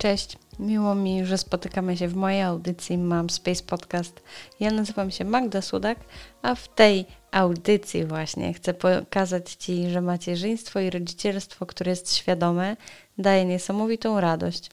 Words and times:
Cześć, 0.00 0.36
miło 0.58 0.94
mi, 0.94 1.26
że 1.26 1.38
spotykamy 1.38 1.96
się 1.96 2.08
w 2.08 2.16
mojej 2.16 2.42
audycji 2.42 2.98
Mam 2.98 3.30
Space 3.30 3.62
Podcast. 3.62 4.22
Ja 4.60 4.70
nazywam 4.70 5.10
się 5.10 5.24
Magda 5.24 5.62
Sudak, 5.62 5.98
a 6.42 6.54
w 6.54 6.68
tej 6.68 7.06
audycji 7.30 8.04
właśnie 8.04 8.54
chcę 8.54 8.74
pokazać 8.74 9.54
Ci, 9.54 9.90
że 9.90 10.00
macierzyństwo 10.00 10.80
i 10.80 10.90
rodzicielstwo, 10.90 11.66
które 11.66 11.90
jest 11.90 12.14
świadome, 12.14 12.76
daje 13.18 13.44
niesamowitą 13.44 14.20
radość. 14.20 14.70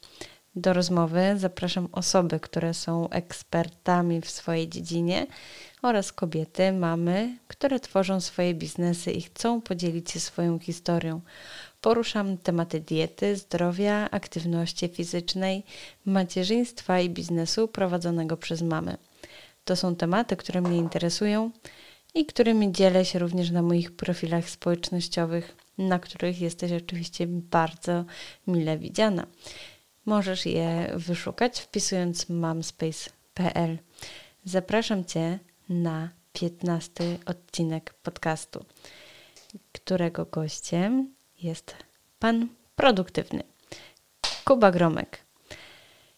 Do 0.56 0.72
rozmowy 0.72 1.34
zapraszam 1.36 1.88
osoby, 1.92 2.40
które 2.40 2.74
są 2.74 3.08
ekspertami 3.08 4.20
w 4.20 4.30
swojej 4.30 4.68
dziedzinie 4.68 5.26
oraz 5.82 6.12
kobiety, 6.12 6.72
mamy, 6.72 7.38
które 7.48 7.80
tworzą 7.80 8.20
swoje 8.20 8.54
biznesy 8.54 9.12
i 9.12 9.22
chcą 9.22 9.60
podzielić 9.60 10.10
się 10.10 10.20
swoją 10.20 10.58
historią. 10.58 11.20
Poruszam 11.80 12.38
tematy 12.38 12.80
diety, 12.80 13.36
zdrowia, 13.36 14.10
aktywności 14.10 14.88
fizycznej, 14.88 15.64
macierzyństwa 16.04 17.00
i 17.00 17.10
biznesu 17.10 17.68
prowadzonego 17.68 18.36
przez 18.36 18.62
mamy. 18.62 18.96
To 19.64 19.76
są 19.76 19.96
tematy, 19.96 20.36
które 20.36 20.60
mnie 20.60 20.76
interesują 20.76 21.50
i 22.14 22.26
którymi 22.26 22.72
dzielę 22.72 23.04
się 23.04 23.18
również 23.18 23.50
na 23.50 23.62
moich 23.62 23.96
profilach 23.96 24.50
społecznościowych, 24.50 25.56
na 25.78 25.98
których 25.98 26.40
jesteś 26.40 26.72
oczywiście 26.72 27.26
bardzo 27.26 28.04
mile 28.46 28.78
widziana. 28.78 29.26
Możesz 30.06 30.46
je 30.46 30.92
wyszukać 30.94 31.60
wpisując 31.60 32.28
mamspace.pl. 32.28 33.78
Zapraszam 34.44 35.04
Cię 35.04 35.38
na 35.68 36.08
15 36.32 37.18
odcinek 37.26 37.94
podcastu, 37.94 38.64
którego 39.72 40.24
gościem 40.24 41.17
jest 41.42 41.76
pan 42.18 42.48
produktywny. 42.76 43.42
Kuba 44.44 44.70
Gromek. 44.70 45.18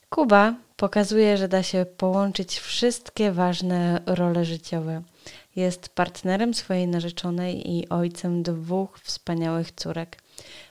Kuba 0.08 0.54
pokazuje, 0.76 1.36
że 1.36 1.48
da 1.48 1.62
się 1.62 1.86
połączyć 1.96 2.58
wszystkie 2.58 3.32
ważne 3.32 4.02
role 4.06 4.44
życiowe. 4.44 5.02
Jest 5.56 5.88
partnerem 5.88 6.54
swojej 6.54 6.88
narzeczonej 6.88 7.70
i 7.70 7.88
ojcem 7.88 8.42
dwóch 8.42 8.98
wspaniałych 8.98 9.72
córek. 9.72 10.22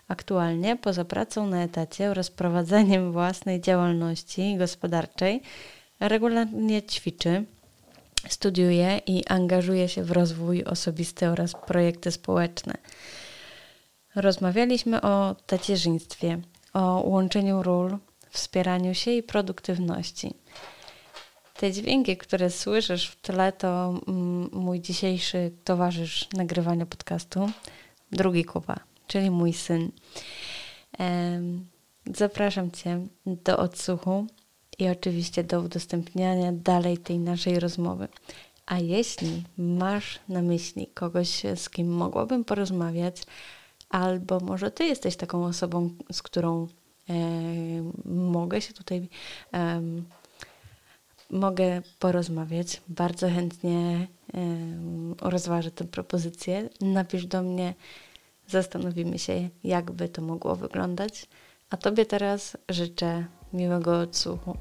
Aktualnie 0.07 0.75
poza 0.75 1.05
pracą 1.05 1.47
na 1.47 1.63
etacie 1.63 2.09
oraz 2.09 2.31
prowadzeniem 2.31 3.11
własnej 3.11 3.61
działalności 3.61 4.55
gospodarczej 4.57 5.41
regularnie 5.99 6.83
ćwiczy, 6.83 7.45
studiuje 8.29 9.01
i 9.07 9.25
angażuje 9.27 9.89
się 9.89 10.03
w 10.03 10.11
rozwój 10.11 10.63
osobisty 10.63 11.27
oraz 11.27 11.53
projekty 11.67 12.11
społeczne. 12.11 12.73
Rozmawialiśmy 14.15 15.01
o 15.01 15.35
tacierzyństwie, 15.45 16.41
o 16.73 17.01
łączeniu 17.05 17.63
ról, 17.63 17.97
wspieraniu 18.29 18.93
się 18.93 19.11
i 19.11 19.23
produktywności. 19.23 20.33
Te 21.57 21.71
dźwięki, 21.71 22.17
które 22.17 22.49
słyszysz 22.49 23.07
w 23.09 23.21
tle, 23.21 23.51
to 23.51 23.99
mm, 24.07 24.49
mój 24.53 24.81
dzisiejszy 24.81 25.51
towarzysz 25.63 26.27
nagrywania 26.33 26.85
podcastu, 26.85 27.49
drugi 28.11 28.45
Kuba, 28.45 28.75
czyli 29.07 29.31
mój 29.31 29.53
syn. 29.53 29.91
Zapraszam 32.15 32.71
Cię 32.71 33.07
do 33.25 33.57
odsłuchu 33.57 34.27
i 34.79 34.89
oczywiście 34.89 35.43
do 35.43 35.61
udostępniania 35.61 36.51
dalej 36.51 36.97
tej 36.97 37.19
naszej 37.19 37.59
rozmowy. 37.59 38.07
A 38.65 38.79
jeśli 38.79 39.43
masz 39.57 40.19
na 40.29 40.41
myśli 40.41 40.87
kogoś, 40.87 41.43
z 41.55 41.69
kim 41.69 41.87
mogłabym 41.87 42.45
porozmawiać, 42.45 43.23
albo 43.89 44.39
może 44.39 44.71
Ty 44.71 44.85
jesteś 44.85 45.15
taką 45.15 45.45
osobą, 45.45 45.89
z 46.11 46.21
którą 46.21 46.67
e, 47.09 47.13
mogę 48.05 48.61
się 48.61 48.73
tutaj 48.73 49.07
e, 49.53 49.81
mogę 51.31 51.81
porozmawiać. 51.99 52.81
Bardzo 52.87 53.29
chętnie 53.29 54.07
e, 54.33 54.39
rozważę 55.21 55.71
tę 55.71 55.85
propozycję. 55.85 56.69
Napisz 56.81 57.25
do 57.25 57.41
mnie, 57.41 57.73
zastanowimy 58.47 59.19
się, 59.19 59.49
jakby 59.63 60.09
to 60.09 60.21
mogło 60.21 60.55
wyglądać. 60.55 61.27
A 61.69 61.77
Tobie 61.77 62.05
teraz 62.05 62.57
życzę 62.69 63.25
miłego 63.53 63.99
odsłuchu. 63.99 64.57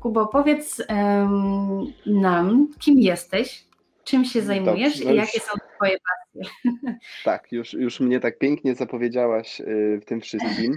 Kubo, 0.00 0.26
powiedz 0.26 0.82
um, 0.88 1.92
nam, 2.06 2.68
kim 2.78 3.00
jesteś, 3.00 3.64
czym 4.04 4.24
się 4.24 4.42
zajmujesz 4.42 4.98
Dobrze, 4.98 5.14
i 5.14 5.16
jakie 5.16 5.40
są 5.40 5.52
Twoje 5.80 5.96
pasje. 5.98 6.50
Tak, 7.24 7.52
już, 7.52 7.72
już 7.72 8.00
mnie 8.00 8.20
tak 8.20 8.38
pięknie 8.38 8.74
zapowiedziałaś 8.74 9.60
y, 9.60 10.00
w 10.02 10.04
tym 10.04 10.20
wszystkim. 10.20 10.76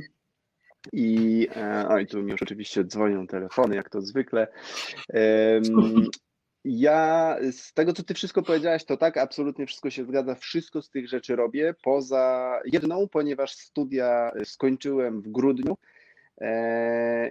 I 0.93 1.47
e, 1.55 1.85
oj, 1.89 2.07
tu 2.07 2.23
mi 2.23 2.31
już 2.31 2.41
oczywiście 2.41 2.83
dzwonią 2.83 3.27
telefony, 3.27 3.75
jak 3.75 3.89
to 3.89 4.01
zwykle. 4.01 4.47
Ja 6.65 7.37
z 7.51 7.73
tego, 7.73 7.93
co 7.93 8.03
ty 8.03 8.13
wszystko 8.13 8.43
powiedziałaś, 8.43 8.85
to 8.85 8.97
tak, 8.97 9.17
absolutnie 9.17 9.65
wszystko 9.65 9.89
się 9.89 10.05
zgadza. 10.05 10.35
Wszystko 10.35 10.81
z 10.81 10.89
tych 10.89 11.09
rzeczy 11.09 11.35
robię, 11.35 11.75
poza 11.83 12.59
jedną, 12.65 13.07
ponieważ 13.07 13.51
studia 13.51 14.31
skończyłem 14.43 15.21
w 15.21 15.27
grudniu 15.27 15.77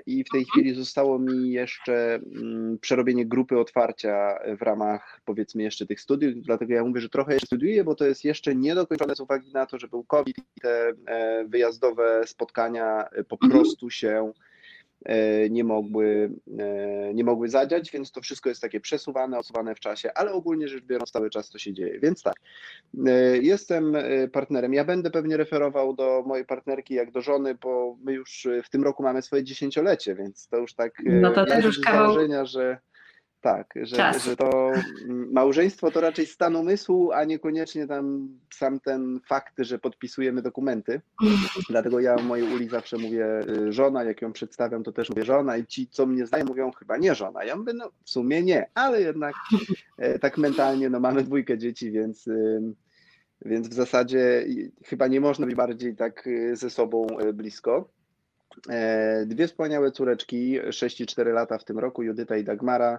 I 0.06 0.24
w 0.24 0.32
tej 0.32 0.44
chwili 0.44 0.74
zostało 0.74 1.18
mi 1.18 1.50
jeszcze 1.50 2.14
mm, 2.14 2.78
przerobienie 2.78 3.26
grupy 3.26 3.58
otwarcia 3.58 4.38
w 4.58 4.62
ramach 4.62 5.20
powiedzmy 5.24 5.62
jeszcze 5.62 5.86
tych 5.86 6.00
studiów, 6.00 6.34
dlatego 6.42 6.74
ja 6.74 6.84
mówię, 6.84 7.00
że 7.00 7.08
trochę 7.08 7.32
jeszcze 7.32 7.46
studiuję, 7.46 7.84
bo 7.84 7.94
to 7.94 8.06
jest 8.06 8.24
jeszcze 8.24 8.54
niedokończone 8.54 9.16
z 9.16 9.20
uwagi 9.20 9.52
na 9.52 9.66
to, 9.66 9.78
że 9.78 9.88
był 9.88 10.04
COVID 10.04 10.38
i 10.38 10.60
te 10.60 10.92
e, 11.06 11.44
wyjazdowe 11.48 12.22
spotkania 12.26 13.04
po 13.28 13.36
mhm. 13.36 13.52
prostu 13.52 13.90
się 13.90 14.32
E, 14.32 14.51
nie 15.50 15.64
mogły, 15.64 16.30
e, 16.58 17.14
nie 17.14 17.24
mogły 17.24 17.48
zadziać, 17.48 17.90
więc 17.90 18.12
to 18.12 18.20
wszystko 18.20 18.48
jest 18.48 18.60
takie 18.60 18.80
przesuwane, 18.80 19.38
odsuwane 19.38 19.74
w 19.74 19.80
czasie, 19.80 20.12
ale 20.14 20.32
ogólnie 20.32 20.68
rzecz 20.68 20.84
biorąc 20.84 21.10
cały 21.10 21.30
czas 21.30 21.50
to 21.50 21.58
się 21.58 21.72
dzieje. 21.72 22.00
Więc 22.00 22.22
tak, 22.22 22.34
e, 23.06 23.38
jestem 23.38 23.96
partnerem. 24.32 24.74
Ja 24.74 24.84
będę 24.84 25.10
pewnie 25.10 25.36
referował 25.36 25.94
do 25.94 26.22
mojej 26.26 26.46
partnerki 26.46 26.94
jak 26.94 27.10
do 27.10 27.20
żony, 27.20 27.54
bo 27.54 27.96
my 28.04 28.12
już 28.12 28.48
w 28.64 28.70
tym 28.70 28.82
roku 28.82 29.02
mamy 29.02 29.22
swoje 29.22 29.44
dziesięciolecie, 29.44 30.14
więc 30.14 30.48
to 30.48 30.56
już 30.56 30.74
tak 30.74 30.92
no 31.04 31.32
to 31.32 31.46
też 31.46 31.64
już 31.64 31.80
kawał... 31.80 32.16
że 32.44 32.78
tak, 33.42 33.74
że, 33.82 34.12
że 34.24 34.36
to 34.36 34.72
małżeństwo 35.32 35.90
to 35.90 36.00
raczej 36.00 36.26
stan 36.26 36.56
umysłu, 36.56 37.12
a 37.12 37.24
niekoniecznie 37.24 37.86
tam 37.86 38.28
sam 38.54 38.80
ten 38.80 39.20
fakt, 39.26 39.54
że 39.58 39.78
podpisujemy 39.78 40.42
dokumenty. 40.42 41.00
Dlatego 41.70 42.00
ja 42.00 42.14
o 42.14 42.22
mojej 42.22 42.54
uli 42.54 42.68
zawsze 42.68 42.98
mówię 42.98 43.26
y, 43.48 43.72
żona, 43.72 44.04
jak 44.04 44.22
ją 44.22 44.32
przedstawiam, 44.32 44.82
to 44.82 44.92
też 44.92 45.10
mówię 45.10 45.24
żona 45.24 45.56
i 45.56 45.66
ci, 45.66 45.88
co 45.88 46.06
mnie 46.06 46.26
znają, 46.26 46.44
mówią 46.44 46.70
chyba 46.72 46.96
nie 46.96 47.14
żona. 47.14 47.44
Ja 47.44 47.56
mówię, 47.56 47.72
no 47.72 47.90
w 48.04 48.10
sumie 48.10 48.42
nie, 48.42 48.70
ale 48.74 49.02
jednak 49.02 49.34
e, 49.98 50.18
tak 50.18 50.38
mentalnie, 50.38 50.90
no 50.90 51.00
mamy 51.00 51.22
dwójkę 51.22 51.58
dzieci, 51.58 51.90
więc, 51.90 52.28
więc 53.44 53.68
w 53.68 53.74
zasadzie 53.74 54.46
chyba 54.84 55.06
nie 55.06 55.20
można 55.20 55.46
być 55.46 55.54
bardziej 55.54 55.96
tak 55.96 56.26
y, 56.26 56.56
ze 56.56 56.70
sobą 56.70 57.06
blisko. 57.34 57.88
E, 58.68 59.26
dwie 59.26 59.46
wspaniałe 59.46 59.92
córeczki, 59.92 60.58
6 60.70 61.00
i 61.00 61.06
4 61.06 61.32
lata 61.32 61.58
w 61.58 61.64
tym 61.64 61.78
roku, 61.78 62.02
Judyta 62.02 62.36
i 62.36 62.44
Dagmara. 62.44 62.98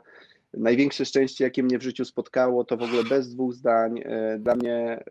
Największe 0.53 1.05
szczęście, 1.05 1.43
jakie 1.43 1.63
mnie 1.63 1.79
w 1.79 1.83
życiu 1.83 2.05
spotkało, 2.05 2.63
to 2.63 2.77
w 2.77 2.83
ogóle 2.83 3.03
bez 3.03 3.29
dwóch 3.35 3.53
zdań. 3.53 3.99
E, 4.05 4.39
dla 4.39 4.55
mnie 4.55 5.03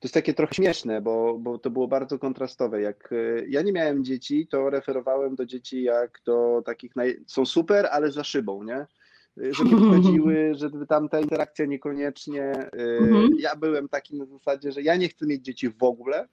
to 0.00 0.06
jest 0.06 0.14
takie 0.14 0.34
trochę 0.34 0.54
śmieszne, 0.54 1.00
bo, 1.00 1.38
bo 1.38 1.58
to 1.58 1.70
było 1.70 1.88
bardzo 1.88 2.18
kontrastowe. 2.18 2.80
Jak 2.80 3.12
e, 3.12 3.16
ja 3.48 3.62
nie 3.62 3.72
miałem 3.72 4.04
dzieci, 4.04 4.46
to 4.46 4.70
referowałem 4.70 5.34
do 5.34 5.46
dzieci 5.46 5.82
jak 5.82 6.20
do 6.24 6.62
takich, 6.66 6.96
naj... 6.96 7.20
są 7.26 7.46
super, 7.46 7.88
ale 7.90 8.12
za 8.12 8.24
szybą, 8.24 8.62
nie? 8.64 8.86
Żeby 9.36 9.76
wchodziły, 9.76 10.52
żeby 10.60 10.86
tam 10.86 11.08
ta 11.08 11.20
interakcja 11.20 11.66
niekoniecznie. 11.66 12.52
Mhm. 12.72 13.28
Ja 13.38 13.56
byłem 13.56 13.88
taki 13.88 14.16
na 14.16 14.26
zasadzie, 14.26 14.72
że 14.72 14.82
ja 14.82 14.96
nie 14.96 15.08
chcę 15.08 15.26
mieć 15.26 15.44
dzieci 15.44 15.70
w 15.70 15.82
ogóle, 15.82 16.28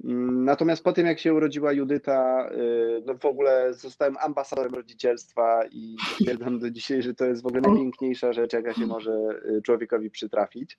natomiast 0.00 0.84
po 0.84 0.92
tym, 0.92 1.06
jak 1.06 1.18
się 1.18 1.34
urodziła 1.34 1.72
Judyta, 1.72 2.50
y, 2.50 3.02
no 3.06 3.14
w 3.18 3.24
ogóle 3.24 3.74
zostałem 3.74 4.16
ambasadorem 4.16 4.74
rodzicielstwa 4.74 5.60
i 5.70 5.96
stwierdzam 6.14 6.58
do 6.58 6.70
dzisiaj, 6.70 7.02
że 7.02 7.14
to 7.14 7.24
jest 7.24 7.42
w 7.42 7.46
ogóle 7.46 7.62
najpiękniejsza 7.62 8.32
rzecz, 8.32 8.52
jaka 8.52 8.74
się 8.74 8.86
może 8.86 9.12
y, 9.58 9.62
człowiekowi 9.62 10.10
przytrafić. 10.10 10.78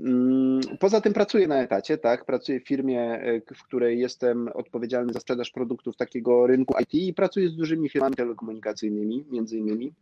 Mm, 0.00 0.60
poza 0.80 1.00
tym 1.00 1.12
pracuję 1.12 1.48
na 1.48 1.62
etacie, 1.62 1.98
tak, 1.98 2.24
pracuję 2.24 2.60
w 2.60 2.68
firmie, 2.68 3.28
y, 3.28 3.54
w 3.54 3.62
której 3.62 3.98
jestem 3.98 4.48
odpowiedzialny 4.54 5.12
za 5.12 5.20
sprzedaż 5.20 5.50
produktów 5.50 5.96
takiego 5.96 6.46
rynku 6.46 6.74
IT 6.80 6.94
i 6.94 7.14
pracuję 7.14 7.48
z 7.48 7.56
dużymi 7.56 7.88
firmami 7.88 8.14
telekomunikacyjnymi, 8.14 9.24
między 9.30 9.58
innymi. 9.58 9.92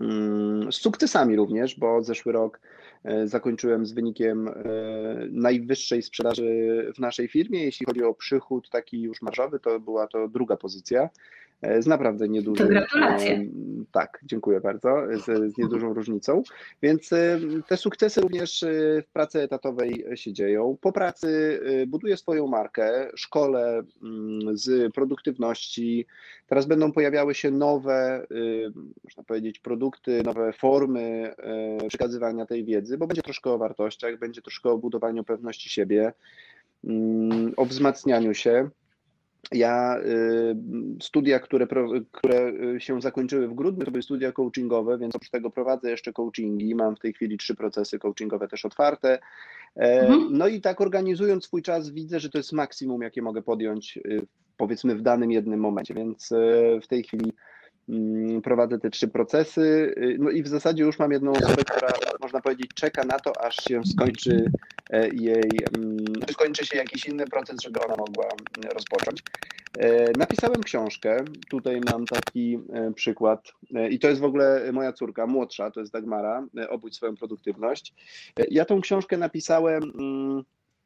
Mm, 0.00 0.72
z 0.72 0.76
sukcesami 0.76 1.36
również, 1.36 1.78
bo 1.78 2.02
zeszły 2.02 2.32
rok 2.32 2.60
e, 3.04 3.28
zakończyłem 3.28 3.86
z 3.86 3.92
wynikiem 3.92 4.48
e, 4.48 4.52
najwyższej 5.30 6.02
sprzedaży 6.02 6.92
w 6.96 6.98
naszej 6.98 7.28
firmie. 7.28 7.64
Jeśli 7.64 7.86
chodzi 7.86 8.02
o 8.02 8.14
przychód 8.14 8.70
taki 8.70 9.02
już 9.02 9.22
marżowy, 9.22 9.60
to 9.60 9.80
była 9.80 10.06
to 10.06 10.28
druga 10.28 10.56
pozycja. 10.56 11.08
E, 11.62 11.82
z 11.82 11.86
naprawdę 11.86 12.28
niedużym. 12.28 12.66
To 12.66 12.72
gratulacje. 12.72 13.46
Tak, 13.92 14.20
dziękuję 14.22 14.60
bardzo, 14.60 14.96
z, 15.24 15.24
z 15.24 15.58
niedużą 15.58 15.94
różnicą. 15.94 16.42
Więc 16.82 17.12
e, 17.12 17.40
te 17.68 17.76
sukcesy 17.76 18.20
również 18.20 18.62
e, 18.62 18.68
w 19.02 19.12
pracy 19.12 19.42
etatowej 19.42 20.06
się 20.14 20.32
dzieją. 20.32 20.76
Po 20.80 20.92
pracy 20.92 21.60
buduję 21.86 22.16
swoją 22.16 22.46
markę, 22.46 23.10
szkole 23.14 23.82
mm, 24.02 24.56
z 24.56 24.94
produktywności. 24.94 26.06
Teraz 26.46 26.66
będą 26.66 26.92
pojawiały 26.92 27.34
się 27.34 27.50
nowe, 27.50 28.26
można 29.04 29.22
powiedzieć, 29.22 29.58
produkty, 29.58 30.22
nowe 30.22 30.52
formy 30.52 31.34
przekazywania 31.88 32.46
tej 32.46 32.64
wiedzy, 32.64 32.98
bo 32.98 33.06
będzie 33.06 33.22
troszkę 33.22 33.50
o 33.50 33.58
wartościach, 33.58 34.18
będzie 34.18 34.42
troszkę 34.42 34.70
o 34.70 34.78
budowaniu 34.78 35.24
pewności 35.24 35.70
siebie, 35.70 36.12
mm, 36.84 37.52
o 37.56 37.64
wzmacnianiu 37.64 38.34
się. 38.34 38.70
Ja 39.52 39.98
y, 39.98 40.56
studia, 41.02 41.40
które, 41.40 41.66
które 42.12 42.52
y, 42.76 42.80
się 42.80 43.00
zakończyły 43.00 43.48
w 43.48 43.54
grudniu, 43.54 43.84
to 43.84 43.90
były 43.90 44.02
studia 44.02 44.32
coachingowe, 44.32 44.98
więc 44.98 45.16
oprócz 45.16 45.30
tego 45.30 45.50
prowadzę 45.50 45.90
jeszcze 45.90 46.12
coachingi. 46.12 46.74
Mam 46.74 46.96
w 46.96 46.98
tej 46.98 47.12
chwili 47.12 47.38
trzy 47.38 47.54
procesy 47.54 47.98
coachingowe 47.98 48.48
też 48.48 48.64
otwarte. 48.64 49.18
E, 49.76 50.00
mhm. 50.00 50.28
No 50.30 50.48
i 50.48 50.60
tak 50.60 50.80
organizując 50.80 51.44
swój 51.44 51.62
czas, 51.62 51.90
widzę, 51.90 52.20
że 52.20 52.30
to 52.30 52.38
jest 52.38 52.52
maksimum, 52.52 53.02
jakie 53.02 53.22
mogę 53.22 53.42
podjąć, 53.42 53.96
y, 53.96 54.26
powiedzmy, 54.56 54.94
w 54.94 55.02
danym 55.02 55.30
jednym 55.30 55.60
momencie. 55.60 55.94
Więc 55.94 56.32
w 56.82 56.86
tej 56.86 57.02
chwili 57.02 57.32
prowadzę 58.42 58.78
te 58.78 58.90
trzy 58.90 59.08
procesy. 59.08 59.94
Y, 59.96 60.16
no 60.18 60.30
i 60.30 60.42
w 60.42 60.48
zasadzie 60.48 60.84
już 60.84 60.98
mam 60.98 61.12
jedną 61.12 61.32
osobę, 61.32 61.64
która 61.64 61.88
można 62.20 62.40
powiedzieć 62.40 62.70
czeka 62.74 63.04
na 63.04 63.18
to, 63.18 63.44
aż 63.44 63.56
się 63.56 63.80
skończy 63.84 64.50
e, 64.90 65.08
jej, 65.08 65.50
mm, 65.78 66.04
skończy 66.30 66.66
się 66.66 66.78
jakiś 66.78 67.06
inny 67.06 67.26
proces, 67.26 67.62
żeby 67.62 67.80
ona 67.80 67.96
mogła 67.96 68.24
mm, 68.24 68.72
rozpocząć. 68.74 69.22
E, 69.78 70.12
napisałem 70.18 70.62
książkę, 70.62 71.24
tutaj 71.50 71.80
mam 71.92 72.06
taki 72.06 72.58
e, 72.72 72.92
przykład 72.92 73.52
i 73.90 73.98
to 73.98 74.08
jest 74.08 74.20
w 74.20 74.24
ogóle 74.24 74.72
moja 74.72 74.92
córka, 74.92 75.26
młodsza, 75.26 75.70
to 75.70 75.80
jest 75.80 75.92
Dagmara, 75.92 76.46
obudź 76.68 76.96
swoją 76.96 77.16
produktywność. 77.16 77.94
Ja 78.50 78.64
tą 78.64 78.80
książkę 78.80 79.16
napisałem 79.16 79.92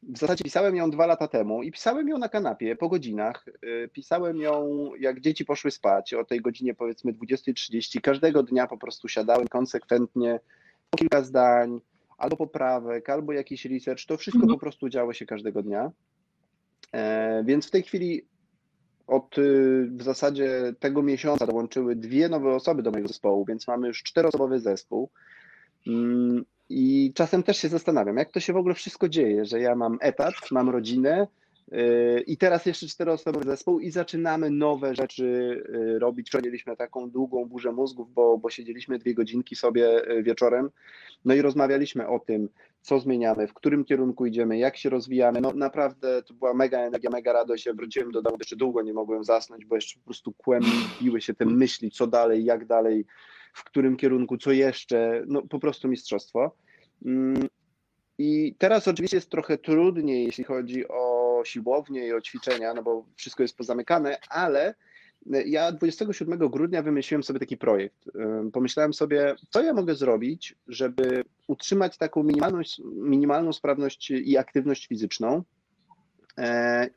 w 0.03 0.17
zasadzie 0.17 0.43
pisałem 0.43 0.75
ją 0.75 0.91
dwa 0.91 1.05
lata 1.05 1.27
temu 1.27 1.63
i 1.63 1.71
pisałem 1.71 2.09
ją 2.09 2.17
na 2.17 2.29
kanapie 2.29 2.75
po 2.75 2.89
godzinach. 2.89 3.45
Y, 3.63 3.89
pisałem 3.93 4.37
ją, 4.37 4.89
jak 4.99 5.19
dzieci 5.19 5.45
poszły 5.45 5.71
spać, 5.71 6.13
o 6.13 6.25
tej 6.25 6.41
godzinie 6.41 6.73
powiedzmy 6.73 7.13
20.30. 7.13 8.01
Każdego 8.01 8.43
dnia 8.43 8.67
po 8.67 8.77
prostu 8.77 9.07
siadałem 9.07 9.47
konsekwentnie 9.47 10.39
po 10.89 10.97
kilka 10.97 11.23
zdań, 11.23 11.81
albo 12.17 12.37
poprawek, 12.37 13.09
albo 13.09 13.33
jakiś 13.33 13.65
research. 13.65 14.05
To 14.05 14.17
wszystko 14.17 14.43
mhm. 14.43 14.53
po 14.53 14.59
prostu 14.59 14.89
działo 14.89 15.13
się 15.13 15.25
każdego 15.25 15.63
dnia. 15.63 15.91
E, 16.93 17.43
więc 17.43 17.67
w 17.67 17.71
tej 17.71 17.83
chwili 17.83 18.25
od 19.07 19.37
y, 19.37 19.89
w 19.91 20.03
zasadzie 20.03 20.73
tego 20.79 21.03
miesiąca 21.03 21.47
dołączyły 21.47 21.95
dwie 21.95 22.29
nowe 22.29 22.55
osoby 22.55 22.83
do 22.83 22.91
mojego 22.91 23.07
zespołu, 23.07 23.45
więc 23.45 23.67
mamy 23.67 23.87
już 23.87 24.03
czteroosobowy 24.03 24.59
zespół. 24.59 25.09
I 26.73 27.13
czasem 27.15 27.43
też 27.43 27.57
się 27.57 27.69
zastanawiam, 27.69 28.17
jak 28.17 28.31
to 28.31 28.39
się 28.39 28.53
w 28.53 28.57
ogóle 28.57 28.75
wszystko 28.75 29.09
dzieje, 29.09 29.45
że 29.45 29.59
ja 29.59 29.75
mam 29.75 29.97
etat, 30.01 30.33
mam 30.51 30.69
rodzinę 30.69 31.27
yy, 31.71 32.23
i 32.27 32.37
teraz 32.37 32.65
jeszcze 32.65 32.87
czteroosobowy 32.87 33.45
zespół 33.45 33.79
i 33.79 33.91
zaczynamy 33.91 34.49
nowe 34.49 34.95
rzeczy 34.95 35.23
yy, 35.73 35.99
robić. 35.99 36.31
Mieliśmy 36.43 36.77
taką 36.77 37.09
długą 37.09 37.45
burzę 37.45 37.71
mózgów, 37.71 38.13
bo, 38.13 38.37
bo 38.37 38.49
siedzieliśmy 38.49 38.99
dwie 38.99 39.13
godzinki 39.13 39.55
sobie 39.55 40.01
yy, 40.07 40.23
wieczorem, 40.23 40.69
no 41.25 41.33
i 41.33 41.41
rozmawialiśmy 41.41 42.07
o 42.07 42.19
tym, 42.19 42.49
co 42.81 42.99
zmieniamy, 42.99 43.47
w 43.47 43.53
którym 43.53 43.85
kierunku 43.85 44.25
idziemy, 44.25 44.57
jak 44.57 44.77
się 44.77 44.89
rozwijamy. 44.89 45.41
No 45.41 45.53
naprawdę 45.53 46.23
to 46.23 46.33
była 46.33 46.53
mega 46.53 46.79
energia, 46.79 47.09
mega 47.09 47.33
radość. 47.33 47.65
Ja 47.65 47.73
wróciłem 47.73 48.11
do 48.11 48.21
domu, 48.21 48.37
jeszcze 48.39 48.55
długo 48.55 48.81
nie 48.81 48.93
mogłem 48.93 49.23
zasnąć, 49.23 49.65
bo 49.65 49.75
jeszcze 49.75 49.99
po 49.99 50.05
prostu 50.05 50.33
kłębiły 50.33 51.21
się 51.21 51.33
te 51.33 51.45
myśli, 51.45 51.91
co 51.91 52.07
dalej, 52.07 52.45
jak 52.45 52.65
dalej 52.65 53.05
w 53.53 53.63
którym 53.63 53.97
kierunku, 53.97 54.37
co 54.37 54.51
jeszcze, 54.51 55.23
no 55.27 55.41
po 55.41 55.59
prostu 55.59 55.87
mistrzostwo. 55.87 56.55
Mm, 57.05 57.47
I 58.17 58.55
teraz 58.57 58.87
oczywiście 58.87 59.17
jest 59.17 59.29
trochę 59.29 59.57
trudniej, 59.57 60.25
jeśli 60.25 60.43
chodzi 60.43 60.87
o 60.87 61.41
siłownię 61.45 62.07
i 62.07 62.13
o 62.13 62.21
ćwiczenia, 62.21 62.73
no 62.73 62.83
bo 62.83 63.05
wszystko 63.15 63.43
jest 63.43 63.57
pozamykane, 63.57 64.17
ale 64.29 64.75
ja 65.45 65.71
27 65.71 66.49
grudnia 66.49 66.81
wymyśliłem 66.81 67.23
sobie 67.23 67.39
taki 67.39 67.57
projekt. 67.57 68.09
Pomyślałem 68.53 68.93
sobie, 68.93 69.35
co 69.49 69.61
ja 69.61 69.73
mogę 69.73 69.95
zrobić, 69.95 70.55
żeby 70.67 71.23
utrzymać 71.47 71.97
taką 71.97 72.23
minimalną, 72.23 72.61
minimalną 72.95 73.53
sprawność 73.53 74.11
i 74.11 74.37
aktywność 74.37 74.87
fizyczną, 74.87 75.43
E, 75.43 75.60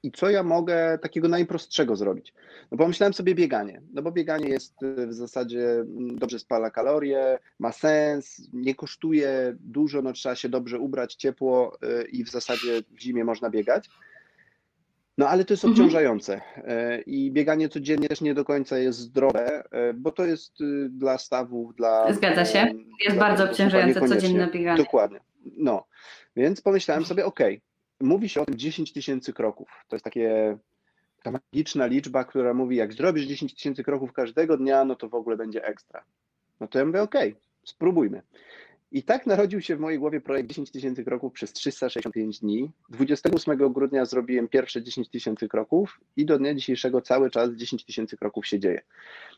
I 0.02 0.12
co 0.12 0.30
ja 0.30 0.42
mogę 0.42 0.98
takiego 1.02 1.28
najprostszego 1.28 1.96
zrobić? 1.96 2.34
No 2.72 2.78
pomyślałem 2.78 3.14
sobie 3.14 3.34
bieganie, 3.34 3.80
no 3.92 4.02
bo 4.02 4.12
bieganie 4.12 4.48
jest 4.48 4.82
e, 4.82 5.06
w 5.06 5.14
zasadzie 5.14 5.70
mm, 5.70 6.18
dobrze 6.18 6.38
spala 6.38 6.70
kalorie, 6.70 7.38
ma 7.58 7.72
sens, 7.72 8.48
nie 8.52 8.74
kosztuje 8.74 9.56
dużo, 9.60 10.02
no 10.02 10.12
trzeba 10.12 10.34
się 10.34 10.48
dobrze 10.48 10.78
ubrać, 10.78 11.14
ciepło 11.14 11.78
e, 11.82 12.04
i 12.04 12.24
w 12.24 12.30
zasadzie 12.30 12.82
w 12.90 13.00
zimie 13.00 13.24
można 13.24 13.50
biegać. 13.50 13.88
No 15.18 15.28
ale 15.28 15.44
to 15.44 15.52
jest 15.52 15.64
mhm. 15.64 15.80
obciążające 15.80 16.40
i 17.06 17.30
bieganie 17.30 17.68
codziennie 17.68 18.08
też 18.08 18.20
nie 18.20 18.34
do 18.34 18.44
końca 18.44 18.78
jest 18.78 18.98
zdrowe, 18.98 19.64
bo 19.94 20.12
to 20.12 20.26
jest 20.26 20.52
dla 20.88 21.18
stawów, 21.18 21.74
dla... 21.74 22.12
Zgadza 22.12 22.44
się, 22.44 22.74
jest 23.04 23.16
bardzo 23.16 23.44
obciążające 23.44 24.08
codzienne 24.08 24.50
bieganie. 24.50 24.84
Dokładnie, 24.84 25.20
no. 25.56 25.86
Więc 26.36 26.60
pomyślałem 26.60 27.04
sobie, 27.04 27.24
ok, 27.24 27.40
mówi 28.00 28.28
się 28.28 28.40
o 28.40 28.44
tym 28.44 28.58
10 28.58 28.92
tysięcy 28.92 29.32
kroków. 29.32 29.68
To 29.88 29.96
jest 29.96 30.04
takie 30.04 30.58
ta 31.22 31.30
magiczna 31.30 31.86
liczba, 31.86 32.24
która 32.24 32.54
mówi, 32.54 32.76
jak 32.76 32.92
zrobisz 32.92 33.24
10 33.24 33.54
tysięcy 33.54 33.84
kroków 33.84 34.12
każdego 34.12 34.56
dnia, 34.56 34.84
no 34.84 34.96
to 34.96 35.08
w 35.08 35.14
ogóle 35.14 35.36
będzie 35.36 35.64
ekstra. 35.64 36.04
No 36.60 36.68
to 36.68 36.78
ja 36.78 36.84
mówię, 36.84 37.02
okej, 37.02 37.30
okay, 37.30 37.42
spróbujmy. 37.64 38.22
I 38.94 39.02
tak 39.02 39.26
narodził 39.26 39.60
się 39.60 39.76
w 39.76 39.80
mojej 39.80 39.98
głowie 39.98 40.20
projekt 40.20 40.48
10 40.48 40.70
tysięcy 40.70 41.04
kroków 41.04 41.32
przez 41.32 41.52
365 41.52 42.40
dni. 42.40 42.70
28 42.88 43.72
grudnia 43.72 44.04
zrobiłem 44.04 44.48
pierwsze 44.48 44.82
10 44.82 45.08
tysięcy 45.08 45.48
kroków 45.48 46.00
i 46.16 46.26
do 46.26 46.38
dnia 46.38 46.54
dzisiejszego 46.54 47.00
cały 47.00 47.30
czas 47.30 47.50
10 47.50 47.84
tysięcy 47.84 48.16
kroków 48.16 48.46
się 48.46 48.58
dzieje. 48.58 48.80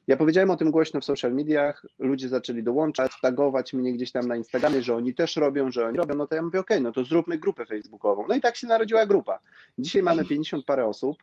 Ja 0.07 0.17
powiedziałem 0.17 0.51
o 0.51 0.57
tym 0.57 0.71
głośno 0.71 1.01
w 1.01 1.05
social 1.05 1.35
mediach, 1.35 1.87
ludzie 1.99 2.29
zaczęli 2.29 2.63
dołączać, 2.63 3.13
tagować 3.23 3.73
mnie 3.73 3.93
gdzieś 3.93 4.13
tam 4.13 4.29
na 4.29 4.37
Instagramie, 4.37 4.83
że 4.83 4.95
oni 4.95 5.15
też 5.15 5.37
robią, 5.37 5.71
że 5.71 5.87
oni 5.87 5.99
robią, 5.99 6.15
no 6.15 6.27
to 6.27 6.35
ja 6.35 6.43
mówię, 6.43 6.61
okej, 6.61 6.77
okay, 6.77 6.85
no 6.85 6.93
to 6.93 7.05
zróbmy 7.05 7.39
grupę 7.39 7.67
facebookową. 7.67 8.25
No 8.29 8.35
i 8.35 8.41
tak 8.41 8.57
się 8.57 8.67
narodziła 8.67 9.07
grupa. 9.07 9.39
Dzisiaj 9.79 10.03
mamy 10.03 10.25
50 10.25 10.65
parę 10.65 10.87
osób, 10.87 11.17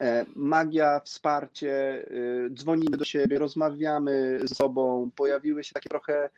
e, 0.00 0.26
magia, 0.36 1.00
wsparcie, 1.00 2.04
y, 2.10 2.50
dzwonimy 2.50 2.96
do 2.96 3.04
siebie, 3.04 3.38
rozmawiamy 3.38 4.38
ze 4.44 4.54
sobą, 4.54 5.10
pojawiły 5.16 5.64
się 5.64 5.74
takie 5.74 5.88
trochę 5.88 6.30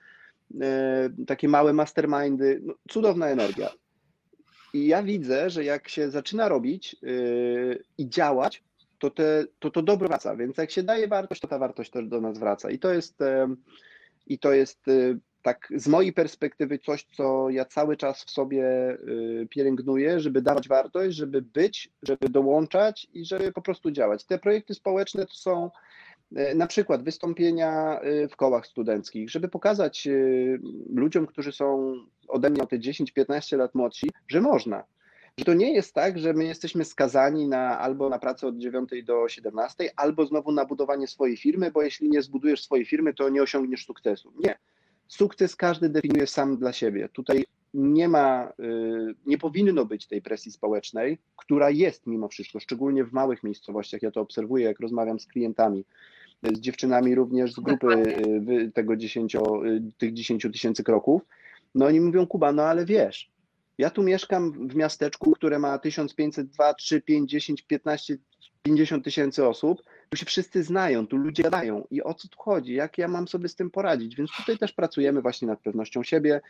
takie 1.26 1.48
małe 1.48 1.72
mastermindy, 1.72 2.60
no, 2.62 2.74
cudowna 2.88 3.28
energia. 3.28 3.70
I 4.74 4.86
ja 4.86 5.02
widzę, 5.02 5.50
że 5.50 5.64
jak 5.64 5.88
się 5.88 6.10
zaczyna 6.10 6.48
robić 6.48 6.96
yy, 7.02 7.82
i 7.98 8.08
działać, 8.08 8.64
to, 8.98 9.10
te, 9.10 9.44
to 9.58 9.70
to 9.70 9.82
dobro 9.82 10.08
wraca, 10.08 10.36
więc 10.36 10.56
jak 10.56 10.70
się 10.70 10.82
daje 10.82 11.08
wartość, 11.08 11.40
to 11.40 11.48
ta 11.48 11.58
wartość 11.58 11.90
też 11.90 12.06
do 12.06 12.20
nas 12.20 12.38
wraca. 12.38 12.70
I 12.70 12.78
to 12.78 12.92
jest, 12.92 13.20
yy, 13.20 13.56
i 14.26 14.38
to 14.38 14.52
jest 14.52 14.80
tak 15.42 15.68
z 15.76 15.88
mojej 15.88 16.12
perspektywy 16.12 16.78
coś, 16.78 17.04
co 17.04 17.50
ja 17.50 17.64
cały 17.64 17.96
czas 17.96 18.24
w 18.24 18.30
sobie 18.30 18.64
pielęgnuję, 19.50 20.20
żeby 20.20 20.42
dawać 20.42 20.68
wartość, 20.68 21.16
żeby 21.16 21.42
być, 21.42 21.90
żeby 22.02 22.28
dołączać 22.28 23.06
i 23.12 23.24
żeby 23.24 23.52
po 23.52 23.62
prostu 23.62 23.90
działać. 23.90 24.24
Te 24.24 24.38
projekty 24.38 24.74
społeczne 24.74 25.26
to 25.26 25.34
są 25.34 25.70
E, 25.70 25.70
na 26.30 26.66
przykład 26.66 27.02
wystąpienia 27.04 28.00
e, 28.00 28.28
w 28.28 28.36
kołach 28.36 28.66
studenckich, 28.66 29.30
żeby 29.30 29.48
pokazać 29.48 30.06
e, 30.06 30.12
ludziom, 30.94 31.26
którzy 31.26 31.52
są 31.52 31.94
ode 32.28 32.50
mnie 32.50 32.62
o 32.62 32.66
te 32.66 32.78
10-15 32.78 33.58
lat 33.58 33.74
młodsi, 33.74 34.10
że 34.28 34.40
można. 34.40 34.84
Że 35.38 35.44
to 35.44 35.54
nie 35.54 35.74
jest 35.74 35.94
tak, 35.94 36.18
że 36.18 36.32
my 36.32 36.44
jesteśmy 36.44 36.84
skazani 36.84 37.48
na 37.48 37.78
albo 37.78 38.08
na 38.08 38.18
pracę 38.18 38.46
od 38.46 38.58
9 38.58 38.90
do 39.04 39.28
17, 39.28 39.90
albo 39.96 40.26
znowu 40.26 40.52
na 40.52 40.64
budowanie 40.64 41.06
swojej 41.06 41.36
firmy, 41.36 41.70
bo 41.70 41.82
jeśli 41.82 42.08
nie 42.08 42.22
zbudujesz 42.22 42.62
swojej 42.62 42.86
firmy, 42.86 43.14
to 43.14 43.28
nie 43.28 43.42
osiągniesz 43.42 43.86
sukcesu. 43.86 44.32
Nie. 44.44 44.58
Sukces 45.08 45.56
każdy 45.56 45.88
definiuje 45.88 46.26
sam 46.26 46.56
dla 46.56 46.72
siebie. 46.72 47.08
Tutaj 47.12 47.44
nie 47.74 48.08
ma, 48.08 48.52
nie 49.26 49.38
powinno 49.38 49.84
być 49.84 50.06
tej 50.06 50.22
presji 50.22 50.52
społecznej, 50.52 51.18
która 51.36 51.70
jest 51.70 52.06
mimo 52.06 52.28
wszystko, 52.28 52.60
szczególnie 52.60 53.04
w 53.04 53.12
małych 53.12 53.42
miejscowościach. 53.42 54.02
Ja 54.02 54.10
to 54.10 54.20
obserwuję, 54.20 54.64
jak 54.64 54.80
rozmawiam 54.80 55.20
z 55.20 55.26
klientami 55.26 55.84
z 56.42 56.60
dziewczynami 56.60 57.14
również 57.14 57.52
z 57.52 57.60
grupy 57.60 57.86
y, 57.86 58.72
tego 58.74 58.96
10, 58.96 59.34
y, 59.34 59.38
tych 59.98 60.12
10 60.12 60.42
tysięcy 60.52 60.84
kroków. 60.84 61.22
No 61.74 61.86
oni 61.86 62.00
mówią, 62.00 62.26
Kuba, 62.26 62.52
no 62.52 62.62
ale 62.62 62.84
wiesz, 62.84 63.30
ja 63.78 63.90
tu 63.90 64.02
mieszkam 64.02 64.68
w 64.68 64.74
miasteczku, 64.74 65.32
które 65.32 65.58
ma 65.58 65.78
1500, 65.78 66.48
2, 66.48 66.74
3, 66.74 67.00
5, 67.00 67.30
10, 67.30 67.62
15, 67.62 68.18
50 68.62 69.04
tysięcy 69.04 69.46
osób. 69.46 69.82
Tu 70.08 70.16
się 70.16 70.26
wszyscy 70.26 70.62
znają, 70.62 71.06
tu 71.06 71.16
ludzie 71.16 71.42
gadają 71.42 71.86
i 71.90 72.02
o 72.02 72.14
co 72.14 72.28
tu 72.28 72.38
chodzi, 72.38 72.72
jak 72.74 72.98
ja 72.98 73.08
mam 73.08 73.28
sobie 73.28 73.48
z 73.48 73.54
tym 73.54 73.70
poradzić. 73.70 74.16
Więc 74.16 74.30
tutaj 74.36 74.58
też 74.58 74.72
pracujemy 74.72 75.22
właśnie 75.22 75.48
nad 75.48 75.60
pewnością 75.60 76.02
siebie, 76.02 76.40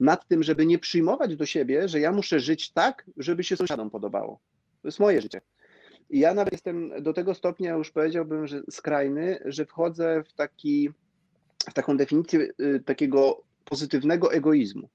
nad 0.00 0.28
tym, 0.28 0.42
żeby 0.42 0.66
nie 0.66 0.78
przyjmować 0.78 1.36
do 1.36 1.46
siebie, 1.46 1.88
że 1.88 2.00
ja 2.00 2.12
muszę 2.12 2.40
żyć 2.40 2.72
tak, 2.72 3.04
żeby 3.16 3.44
się 3.44 3.56
sąsiadom 3.56 3.90
podobało. 3.90 4.40
To 4.82 4.88
jest 4.88 5.00
moje 5.00 5.22
życie 5.22 5.40
ja 6.10 6.34
nawet 6.34 6.52
jestem 6.52 7.02
do 7.02 7.12
tego 7.12 7.34
stopnia, 7.34 7.74
już 7.74 7.90
powiedziałbym, 7.90 8.46
że 8.46 8.62
skrajny, 8.70 9.38
że 9.44 9.66
wchodzę 9.66 10.22
w, 10.28 10.32
taki, 10.32 10.90
w 11.70 11.74
taką 11.74 11.96
definicję 11.96 12.48
y, 12.60 12.82
takiego 12.84 13.42
pozytywnego 13.64 14.32
egoizmu. 14.32 14.88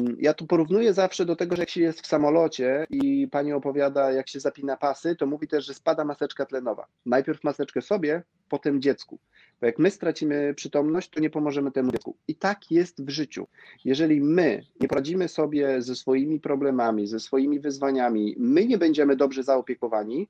Mm, 0.00 0.16
ja 0.20 0.34
tu 0.34 0.46
porównuję 0.46 0.94
zawsze 0.94 1.26
do 1.26 1.36
tego, 1.36 1.56
że 1.56 1.62
jak 1.62 1.70
się 1.70 1.80
jest 1.80 2.00
w 2.00 2.06
samolocie 2.06 2.86
i 2.90 3.28
pani 3.28 3.52
opowiada, 3.52 4.12
jak 4.12 4.28
się 4.28 4.40
zapina 4.40 4.76
pasy, 4.76 5.16
to 5.16 5.26
mówi 5.26 5.48
też, 5.48 5.66
że 5.66 5.74
spada 5.74 6.04
maseczka 6.04 6.46
tlenowa. 6.46 6.86
Najpierw 7.06 7.44
maseczkę 7.44 7.82
sobie, 7.82 8.22
potem 8.48 8.82
dziecku. 8.82 9.18
Bo 9.60 9.66
jak 9.66 9.78
my 9.78 9.90
stracimy 9.90 10.54
przytomność, 10.54 11.10
to 11.10 11.20
nie 11.20 11.30
pomożemy 11.30 11.72
temu 11.72 11.92
dziecku. 11.92 12.16
I 12.28 12.34
tak 12.34 12.70
jest 12.70 13.04
w 13.04 13.10
życiu. 13.10 13.46
Jeżeli 13.84 14.20
my 14.20 14.62
nie 14.80 14.88
poradzimy 14.88 15.28
sobie 15.28 15.82
ze 15.82 15.96
swoimi 15.96 16.40
problemami, 16.40 17.06
ze 17.06 17.20
swoimi 17.20 17.60
wyzwaniami, 17.60 18.34
my 18.38 18.66
nie 18.66 18.78
będziemy 18.78 19.16
dobrze 19.16 19.42
zaopiekowani, 19.42 20.28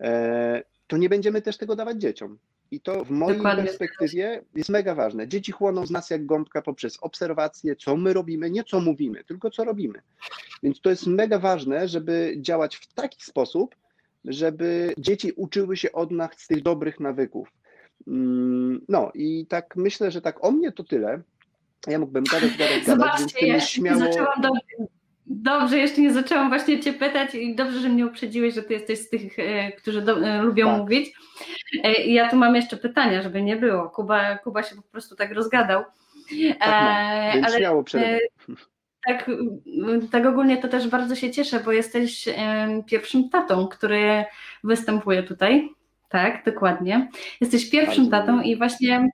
e, 0.00 0.62
to 0.86 0.96
nie 0.96 1.08
będziemy 1.08 1.42
też 1.42 1.56
tego 1.56 1.76
dawać 1.76 2.00
dzieciom. 2.00 2.38
I 2.72 2.80
to 2.80 3.04
w 3.04 3.10
mojej 3.10 3.36
Dokładnie. 3.36 3.64
perspektywie 3.64 4.42
jest 4.54 4.70
mega 4.70 4.94
ważne. 4.94 5.28
Dzieci 5.28 5.52
chłoną 5.52 5.86
z 5.86 5.90
nas 5.90 6.10
jak 6.10 6.26
gąbka 6.26 6.62
poprzez 6.62 6.98
obserwację, 7.00 7.76
co 7.76 7.96
my 7.96 8.12
robimy, 8.12 8.50
nie 8.50 8.64
co 8.64 8.80
mówimy, 8.80 9.24
tylko 9.24 9.50
co 9.50 9.64
robimy. 9.64 10.02
Więc 10.62 10.80
to 10.80 10.90
jest 10.90 11.06
mega 11.06 11.38
ważne, 11.38 11.88
żeby 11.88 12.34
działać 12.38 12.76
w 12.76 12.92
taki 12.94 13.22
sposób, 13.24 13.76
żeby 14.24 14.94
dzieci 14.98 15.32
uczyły 15.32 15.76
się 15.76 15.92
od 15.92 16.10
nas 16.10 16.30
z 16.36 16.46
tych 16.46 16.62
dobrych 16.62 17.00
nawyków. 17.00 17.52
Mm, 18.06 18.80
no 18.88 19.10
i 19.14 19.46
tak 19.46 19.76
myślę, 19.76 20.10
że 20.10 20.20
tak 20.20 20.44
o 20.44 20.50
mnie 20.50 20.72
to 20.72 20.84
tyle. 20.84 21.22
Ja 21.86 21.98
mógłbym 21.98 22.24
gadać, 22.24 22.56
gadać, 22.58 22.84
Zobaczcie, 22.84 23.24
gadać, 23.24 23.42
więc 23.42 23.54
ja 23.54 23.60
śmiało... 23.60 24.00
zaczęłam 24.00 24.40
do... 24.42 24.48
Dobrze, 25.34 25.78
jeszcze 25.78 26.00
nie 26.00 26.12
zaczęłam 26.12 26.48
właśnie 26.48 26.80
Cię 26.80 26.92
pytać 26.92 27.34
i 27.34 27.54
dobrze, 27.54 27.80
że 27.80 27.88
mnie 27.88 28.06
uprzedziłeś, 28.06 28.54
że 28.54 28.62
Ty 28.62 28.72
jesteś 28.72 28.98
z 28.98 29.08
tych, 29.08 29.38
e, 29.38 29.72
którzy 29.72 30.02
do, 30.02 30.26
e, 30.26 30.42
lubią 30.42 30.66
tak. 30.66 30.78
mówić. 30.78 31.12
E, 31.84 31.92
ja 31.92 32.30
tu 32.30 32.36
mam 32.36 32.56
jeszcze 32.56 32.76
pytania, 32.76 33.22
żeby 33.22 33.42
nie 33.42 33.56
było. 33.56 33.90
Kuba, 33.90 34.38
Kuba 34.38 34.62
się 34.62 34.76
po 34.76 34.82
prostu 34.82 35.16
tak 35.16 35.32
rozgadał. 35.32 35.84
Tak, 36.58 37.34
no, 37.40 37.46
ale, 37.46 37.58
śmiało 37.58 37.84
tak, 39.06 39.30
tak 40.12 40.26
ogólnie 40.26 40.56
to 40.56 40.68
też 40.68 40.88
bardzo 40.88 41.14
się 41.14 41.30
cieszę, 41.30 41.60
bo 41.60 41.72
jesteś 41.72 42.28
pierwszym 42.86 43.28
tatą, 43.28 43.68
który 43.68 44.24
występuje 44.64 45.22
tutaj. 45.22 45.68
Tak, 46.08 46.44
dokładnie. 46.44 47.08
Jesteś 47.40 47.70
pierwszym 47.70 48.10
tatą 48.10 48.42
i 48.42 48.56
właśnie 48.56 49.10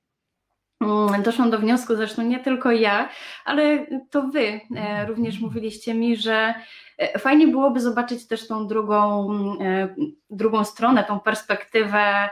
doszłam 1.23 1.51
do 1.51 1.59
wniosku, 1.59 1.97
zresztą 1.97 2.23
nie 2.23 2.41
tylko 2.41 2.73
ja, 2.73 3.09
ale 3.45 3.87
to 4.11 4.23
wy 4.23 4.61
e, 4.77 5.07
również 5.07 5.41
mówiliście 5.41 5.95
mi, 5.95 6.17
że 6.17 6.55
e, 6.99 7.19
fajnie 7.19 7.49
byłoby 7.49 7.81
zobaczyć 7.81 8.27
też 8.27 8.47
tą 8.47 8.67
drugą, 8.67 9.31
mm, 9.31 9.63
e, 9.63 9.95
drugą 10.31 10.65
stronę, 10.65 11.05
tą 11.05 11.21
perspektywę 11.21 12.31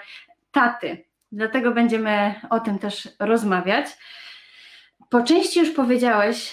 taty. 0.52 1.04
Dlatego 1.32 1.72
będziemy 1.72 2.34
o 2.50 2.60
tym 2.60 2.78
też 2.78 3.08
rozmawiać. 3.18 3.86
Po 5.10 5.22
części 5.22 5.60
już 5.60 5.70
powiedziałeś, 5.70 6.52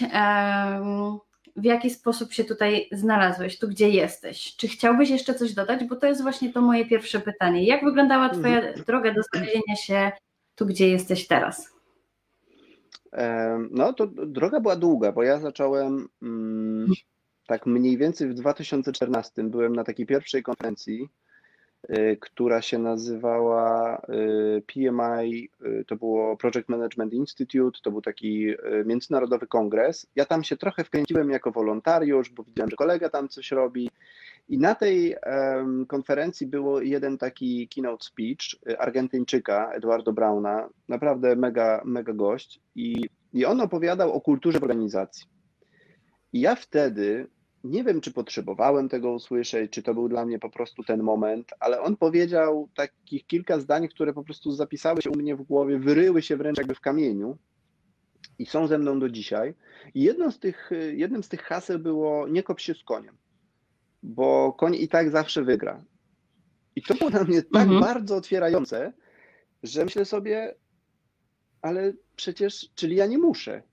w 1.56 1.64
jaki 1.64 1.90
sposób 1.90 2.34
się 2.34 2.44
tutaj 2.44 2.88
znalazłeś, 2.92 3.60
tu 3.60 3.68
gdzie 3.68 3.90
jesteś. 3.90 4.56
Czy 4.56 4.68
chciałbyś 4.68 5.10
jeszcze 5.10 5.34
coś 5.34 5.54
dodać? 5.54 5.84
Bo 5.84 5.96
to 5.96 6.08
jest 6.08 6.22
właśnie 6.22 6.54
to 6.54 6.62
moje 6.62 6.86
pierwsze 6.86 7.20
pytanie. 7.20 7.66
Jak 7.66 7.84
wyglądała 7.84 8.30
Twoja 8.30 8.58
mhm. 8.58 8.84
droga 8.86 9.14
do 9.14 9.22
znalezienia 9.24 9.76
się 9.76 10.12
tu, 10.56 10.66
gdzie 10.66 10.90
jesteś 10.90 11.28
teraz? 11.28 11.73
No, 13.72 13.93
to 13.93 14.08
droga 14.08 14.60
była 14.60 14.75
długa, 14.75 15.12
bo 15.12 15.24
ja 15.24 15.39
zacząłem 15.39 16.08
mm, 16.22 16.91
tak 17.48 17.65
mniej 17.65 17.98
więcej 17.98 18.29
w 18.29 18.34
2014. 18.34 19.43
Byłem 19.43 19.75
na 19.75 19.84
takiej 19.84 20.05
pierwszej 20.05 20.43
konferencji 20.43 21.10
Y, 21.89 22.17
która 22.22 22.62
się 22.62 22.79
nazywała 22.79 24.01
y, 24.10 24.62
PMI, 24.62 25.50
y, 25.65 25.86
to 25.88 25.96
było 25.96 26.38
Project 26.38 26.70
Management 26.70 27.13
Institute, 27.13 27.79
to 27.84 27.91
był 27.91 28.01
taki 28.01 28.48
międzynarodowy 28.86 29.48
kongres. 29.48 30.08
Ja 30.15 30.25
tam 30.25 30.43
się 30.43 30.58
trochę 30.58 30.84
wkręciłem 30.84 31.29
jako 31.29 31.51
wolontariusz, 31.51 32.29
bo 32.29 32.43
widziałem, 32.43 32.70
że 32.70 32.75
kolega 32.75 33.10
tam 33.10 33.29
coś 33.29 33.51
robi. 33.51 33.89
I 34.50 34.58
na 34.58 34.76
tej 34.76 35.16
konferencji 35.88 36.48
było 36.48 36.82
jeden 36.82 37.18
taki 37.18 37.68
keynote 37.68 38.06
speech 38.06 38.78
Argentyńczyka, 38.80 39.72
Eduardo 39.72 40.14
Brauna, 40.14 40.70
naprawdę 40.88 41.36
mega, 41.36 41.82
mega 41.86 42.14
gość. 42.14 42.62
I, 42.76 43.10
I 43.34 43.46
on 43.46 43.62
opowiadał 43.62 44.12
o 44.12 44.22
kulturze 44.22 44.60
organizacji. 44.62 45.26
I 46.34 46.42
ja 46.42 46.56
wtedy 46.56 47.28
nie 47.64 47.84
wiem, 47.84 48.02
czy 48.02 48.14
potrzebowałem 48.14 48.90
tego 48.90 49.12
usłyszeć, 49.12 49.72
czy 49.72 49.84
to 49.84 49.94
był 49.94 50.10
dla 50.10 50.26
mnie 50.26 50.40
po 50.40 50.50
prostu 50.50 50.84
ten 50.84 51.04
moment, 51.04 51.54
ale 51.60 51.82
on 51.82 51.98
powiedział 51.98 52.70
takich 52.76 53.28
kilka 53.28 53.60
zdań, 53.60 53.88
które 53.88 54.14
po 54.14 54.24
prostu 54.24 54.52
zapisały 54.52 55.02
się 55.02 55.10
u 55.10 55.16
mnie 55.16 55.36
w 55.36 55.44
głowie, 55.44 55.80
wyryły 55.80 56.22
się 56.22 56.38
wręcz 56.38 56.58
jakby 56.58 56.76
w 56.76 56.82
kamieniu 56.82 57.38
i 58.40 58.46
są 58.46 58.68
ze 58.68 58.78
mną 58.78 59.00
do 59.00 59.10
dzisiaj. 59.10 59.54
I 59.94 60.02
jedno 60.02 60.32
z 60.32 60.40
tych, 60.40 60.72
jednym 60.94 61.24
z 61.24 61.30
tych 61.30 61.42
haseł 61.42 61.80
było 61.80 62.28
nie 62.28 62.44
kop 62.44 62.60
się 62.60 62.74
z 62.74 62.84
koniem, 62.84 63.18
bo 64.03 64.53
koń 64.53 64.75
i 64.75 64.88
tak 64.88 65.10
zawsze 65.10 65.43
wygra. 65.43 65.83
I 66.75 66.81
to 66.81 66.95
było 66.95 67.10
dla 67.10 67.24
mnie 67.24 67.41
tak 67.41 67.63
mhm. 67.63 67.81
bardzo 67.81 68.15
otwierające, 68.15 68.93
że 69.63 69.86
myślę 69.86 70.05
sobie, 70.05 70.55
ale 71.62 71.93
przecież, 72.15 72.69
czyli 72.75 72.95
ja 72.95 73.05
nie 73.05 73.17
muszę. 73.17 73.63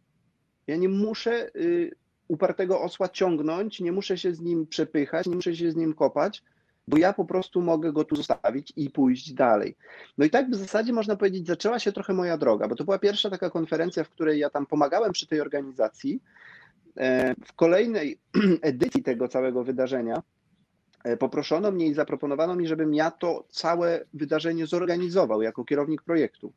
Ja 0.66 0.76
nie 0.76 0.88
muszę 0.88 1.50
y, 1.56 1.90
upartego 2.28 2.80
osła 2.80 3.08
ciągnąć, 3.08 3.80
nie 3.80 3.92
muszę 3.92 4.18
się 4.18 4.34
z 4.34 4.40
nim 4.40 4.66
przepychać, 4.66 5.26
nie 5.26 5.36
muszę 5.36 5.56
się 5.56 5.72
z 5.72 5.76
nim 5.76 5.94
kopać, 5.94 6.42
bo 6.88 6.98
ja 6.98 7.12
po 7.12 7.24
prostu 7.24 7.62
mogę 7.62 7.92
go 7.92 8.04
tu 8.04 8.16
zostawić 8.16 8.72
i 8.76 8.90
pójść 8.90 9.32
dalej. 9.32 9.76
No 10.18 10.24
i 10.24 10.30
tak 10.30 10.50
w 10.50 10.54
zasadzie 10.54 10.92
można 10.92 11.16
powiedzieć, 11.16 11.46
zaczęła 11.46 11.78
się 11.78 11.92
trochę 11.92 12.12
moja 12.12 12.38
droga, 12.38 12.68
bo 12.68 12.76
to 12.76 12.84
była 12.84 12.98
pierwsza 12.98 13.30
taka 13.30 13.50
konferencja, 13.50 14.04
w 14.04 14.10
której 14.10 14.38
ja 14.38 14.50
tam 14.50 14.66
pomagałem 14.66 15.12
przy 15.12 15.26
tej 15.26 15.40
organizacji. 15.40 16.22
E, 16.96 17.34
w 17.44 17.52
kolejnej 17.52 18.18
edycji 18.62 19.02
tego 19.02 19.28
całego 19.28 19.64
wydarzenia 19.64 20.22
e, 21.04 21.16
poproszono 21.16 21.70
mnie 21.70 21.86
i 21.86 21.94
zaproponowano 21.94 22.56
mi, 22.56 22.66
żebym 22.66 22.94
ja 22.94 23.10
to 23.10 23.44
całe 23.48 24.04
wydarzenie 24.14 24.66
zorganizował 24.66 25.42
jako 25.42 25.64
kierownik 25.64 26.02
projektu. 26.02 26.52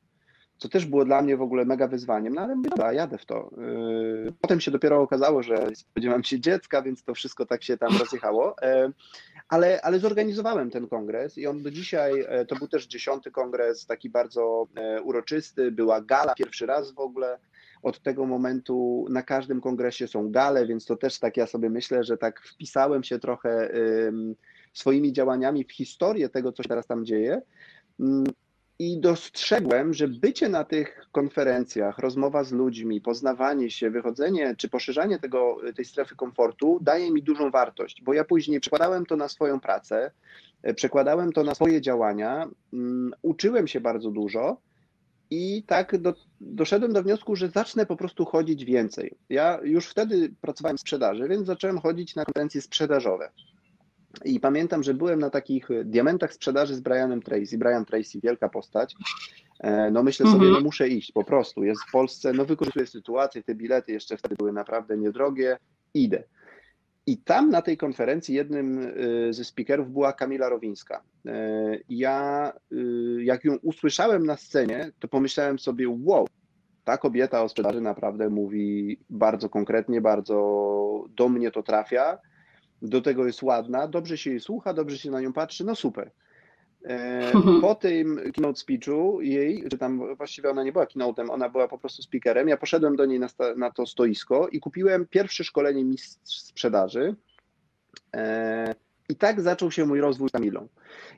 Co 0.57 0.69
też 0.69 0.85
było 0.85 1.05
dla 1.05 1.21
mnie 1.21 1.37
w 1.37 1.41
ogóle 1.41 1.65
mega 1.65 1.87
wyzwaniem, 1.87 2.33
no 2.33 2.41
ale 2.41 2.55
mówię, 2.55 2.69
dobra, 2.69 2.93
jadę 2.93 3.17
w 3.17 3.25
to. 3.25 3.49
Yy, 4.25 4.33
potem 4.41 4.61
się 4.61 4.71
dopiero 4.71 5.01
okazało, 5.01 5.43
że 5.43 5.67
spodziewam 5.75 6.23
się 6.23 6.39
dziecka, 6.39 6.81
więc 6.81 7.03
to 7.03 7.13
wszystko 7.13 7.45
tak 7.45 7.63
się 7.63 7.77
tam 7.77 7.97
rozjechało, 7.97 8.55
ale, 9.49 9.81
ale 9.81 9.99
zorganizowałem 9.99 10.69
ten 10.71 10.87
kongres 10.87 11.37
i 11.37 11.47
on 11.47 11.61
do 11.61 11.71
dzisiaj, 11.71 12.25
to 12.47 12.55
był 12.55 12.67
też 12.67 12.87
dziesiąty 12.87 13.31
kongres, 13.31 13.85
taki 13.85 14.09
bardzo 14.09 14.67
uroczysty, 15.03 15.71
była 15.71 16.01
gala 16.01 16.35
pierwszy 16.35 16.65
raz 16.65 16.91
w 16.91 16.99
ogóle, 16.99 17.39
od 17.83 18.01
tego 18.01 18.25
momentu 18.25 19.05
na 19.09 19.23
każdym 19.23 19.61
kongresie 19.61 20.07
są 20.07 20.31
gale, 20.31 20.67
więc 20.67 20.85
to 20.85 20.95
też 20.95 21.19
tak 21.19 21.37
ja 21.37 21.47
sobie 21.47 21.69
myślę, 21.69 22.03
że 22.03 22.17
tak 22.17 22.41
wpisałem 22.41 23.03
się 23.03 23.19
trochę 23.19 23.71
swoimi 24.73 25.13
działaniami 25.13 25.63
w 25.63 25.71
historię 25.71 26.29
tego, 26.29 26.51
co 26.51 26.63
się 26.63 26.69
teraz 26.69 26.87
tam 26.87 27.05
dzieje. 27.05 27.41
I 28.79 28.99
dostrzegłem, 28.99 29.93
że 29.93 30.07
bycie 30.07 30.49
na 30.49 30.63
tych 30.63 31.07
konferencjach, 31.11 31.99
rozmowa 31.99 32.43
z 32.43 32.51
ludźmi, 32.51 33.01
poznawanie 33.01 33.71
się, 33.71 33.89
wychodzenie 33.89 34.55
czy 34.57 34.69
poszerzanie 34.69 35.19
tego, 35.19 35.57
tej 35.75 35.85
strefy 35.85 36.15
komfortu 36.15 36.79
daje 36.81 37.11
mi 37.11 37.23
dużą 37.23 37.51
wartość, 37.51 38.01
bo 38.03 38.13
ja 38.13 38.23
później 38.23 38.59
przekładałem 38.59 39.05
to 39.05 39.15
na 39.15 39.27
swoją 39.27 39.59
pracę, 39.59 40.11
przekładałem 40.75 41.31
to 41.31 41.43
na 41.43 41.55
swoje 41.55 41.81
działania, 41.81 42.47
um, 42.73 43.13
uczyłem 43.21 43.67
się 43.67 43.81
bardzo 43.81 44.11
dużo 44.11 44.57
i 45.29 45.63
tak 45.67 45.97
do, 45.97 46.13
doszedłem 46.41 46.93
do 46.93 47.03
wniosku, 47.03 47.35
że 47.35 47.49
zacznę 47.49 47.85
po 47.85 47.95
prostu 47.95 48.25
chodzić 48.25 48.65
więcej. 48.65 49.17
Ja 49.29 49.59
już 49.63 49.87
wtedy 49.87 50.33
pracowałem 50.41 50.77
w 50.77 50.81
sprzedaży, 50.81 51.27
więc 51.27 51.47
zacząłem 51.47 51.79
chodzić 51.79 52.15
na 52.15 52.25
konferencje 52.25 52.61
sprzedażowe. 52.61 53.29
I 54.25 54.39
pamiętam, 54.39 54.83
że 54.83 54.93
byłem 54.93 55.19
na 55.19 55.29
takich 55.29 55.71
e, 55.71 55.85
diamentach 55.85 56.33
sprzedaży 56.33 56.75
z 56.75 56.79
Brianem 56.79 57.21
Tracy. 57.21 57.57
Brian 57.57 57.85
Tracy, 57.85 58.19
wielka 58.23 58.49
postać. 58.49 58.95
E, 59.59 59.91
no 59.91 60.03
myślę 60.03 60.25
sobie, 60.25 60.35
mhm. 60.35 60.53
no 60.53 60.59
muszę 60.59 60.87
iść 60.87 61.11
po 61.11 61.23
prostu. 61.23 61.63
Jest 61.63 61.81
w 61.87 61.91
Polsce, 61.91 62.33
no 62.33 62.45
wykorzystuję 62.45 62.87
sytuację, 62.87 63.43
te 63.43 63.55
bilety 63.55 63.91
jeszcze 63.91 64.17
wtedy 64.17 64.35
były 64.35 64.53
naprawdę 64.53 64.97
niedrogie. 64.97 65.57
Idę. 65.93 66.23
I 67.05 67.17
tam 67.17 67.50
na 67.50 67.62
tej 67.62 67.77
konferencji 67.77 68.36
jednym 68.36 68.79
e, 69.29 69.33
ze 69.33 69.45
speakerów 69.45 69.91
była 69.91 70.13
Kamila 70.13 70.50
Rowińska. 70.50 71.03
Ja, 71.89 72.53
jak 73.19 73.45
ją 73.45 73.55
usłyszałem 73.55 74.25
na 74.25 74.38
scenie, 74.38 74.91
to 75.00 75.07
pomyślałem 75.07 75.60
sobie, 75.60 75.86
wow, 76.03 76.27
ta 76.83 76.98
kobieta 76.98 77.43
o 77.43 77.50
sprzedaży 77.50 77.81
naprawdę 77.81 78.29
mówi 78.29 79.00
bardzo 79.10 79.50
konkretnie, 79.50 80.01
bardzo 80.01 81.05
do 81.10 81.29
mnie 81.29 81.51
to 81.51 81.63
trafia 81.63 82.17
do 82.83 83.01
tego 83.01 83.25
jest 83.25 83.43
ładna, 83.43 83.88
dobrze 83.88 84.17
się 84.17 84.29
jej 84.29 84.39
słucha, 84.39 84.74
dobrze 84.74 84.98
się 84.98 85.12
na 85.12 85.22
nią 85.22 85.33
patrzy, 85.33 85.65
no 85.65 85.75
super. 85.75 86.12
E, 86.83 87.31
po 87.61 87.75
tym 87.75 88.19
keynote 88.33 88.59
speechu 88.59 89.21
jej, 89.21 89.69
czy 89.69 89.77
tam 89.77 90.15
właściwie 90.15 90.49
ona 90.49 90.63
nie 90.63 90.71
była 90.71 90.85
keynote'em, 90.85 91.29
ona 91.29 91.49
była 91.49 91.67
po 91.67 91.77
prostu 91.77 92.01
speakerem, 92.01 92.47
ja 92.47 92.57
poszedłem 92.57 92.95
do 92.95 93.05
niej 93.05 93.19
na, 93.19 93.27
na 93.57 93.71
to 93.71 93.85
stoisko 93.85 94.47
i 94.47 94.59
kupiłem 94.59 95.05
pierwsze 95.05 95.43
szkolenie 95.43 95.83
mistrz 95.83 96.39
sprzedaży. 96.39 97.15
E, 98.15 98.75
I 99.09 99.15
tak 99.15 99.41
zaczął 99.41 99.71
się 99.71 99.85
mój 99.85 100.01
rozwój 100.01 100.29
z 100.29 100.31
Kamilą. 100.31 100.67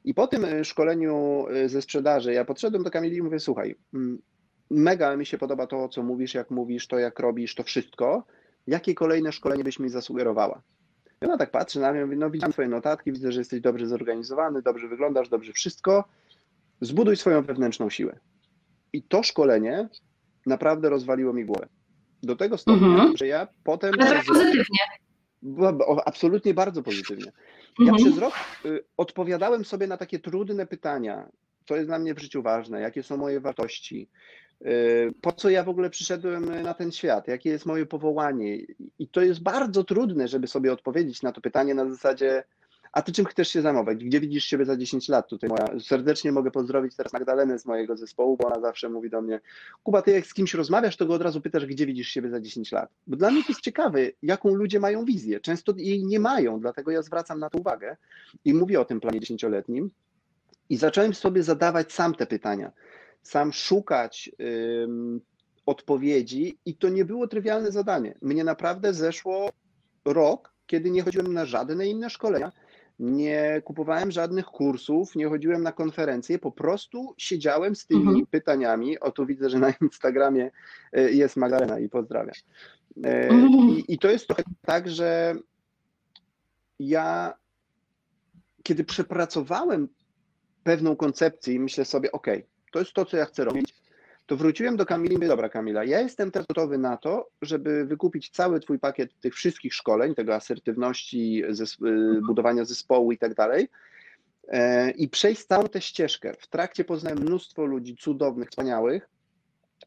I 0.03 0.13
po 0.13 0.27
tym 0.27 0.45
e, 0.45 0.65
szkoleniu 0.65 1.45
ze 1.65 1.81
sprzedaży 1.81 2.34
ja 2.34 2.45
podszedłem 2.45 2.84
do 2.84 2.91
Kamili 2.91 3.17
i 3.17 3.22
mówię, 3.22 3.39
słuchaj, 3.39 3.75
mm, 3.93 4.22
mega 4.69 5.17
mi 5.17 5.25
się 5.25 5.38
podoba 5.38 5.67
to, 5.67 5.89
co 5.89 6.03
mówisz, 6.03 6.34
jak 6.34 6.51
mówisz, 6.51 6.88
to 6.88 7.00
jak 7.00 7.19
robisz, 7.19 7.55
to 7.55 7.63
wszystko. 7.63 8.24
Jakie 8.67 8.93
kolejne 8.93 9.31
szkolenie 9.31 9.63
byś 9.63 9.79
mi 9.79 9.89
zasugerowała? 9.89 10.62
I 11.22 11.25
ona 11.25 11.38
tak 11.38 11.51
patrzy 11.51 11.79
na 11.79 11.91
mnie 11.91 12.05
mówi, 12.05 12.17
no 12.17 12.29
widziałem 12.29 12.53
twoje 12.53 12.67
notatki, 12.67 13.12
widzę, 13.12 13.31
że 13.31 13.41
jesteś 13.41 13.62
dobrze 13.62 13.88
zorganizowany, 13.88 14.62
dobrze 14.62 14.88
wyglądasz, 14.88 15.29
dobrze 15.29 15.53
wszystko. 15.53 16.03
Zbuduj 16.81 17.15
swoją 17.15 17.41
wewnętrzną 17.41 17.89
siłę. 17.89 18.19
I 18.93 19.03
to 19.03 19.24
szkolenie 19.24 19.89
naprawdę 20.45 20.89
rozwaliło 20.89 21.34
mi 21.34 21.45
głowę. 21.45 21.67
Do 22.24 22.36
tego 22.36 22.57
stopnia, 22.57 22.88
mhm. 22.88 23.17
że 23.17 23.27
ja 23.27 23.48
potem... 23.63 23.91
Ale 24.00 24.15
tak 24.15 24.25
pozytywnie. 24.25 24.79
Absolutnie 26.05 26.53
bardzo 26.53 26.84
pozytywnie. 26.84 27.31
Ja 27.79 27.91
mhm. 27.91 28.03
przez 28.03 28.17
rok 28.17 28.34
y, 28.65 28.84
odpowiadałem 28.98 29.65
sobie 29.65 29.88
na 29.88 29.98
takie 29.98 30.19
trudne 30.19 30.67
pytania, 30.67 31.29
co 31.65 31.75
jest 31.75 31.88
dla 31.88 32.00
mnie 32.00 32.13
w 32.13 32.19
życiu 32.19 32.41
ważne, 32.41 32.81
jakie 32.81 33.03
są 33.03 33.17
moje 33.17 33.39
wartości, 33.39 34.10
po 35.21 35.31
co 35.31 35.50
ja 35.50 35.63
w 35.63 35.69
ogóle 35.69 35.89
przyszedłem 35.89 36.62
na 36.63 36.74
ten 36.74 36.91
świat, 36.91 37.27
jakie 37.27 37.50
jest 37.50 37.65
moje 37.65 37.85
powołanie. 37.85 38.57
I 39.00 39.07
to 39.07 39.21
jest 39.21 39.41
bardzo 39.41 39.83
trudne, 39.83 40.27
żeby 40.27 40.47
sobie 40.47 40.74
odpowiedzieć 40.74 41.21
na 41.21 41.31
to 41.31 41.41
pytanie 41.41 41.75
na 41.75 41.89
zasadzie, 41.89 42.43
a 42.91 43.01
ty 43.01 43.12
czym 43.12 43.25
chcesz 43.25 43.47
się 43.47 43.62
zajmować? 43.62 44.03
Gdzie 44.03 44.19
widzisz 44.19 44.45
siebie 44.45 44.65
za 44.65 44.77
10 44.77 45.09
lat? 45.09 45.27
Tutaj 45.29 45.50
moja, 45.50 45.79
serdecznie 45.79 46.31
mogę 46.31 46.51
pozdrowić 46.51 46.95
teraz 46.95 47.13
Magdalenę 47.13 47.59
z 47.59 47.65
mojego 47.65 47.97
zespołu, 47.97 48.38
bo 48.38 48.47
ona 48.47 48.62
zawsze 48.62 48.89
mówi 48.89 49.09
do 49.09 49.21
mnie, 49.21 49.39
Kuba, 49.83 50.01
ty 50.01 50.12
jak 50.12 50.25
z 50.25 50.33
kimś 50.33 50.53
rozmawiasz, 50.53 50.97
to 50.97 51.05
go 51.05 51.13
od 51.13 51.21
razu 51.21 51.41
pytasz, 51.41 51.65
gdzie 51.65 51.85
widzisz 51.85 52.07
siebie 52.07 52.29
za 52.29 52.39
10 52.39 52.71
lat. 52.71 52.89
Bo 53.07 53.17
dla 53.17 53.31
mnie 53.31 53.41
to 53.43 53.50
jest 53.50 53.62
ciekawe, 53.62 54.00
jaką 54.24 54.55
ludzie 54.55 54.79
mają 54.79 55.05
wizję. 55.05 55.39
Często 55.39 55.74
jej 55.77 56.05
nie 56.05 56.19
mają, 56.19 56.59
dlatego 56.59 56.91
ja 56.91 57.01
zwracam 57.01 57.39
na 57.39 57.50
to 57.50 57.57
uwagę 57.57 57.97
i 58.45 58.53
mówię 58.53 58.79
o 58.79 58.85
tym 58.85 59.00
planie 59.00 59.19
dziesięcioletnim. 59.19 59.91
I 60.69 60.77
zacząłem 60.77 61.13
sobie 61.13 61.43
zadawać 61.43 61.93
sam 61.93 62.15
te 62.15 62.25
pytania, 62.25 62.71
sam 63.25 63.53
szukać 63.53 64.32
odpowiedzi 65.65 66.58
i 66.65 66.75
to 66.75 66.89
nie 66.89 67.05
było 67.05 67.27
trywialne 67.27 67.72
zadanie. 67.72 68.15
Mnie 68.22 68.44
naprawdę 68.44 68.94
zeszło 68.94 69.50
rok, 70.05 70.53
kiedy 70.65 70.91
nie 70.91 71.03
chodziłem 71.03 71.34
na 71.34 71.46
żadne 71.46 71.88
inne 71.88 72.10
szkolenia, 72.10 72.51
nie 73.00 73.62
kupowałem 73.65 74.12
żadnych 74.12 74.46
kursów, 74.46 75.15
nie 75.15 75.27
chodziłem 75.29 75.63
na 75.63 75.72
konferencje, 75.72 76.39
po 76.39 76.51
prostu 76.51 77.15
siedziałem 77.17 77.75
z 77.75 77.86
tymi 77.86 78.01
mhm. 78.01 78.25
pytaniami. 78.25 79.00
O 79.00 79.12
tu 79.12 79.25
widzę, 79.25 79.50
że 79.50 79.60
na 79.60 79.74
Instagramie 79.82 80.51
e, 80.94 81.12
jest 81.12 81.36
Magdalena 81.36 81.79
i 81.79 81.89
pozdrawiam. 81.89 82.36
E, 83.03 83.29
mhm. 83.29 83.70
I, 83.70 83.86
I 83.88 84.00
to 84.00 84.12
jest 84.12 84.27
trochę 84.27 84.44
tak, 84.62 84.89
że 84.89 85.36
ja, 86.79 87.34
kiedy 88.63 88.84
przepracowałem 88.84 89.88
pewną 90.63 90.96
koncepcję 90.96 91.53
i 91.53 91.60
myślę 91.60 91.86
sobie, 91.86 92.12
ok, 92.12 92.27
to 92.75 92.79
jest 92.79 92.94
to, 92.94 93.05
co 93.05 93.17
ja 93.17 93.25
chcę 93.25 93.44
robić, 93.44 93.75
to 94.25 94.38
wróciłem 94.38 94.77
do 94.77 94.86
Kamili 94.86 95.13
i 95.13 95.17
mówię, 95.17 95.27
dobra 95.27 95.50
Kamila, 95.50 95.84
ja 95.84 96.01
jestem 96.01 96.32
teraz 96.32 96.48
gotowy 96.48 96.77
na 96.77 96.98
to, 96.98 97.29
żeby 97.41 97.86
wykupić 97.86 98.29
cały 98.29 98.60
twój 98.60 98.79
pakiet 98.79 99.20
tych 99.20 99.36
wszystkich 99.36 99.74
szkoleń, 99.74 100.15
tego 100.15 100.36
asertywności, 100.36 101.44
zes 101.50 101.77
budowania 102.27 102.65
zespołu 102.65 103.12
i 103.12 103.17
tak 103.17 103.34
dalej 103.34 103.67
e, 104.48 104.91
i 104.91 105.10
przejść 105.10 105.46
całą 105.46 105.67
tę 105.67 105.82
ścieżkę. 105.82 106.34
W 106.39 106.48
trakcie 106.48 106.84
poznałem 106.84 107.20
mnóstwo 107.20 107.65
ludzi 107.65 107.98
cudownych, 107.98 108.50
wspaniałych, 108.50 109.10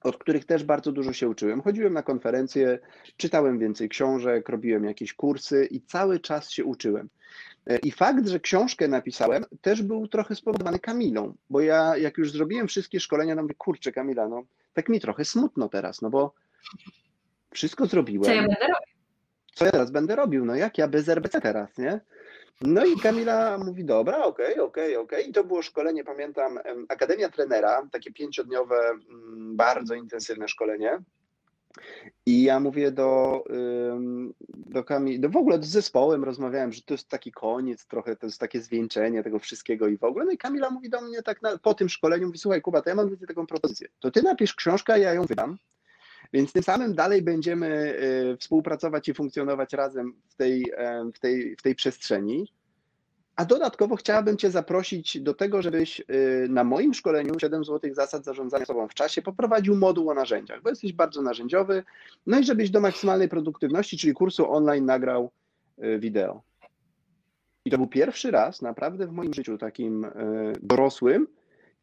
od 0.03 0.19
których 0.19 0.45
też 0.45 0.65
bardzo 0.65 0.93
dużo 0.93 1.13
się 1.13 1.29
uczyłem. 1.29 1.63
Chodziłem 1.63 1.93
na 1.93 2.03
konferencje, 2.03 2.79
czytałem 3.17 3.59
więcej 3.59 3.89
książek, 3.89 4.49
robiłem 4.49 4.85
jakieś 4.85 5.15
kursy 5.15 5.69
i 5.71 5.81
cały 5.81 6.21
czas 6.21 6.51
się 6.51 6.65
uczyłem. 6.65 7.09
E, 7.67 7.79
I 7.79 7.91
fakt, 7.91 8.29
że 8.29 8.41
książkę 8.41 8.89
napisałem, 8.89 9.45
też 9.61 9.83
był 9.83 10.09
trochę 10.09 10.35
spowodowany 10.35 10.79
Kamilą, 10.79 11.35
bo 11.51 11.61
ja 11.61 11.97
jak 11.97 12.19
już 12.19 12.33
zrobiłem 12.33 12.69
wszystkie 12.69 13.01
szkolenia, 13.01 13.35
no 13.35 13.43
mówię, 13.43 13.55
kurczę 13.55 13.93
Kamila, 13.93 14.29
no 14.29 14.43
tak 14.73 14.89
mi 14.89 15.01
trochę 15.01 15.25
smutno 15.25 15.69
teraz, 15.69 16.03
no 16.03 16.11
bo 16.11 16.35
wszystko 17.51 17.87
zrobiłem. 17.87 18.25
Co 18.25 18.35
ja 18.35 18.43
będę 18.43 18.61
robił? 18.61 18.89
Co 19.55 19.65
ja 19.65 19.71
teraz 19.71 19.91
będę 19.91 20.17
robił? 20.17 20.45
No 20.45 20.55
jak 20.55 20.79
ja 20.79 20.89
bez 20.89 21.09
RBC 21.09 21.41
teraz, 21.41 21.79
nie? 21.79 22.01
No 22.61 22.85
i 22.85 22.97
Kamila 22.97 23.59
mówi, 23.59 23.85
dobra, 23.85 24.25
okej, 24.25 24.53
okay, 24.53 24.63
okej, 24.63 24.97
okay, 24.97 24.99
okej. 24.99 25.19
Okay. 25.19 25.31
I 25.31 25.33
to 25.33 25.45
było 25.45 25.63
szkolenie, 25.63 26.05
pamiętam, 26.05 26.59
Akademia 26.89 27.29
Trenera, 27.29 27.89
takie 27.93 28.13
pięciodniowe, 28.13 28.77
mm, 29.11 29.57
bardzo 29.57 29.95
intensywne 29.95 30.49
szkolenie. 30.49 31.03
I 32.27 32.43
ja 32.43 32.61
mówię 32.61 32.93
do, 32.93 33.45
do 34.53 34.85
Kamil, 34.85 35.21
do 35.21 35.29
w 35.29 35.37
ogóle 35.37 35.63
z 35.63 35.67
zespołem 35.67 36.25
rozmawiałem, 36.25 36.73
że 36.73 36.83
to 36.83 36.95
jest 36.95 37.09
taki 37.09 37.33
koniec 37.33 37.87
trochę, 37.87 38.17
to 38.17 38.27
jest 38.27 38.41
takie 38.41 38.61
zwieńczenie 38.61 39.23
tego 39.23 39.39
wszystkiego 39.39 39.89
i 39.89 39.99
w 39.99 40.05
ogóle. 40.05 40.25
No 40.25 40.31
i 40.31 40.39
Kamila 40.39 40.71
mówi 40.71 40.91
do 40.91 41.01
mnie 41.01 41.23
tak 41.23 41.43
na, 41.43 41.59
po 41.59 41.75
tym 41.75 41.89
szkoleniu, 41.89 42.27
mówi, 42.27 42.39
słuchaj 42.39 42.63
Kuba, 42.63 42.83
to 42.83 42.91
ja 42.91 42.97
mam 42.97 43.17
taką 43.17 43.47
propozycję. 43.47 43.89
To 44.01 44.11
ty 44.11 44.23
napisz 44.23 44.55
książkę, 44.55 45.01
ja 45.01 45.15
ją 45.15 45.23
wydam. 45.23 45.59
Więc 46.33 46.53
tym 46.53 46.63
samym 46.63 46.95
dalej 46.95 47.23
będziemy 47.23 47.99
y, 48.33 48.37
współpracować 48.37 49.09
i 49.09 49.15
funkcjonować 49.15 49.73
razem 49.73 50.15
w 50.29 50.35
tej, 50.35 50.73
w 51.15 51.19
tej, 51.19 51.57
w 51.57 51.63
tej 51.63 51.75
przestrzeni. 51.75 52.53
A 53.37 53.45
dodatkowo 53.45 53.97
chciałabym 53.97 54.37
Cię 54.37 54.51
zaprosić 54.51 55.21
do 55.21 55.35
tego, 55.35 55.63
żebyś 55.63 56.01
y, 56.01 56.47
na 56.51 56.65
moim 56.65 56.95
szkoleniu 56.95 57.39
7 57.41 57.65
zł 57.65 57.95
zasad 57.95 58.25
zarządzania 58.25 58.65
sobą 58.65 58.89
w 58.89 58.95
czasie 58.95 59.23
poprowadził 59.23 59.77
moduł 59.77 60.11
o 60.11 60.15
narzędziach, 60.15 60.63
bo 60.63 60.71
jesteś 60.71 60.93
bardzo 60.93 61.23
narzędziowy, 61.23 61.85
no 62.27 62.39
i 62.39 62.45
żebyś 62.45 62.71
do 62.71 62.81
maksymalnej 62.81 63.29
produktywności, 63.29 63.99
czyli 63.99 64.13
kursu 64.13 64.53
online 64.53 64.85
nagrał 64.85 65.31
y, 65.85 65.99
wideo. 65.99 66.43
I 67.65 67.71
to 67.71 67.79
był 67.79 67.87
pierwszy 67.87 68.31
raz 68.31 68.63
naprawdę 68.63 69.07
w 69.07 69.13
moim 69.13 69.35
życiu 69.35 69.59
takim 69.59 70.07
dorosłym, 70.63 71.27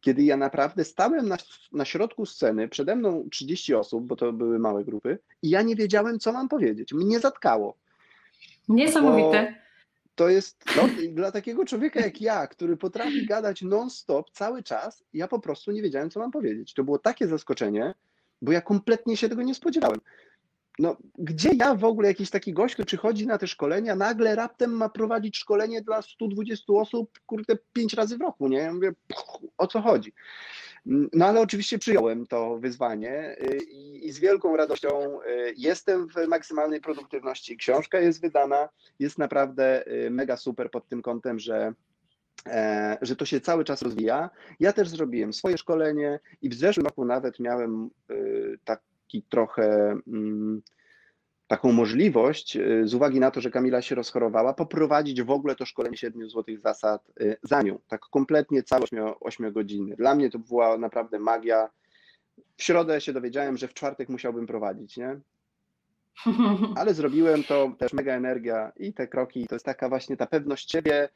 kiedy 0.00 0.22
ja 0.22 0.36
naprawdę 0.36 0.84
stałem 0.84 1.28
na, 1.28 1.36
na 1.72 1.84
środku 1.84 2.26
sceny, 2.26 2.68
przede 2.68 2.96
mną 2.96 3.28
30 3.30 3.74
osób, 3.74 4.06
bo 4.06 4.16
to 4.16 4.32
były 4.32 4.58
małe 4.58 4.84
grupy, 4.84 5.18
i 5.42 5.50
ja 5.50 5.62
nie 5.62 5.76
wiedziałem, 5.76 6.18
co 6.18 6.32
mam 6.32 6.48
powiedzieć. 6.48 6.92
Mnie 6.92 7.20
zatkało. 7.20 7.76
Niesamowite. 8.68 9.54
To 10.14 10.28
jest 10.28 10.64
no, 10.76 10.88
dla 11.12 11.32
takiego 11.32 11.64
człowieka 11.64 12.00
jak 12.00 12.20
ja, 12.20 12.46
który 12.46 12.76
potrafi 12.76 13.26
gadać 13.26 13.62
non-stop 13.62 14.30
cały 14.30 14.62
czas, 14.62 15.04
ja 15.14 15.28
po 15.28 15.38
prostu 15.38 15.72
nie 15.72 15.82
wiedziałem, 15.82 16.10
co 16.10 16.20
mam 16.20 16.30
powiedzieć. 16.30 16.74
To 16.74 16.84
było 16.84 16.98
takie 16.98 17.28
zaskoczenie, 17.28 17.94
bo 18.42 18.52
ja 18.52 18.60
kompletnie 18.60 19.16
się 19.16 19.28
tego 19.28 19.42
nie 19.42 19.54
spodziewałem. 19.54 20.00
No, 20.78 20.96
gdzie 21.18 21.50
ja 21.54 21.74
w 21.74 21.84
ogóle, 21.84 22.08
jakiś 22.08 22.30
taki 22.30 22.52
gość, 22.52 22.74
który 22.74 22.86
przychodzi 22.86 23.26
na 23.26 23.38
te 23.38 23.46
szkolenia, 23.46 23.96
nagle 23.96 24.34
raptem 24.34 24.70
ma 24.70 24.88
prowadzić 24.88 25.36
szkolenie 25.36 25.82
dla 25.82 26.02
120 26.02 26.72
osób, 26.72 27.18
kurde, 27.26 27.58
pięć 27.72 27.94
razy 27.94 28.18
w 28.18 28.20
roku, 28.20 28.48
nie? 28.48 28.58
Ja 28.58 28.74
mówię, 28.74 28.92
o 29.58 29.66
co 29.66 29.80
chodzi? 29.80 30.12
No 31.12 31.26
ale 31.26 31.40
oczywiście 31.40 31.78
przyjąłem 31.78 32.26
to 32.26 32.58
wyzwanie 32.58 33.36
y, 33.40 33.58
i, 33.70 34.06
i, 34.06 34.12
z 34.12 34.18
wielką 34.18 34.56
radością 34.56 35.20
y, 35.22 35.54
jestem 35.56 36.08
w 36.08 36.28
maksymalnej 36.28 36.80
produktywności. 36.80 37.56
Książka 37.56 38.00
jest 38.00 38.20
wydana, 38.20 38.68
jest 38.98 39.18
naprawdę 39.18 39.86
y, 39.86 40.10
mega 40.10 40.36
super 40.36 40.70
pod 40.70 40.88
tym 40.88 41.02
kątem, 41.02 41.38
że 41.38 41.74
e, 42.46 42.98
że 43.02 43.16
to 43.16 43.24
się 43.24 43.40
cały 43.40 43.64
czas 43.64 43.82
rozwija. 43.82 44.30
Ja 44.60 44.72
też 44.72 44.88
zrobiłem 44.88 45.32
swoje 45.32 45.58
szkolenie 45.58 46.20
i 46.42 46.48
w 46.48 46.54
zeszłym 46.54 46.86
roku 46.86 47.04
nawet 47.04 47.40
miałem 47.40 47.90
taki 49.06 49.22
trochę 49.22 49.98
mm, 50.06 50.62
taką 51.46 51.72
możliwość, 51.72 52.56
y, 52.56 52.88
z 52.88 52.94
uwagi 52.94 53.20
na 53.20 53.30
to, 53.30 53.40
że 53.40 53.50
Kamila 53.50 53.82
się 53.82 53.94
rozchorowała, 53.94 54.54
poprowadzić 54.54 55.22
w 55.22 55.30
ogóle 55.30 55.56
to 55.56 55.66
szkolenie 55.66 55.96
7 55.96 56.30
złotych 56.30 56.60
zasad 56.60 57.12
y, 57.20 57.36
za 57.42 57.62
nią, 57.62 57.78
tak 57.88 58.00
kompletnie 58.00 58.62
całe 58.62 58.86
8 59.20 59.52
godziny. 59.52 59.96
Dla 59.96 60.14
mnie 60.14 60.30
to 60.30 60.38
była 60.38 60.78
naprawdę 60.78 61.18
magia. 61.18 61.70
W 62.56 62.62
środę 62.62 63.00
się 63.00 63.12
dowiedziałem, 63.12 63.56
że 63.56 63.68
w 63.68 63.74
czwartek 63.74 64.08
musiałbym 64.08 64.46
prowadzić, 64.46 64.96
nie? 64.96 65.20
Ale 66.76 66.94
zrobiłem 66.94 67.44
to, 67.44 67.72
też 67.78 67.92
mega 67.92 68.14
energia 68.14 68.72
i 68.76 68.92
te 68.92 69.08
kroki, 69.08 69.46
to 69.46 69.54
jest 69.54 69.64
taka 69.64 69.88
właśnie 69.88 70.16
ta 70.16 70.26
pewność 70.26 70.70
siebie, 70.70 71.08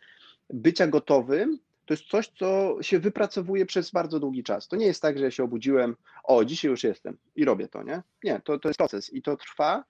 bycia 0.50 0.87
gotowym, 0.87 1.59
to 1.90 1.94
jest 1.94 2.07
coś, 2.07 2.29
co 2.29 2.76
się 2.81 2.98
wypracowuje 2.98 3.66
przez 3.66 3.90
bardzo 3.90 4.20
długi 4.20 4.42
czas. 4.42 4.68
To 4.68 4.76
nie 4.76 4.87
jest 4.87 5.03
tak, 5.03 5.18
że 5.18 5.24
ja 5.24 5.31
się 5.31 5.44
obudziłem, 5.44 5.96
o, 6.24 6.44
dzisiaj 6.44 6.70
już 6.70 6.85
jestem 6.85 7.16
i 7.37 7.44
robię 7.44 7.68
to, 7.68 7.83
nie? 7.83 8.03
Nie, 8.24 8.40
to, 8.44 8.59
to 8.59 8.68
jest 8.68 8.79
proces 8.79 9.12
i 9.12 9.22
to 9.22 9.37
trwa 9.37 9.85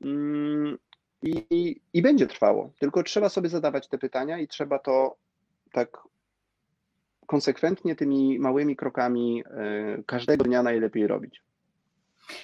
Mm, 0.00 0.78
I, 1.22 1.80
I 1.92 2.02
będzie 2.02 2.26
trwało. 2.26 2.72
Tylko 2.78 3.02
trzeba 3.02 3.28
sobie 3.28 3.48
zadawać 3.48 3.88
te 3.88 3.98
pytania 3.98 4.38
i 4.38 4.48
trzeba 4.48 4.78
to 4.78 5.16
tak 5.72 5.98
konsekwentnie 7.26 7.96
tymi 7.96 8.38
małymi 8.38 8.76
krokami 8.76 9.44
e, 9.46 10.02
każdego 10.06 10.44
dnia 10.44 10.62
najlepiej 10.62 11.06
robić. 11.06 11.42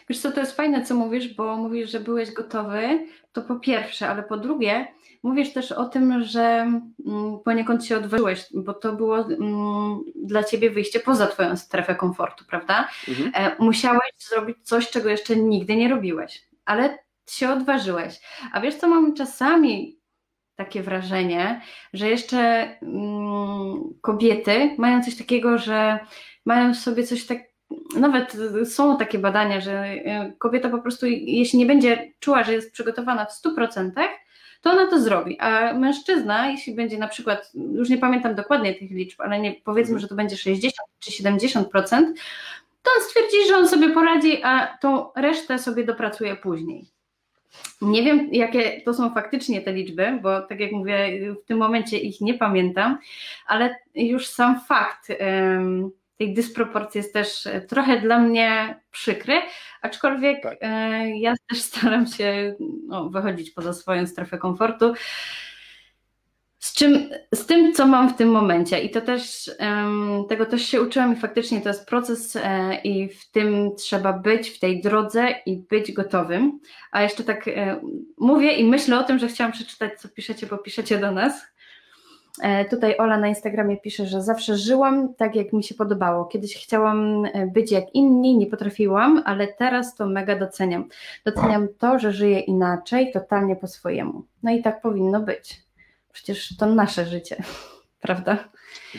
Wiesz 0.09 0.19
co, 0.19 0.33
to 0.33 0.41
jest 0.41 0.57
fajne, 0.57 0.85
co 0.85 0.95
mówisz, 0.95 1.35
bo 1.35 1.57
mówisz, 1.57 1.91
że 1.91 2.01
byłeś 2.01 2.33
gotowy, 2.33 3.07
to 3.33 3.43
po 3.43 3.57
pierwsze, 3.57 4.09
ale 4.09 4.23
po 4.23 4.37
drugie, 4.37 4.87
mówisz 5.23 5.53
też 5.53 5.73
o 5.73 5.85
tym, 5.85 6.23
że 6.23 6.43
mm, 7.07 7.39
poniekąd 7.45 7.85
się 7.85 7.97
odważyłeś, 7.97 8.47
bo 8.55 8.75
to 8.75 8.93
było 8.93 9.19
mm, 9.19 10.01
dla 10.15 10.45
ciebie 10.45 10.71
wyjście 10.71 11.01
poza 11.01 11.27
twoją 11.27 11.57
strefę 11.57 11.95
komfortu, 11.95 12.45
prawda? 12.49 12.89
Mhm. 13.09 13.33
E, 13.35 13.57
musiałeś 13.59 14.11
zrobić 14.19 14.57
coś, 14.63 14.91
czego 14.91 15.09
jeszcze 15.09 15.37
nigdy 15.37 15.77
nie 15.77 15.89
robiłeś, 15.89 16.49
ale 16.65 16.99
się 17.31 17.51
odważyłeś. 17.51 18.21
A 18.53 18.61
wiesz, 18.61 18.75
co 18.75 18.89
mam 18.89 19.15
czasami 19.15 20.01
takie 20.57 20.83
wrażenie, 20.83 21.61
że 21.93 22.09
jeszcze 22.09 22.39
mm, 22.83 23.95
kobiety 24.01 24.75
mają 24.79 25.05
coś 25.05 25.17
takiego, 25.17 25.59
że 25.59 25.99
mają 26.45 26.75
w 26.75 26.77
sobie 26.77 27.05
coś 27.05 27.27
tak, 27.27 27.39
nawet 27.97 28.37
są 28.65 28.99
takie 28.99 29.19
badania, 29.19 29.61
że 29.61 29.73
e, 29.73 30.33
kobieta 30.39 30.69
po 30.69 30.79
prostu, 30.79 31.07
jeśli 31.07 31.59
nie 31.59 31.67
będzie 31.67 32.13
czuła, 32.21 32.45
że 32.45 32.53
jest 32.53 32.73
przygotowana 32.73 33.25
w 33.25 33.43
100%, 33.43 33.91
to 34.61 34.71
ona 34.71 34.87
to 34.87 35.01
zrobi. 35.01 35.39
A 35.39 35.75
mężczyzna, 35.75 36.51
jeśli 36.51 36.75
będzie 36.75 36.99
na 36.99 37.09
przykład, 37.09 37.53
już 37.55 37.89
nie 37.89 37.99
pamiętam 37.99 38.35
dokładnie 38.35 38.75
tych 38.75 38.91
liczb, 38.91 39.21
ale 39.21 39.41
nie, 39.41 39.55
powiedzmy, 39.65 39.99
że 39.99 40.09
to 40.09 40.15
będzie 40.15 40.37
60 40.37 40.75
czy 40.99 41.23
70%, 41.23 41.65
to 42.83 42.91
on 42.97 43.05
stwierdzi, 43.05 43.49
że 43.49 43.57
on 43.57 43.69
sobie 43.69 43.91
poradzi, 43.91 44.43
a 44.43 44.79
tą 44.81 45.13
resztę 45.17 45.59
sobie 45.59 45.85
dopracuje 45.85 46.37
później. 46.37 46.87
Nie 47.83 48.03
wiem, 48.03 48.29
jakie 48.33 48.81
to 48.81 48.95
są 48.95 49.15
faktycznie 49.15 49.61
te 49.61 49.73
liczby, 49.73 50.19
bo 50.23 50.41
tak 50.41 50.61
jak 50.61 50.73
mówię, 50.73 51.21
w 51.43 51.47
tym 51.47 51.59
momencie 51.59 51.99
ich 51.99 52.21
nie 52.21 52.35
pamiętam, 52.35 52.99
ale 53.47 53.77
już 53.95 54.27
sam 54.27 54.61
fakt 54.61 55.09
um, 55.21 55.91
tej 56.21 56.35
dysproporcji 56.35 56.99
jest 56.99 57.13
też 57.13 57.49
trochę 57.69 58.01
dla 58.01 58.19
mnie 58.19 58.81
przykry, 58.91 59.35
aczkolwiek 59.83 60.43
tak. 60.43 60.59
e, 60.61 61.19
ja 61.19 61.35
też 61.49 61.61
staram 61.61 62.07
się 62.07 62.55
no, 62.87 63.09
wychodzić 63.09 63.51
poza 63.51 63.73
swoją 63.73 64.07
strefę 64.07 64.39
komfortu 64.39 64.95
z, 66.59 66.75
czym, 66.75 67.11
z 67.35 67.47
tym, 67.47 67.73
co 67.73 67.87
mam 67.87 68.09
w 68.09 68.17
tym 68.17 68.31
momencie. 68.31 68.81
I 68.81 68.91
to 68.91 69.01
też, 69.01 69.51
tego 70.29 70.47
też 70.47 70.63
się 70.63 70.83
uczyłam 70.83 71.13
i 71.13 71.21
faktycznie 71.21 71.61
to 71.61 71.69
jest 71.69 71.87
proces 71.87 72.37
e, 72.37 72.81
i 72.85 73.09
w 73.09 73.31
tym 73.31 73.71
trzeba 73.77 74.13
być, 74.13 74.51
w 74.51 74.59
tej 74.59 74.81
drodze 74.81 75.35
i 75.47 75.57
być 75.57 75.93
gotowym. 75.93 76.61
A 76.93 77.03
jeszcze 77.03 77.25
tak 77.25 77.49
e, 77.49 77.81
mówię 78.19 78.53
i 78.53 78.65
myślę 78.65 78.99
o 78.99 79.05
tym, 79.05 79.19
że 79.19 79.29
chciałam 79.29 79.53
przeczytać, 79.53 80.01
co 80.01 80.09
piszecie, 80.09 80.47
bo 80.47 80.59
piszecie 80.59 80.99
do 80.99 81.13
nas. 81.13 81.43
E, 82.43 82.65
tutaj 82.65 82.97
Ola 82.99 83.19
na 83.19 83.29
Instagramie 83.29 83.77
pisze, 83.77 84.07
że 84.07 84.23
zawsze 84.23 84.57
żyłam 84.57 85.15
tak, 85.15 85.37
jak 85.37 85.53
mi 85.53 85.65
się 85.65 85.75
podobało. 85.75 86.25
Kiedyś 86.25 86.65
chciałam 86.65 87.25
e, 87.25 87.47
być 87.47 87.73
jak 87.73 87.95
inni, 87.95 88.39
nie 88.39 88.47
potrafiłam, 88.47 89.23
ale 89.25 89.49
teraz 89.49 89.95
to 89.95 90.07
mega 90.07 90.37
doceniam. 90.37 90.89
Doceniam 91.25 91.69
to, 91.79 91.99
że 91.99 92.13
żyję 92.13 92.41
inaczej, 92.41 93.13
totalnie 93.13 93.57
po 93.57 93.67
swojemu. 93.67 94.25
No 94.43 94.53
i 94.53 94.63
tak 94.63 94.81
powinno 94.81 95.21
być. 95.21 95.63
Przecież 96.13 96.57
to 96.57 96.67
nasze 96.67 97.07
życie, 97.07 97.37
prawda? 98.03 98.49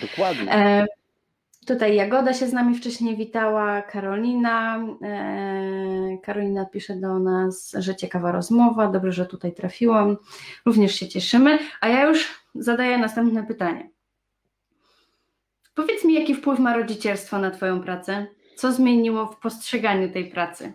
Dokładnie. 0.02 0.54
E, 0.54 0.88
tutaj 1.65 1.95
Jagoda 1.95 2.34
się 2.34 2.47
z 2.47 2.54
nami 2.54 2.76
wcześniej 2.76 3.17
witała, 3.17 3.82
Karolina. 3.82 4.86
E, 5.02 6.17
Karolina 6.24 6.65
pisze 6.65 6.95
do 6.95 7.19
nas, 7.19 7.76
że 7.78 7.95
ciekawa 7.95 8.32
rozmowa, 8.32 8.88
dobrze, 8.88 9.12
że 9.12 9.26
tutaj 9.26 9.54
trafiłam. 9.54 10.17
Również 10.65 10.95
się 10.95 11.08
cieszymy. 11.08 11.60
A 11.82 11.88
ja 11.88 12.10
już 12.10 12.41
zadaję 12.56 12.97
następne 12.97 13.43
pytanie. 13.43 13.89
Powiedz 15.76 16.06
mi, 16.06 16.13
jaki 16.13 16.36
wpływ 16.36 16.60
ma 16.60 16.78
rodzicielstwo 16.78 17.39
na 17.39 17.52
Twoją 17.52 17.82
pracę? 17.82 18.28
Co 18.56 18.71
zmieniło 18.71 19.28
w 19.28 19.39
postrzeganiu 19.39 20.12
tej 20.12 20.32
pracy? 20.32 20.74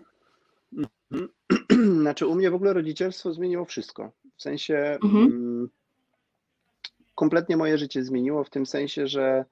Znaczy, 2.01 2.27
u 2.27 2.35
mnie 2.35 2.51
w 2.51 2.55
ogóle 2.55 2.73
rodzicielstwo 2.73 3.33
zmieniło 3.33 3.65
wszystko. 3.65 4.11
W 4.37 4.41
sensie. 4.41 4.97
Mhm. 5.03 5.25
Mm, 5.25 5.69
kompletnie 7.15 7.57
moje 7.57 7.77
życie 7.77 8.03
zmieniło 8.03 8.43
w 8.43 8.49
tym 8.49 8.65
sensie, 8.65 9.07
że 9.07 9.45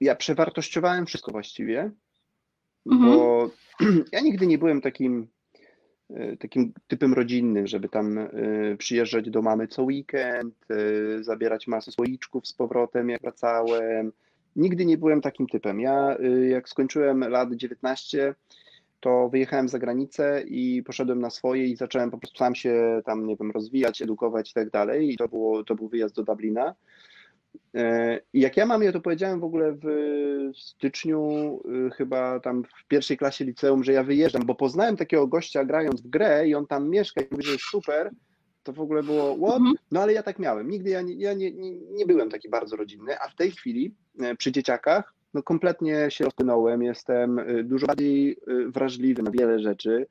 ja 0.00 0.16
przewartościowałem 0.16 1.06
wszystko 1.06 1.32
właściwie, 1.32 1.90
mhm. 2.86 3.12
bo 3.12 3.50
ja 4.12 4.20
nigdy 4.20 4.46
nie 4.46 4.58
byłem 4.58 4.80
takim, 4.80 5.26
y, 6.10 6.36
takim 6.40 6.72
typem 6.86 7.14
rodzinnym, 7.14 7.66
żeby 7.66 7.88
tam 7.88 8.18
y, 8.18 8.76
przyjeżdżać 8.78 9.30
do 9.30 9.42
mamy 9.42 9.68
co 9.68 9.82
weekend, 9.82 10.54
zabierać 11.20 11.66
masę 11.66 11.92
słoiczków 11.92 12.48
z 12.48 12.52
powrotem, 12.52 13.08
jak 13.08 13.22
wracałem. 13.22 14.12
Nigdy 14.56 14.86
nie 14.86 14.98
byłem 14.98 15.20
takim 15.20 15.46
typem. 15.46 15.80
Ja, 15.80 16.16
jak 16.48 16.68
skończyłem 16.68 17.20
lat 17.20 17.54
19, 17.54 18.34
to 19.00 19.28
wyjechałem 19.28 19.68
za 19.68 19.78
granicę 19.78 20.42
i 20.46 20.82
poszedłem 20.82 21.20
na 21.20 21.30
swoje 21.30 21.66
i 21.66 21.76
zacząłem 21.76 22.10
po 22.10 22.18
prostu 22.18 22.38
sam 22.38 22.54
się 22.54 23.02
tam, 23.04 23.26
nie 23.26 23.36
wiem, 23.36 23.50
rozwijać, 23.50 24.02
edukować 24.02 24.50
i 24.50 24.54
tak 24.54 24.70
dalej. 24.70 25.12
I 25.12 25.16
to, 25.16 25.28
było, 25.28 25.64
to 25.64 25.74
był 25.74 25.88
wyjazd 25.88 26.14
do 26.14 26.22
Dublina. 26.22 26.74
E, 27.74 28.20
I 28.32 28.40
jak 28.40 28.56
ja 28.56 28.66
mam, 28.66 28.82
ja 28.82 28.92
to 28.92 29.00
powiedziałem 29.00 29.40
w 29.40 29.44
ogóle 29.44 29.72
w 29.72 29.86
styczniu, 30.56 31.60
y, 31.86 31.90
chyba 31.90 32.40
tam 32.40 32.64
w 32.64 32.88
pierwszej 32.88 33.16
klasie 33.16 33.44
liceum, 33.44 33.84
że 33.84 33.92
ja 33.92 34.02
wyjeżdżam, 34.04 34.46
bo 34.46 34.54
poznałem 34.54 34.96
takiego 34.96 35.26
gościa 35.26 35.64
grając 35.64 36.02
w 36.02 36.08
grę 36.08 36.48
i 36.48 36.54
on 36.54 36.66
tam 36.66 36.90
mieszka 36.90 37.20
i 37.20 37.26
mówi, 37.30 37.44
że 37.44 37.52
jest 37.52 37.64
super. 37.64 38.10
To 38.62 38.72
w 38.72 38.80
ogóle 38.80 39.02
było 39.02 39.36
what? 39.36 39.56
Mhm. 39.56 39.74
No 39.92 40.00
ale 40.00 40.12
ja 40.12 40.22
tak 40.22 40.38
miałem. 40.38 40.70
Nigdy 40.70 40.90
ja, 40.90 41.02
nie, 41.02 41.14
ja 41.14 41.34
nie, 41.34 41.52
nie, 41.52 41.70
nie 41.72 42.06
byłem 42.06 42.30
taki 42.30 42.48
bardzo 42.48 42.76
rodzinny, 42.76 43.20
a 43.20 43.28
w 43.28 43.36
tej 43.36 43.50
chwili 43.50 43.94
e, 44.20 44.36
przy 44.36 44.52
dzieciakach 44.52 45.14
no 45.34 45.42
kompletnie 45.42 46.10
się 46.10 46.24
rozpłynąłem, 46.24 46.82
jestem 46.82 47.38
y, 47.38 47.64
dużo 47.64 47.86
bardziej 47.86 48.36
y, 48.48 48.70
wrażliwy 48.70 49.22
na 49.22 49.30
wiele 49.30 49.58
rzeczy. 49.58 50.06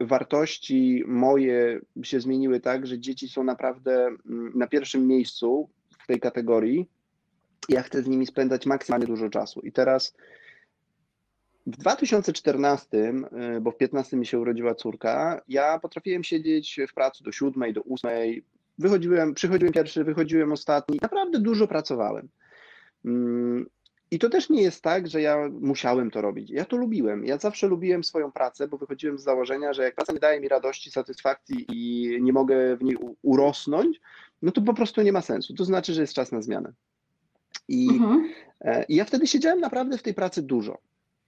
Wartości 0.00 1.04
moje 1.06 1.80
się 2.02 2.20
zmieniły 2.20 2.60
tak, 2.60 2.86
że 2.86 2.98
dzieci 2.98 3.28
są 3.28 3.44
naprawdę 3.44 4.06
mm, 4.06 4.52
na 4.54 4.66
pierwszym 4.66 5.06
miejscu 5.06 5.68
w 5.98 6.06
tej 6.06 6.20
kategorii. 6.20 6.88
Ja 7.68 7.82
chcę 7.82 8.02
z 8.02 8.08
nimi 8.08 8.26
spędzać 8.26 8.66
maksymalnie 8.66 9.06
dużo 9.06 9.30
czasu. 9.30 9.60
I 9.60 9.72
teraz 9.72 10.14
w 11.66 11.76
2014, 11.76 13.14
y, 13.56 13.60
bo 13.60 13.70
w 13.70 13.76
15 13.76 14.16
mi 14.16 14.26
się 14.26 14.38
urodziła 14.38 14.74
córka, 14.74 15.42
ja 15.48 15.78
potrafiłem 15.78 16.24
siedzieć 16.24 16.80
w 16.88 16.94
pracy 16.94 17.24
do 17.24 17.32
7, 17.32 17.72
do 17.72 17.82
8. 17.84 18.10
Wychodziłem, 18.78 19.34
przychodziłem 19.34 19.72
pierwszy, 19.72 20.04
wychodziłem 20.04 20.52
ostatni. 20.52 20.98
Naprawdę 21.02 21.40
dużo 21.40 21.68
pracowałem. 21.68 22.28
I 24.10 24.18
to 24.18 24.28
też 24.28 24.50
nie 24.50 24.62
jest 24.62 24.82
tak, 24.82 25.08
że 25.08 25.20
ja 25.20 25.48
musiałem 25.60 26.10
to 26.10 26.22
robić. 26.22 26.50
Ja 26.50 26.64
to 26.64 26.76
lubiłem. 26.76 27.24
Ja 27.24 27.38
zawsze 27.38 27.66
lubiłem 27.66 28.04
swoją 28.04 28.32
pracę, 28.32 28.68
bo 28.68 28.78
wychodziłem 28.78 29.18
z 29.18 29.22
założenia, 29.22 29.72
że 29.72 29.82
jak 29.82 29.94
praca 29.94 30.12
nie 30.12 30.18
daje 30.18 30.40
mi 30.40 30.48
radości, 30.48 30.90
satysfakcji 30.90 31.66
i 31.68 32.18
nie 32.22 32.32
mogę 32.32 32.76
w 32.76 32.82
niej 32.82 32.96
urosnąć, 33.22 34.00
no 34.42 34.52
to 34.52 34.62
po 34.62 34.74
prostu 34.74 35.02
nie 35.02 35.12
ma 35.12 35.20
sensu. 35.20 35.54
To 35.54 35.64
znaczy, 35.64 35.94
że 35.94 36.00
jest 36.00 36.14
czas 36.14 36.32
na 36.32 36.42
zmianę. 36.42 36.72
I, 37.68 37.88
mhm. 37.88 38.30
E, 38.60 38.84
I 38.84 38.94
ja 38.94 39.04
wtedy 39.04 39.26
siedziałem 39.26 39.60
naprawdę 39.60 39.98
w 39.98 40.02
tej 40.02 40.14
pracy 40.14 40.42
dużo. 40.42 40.78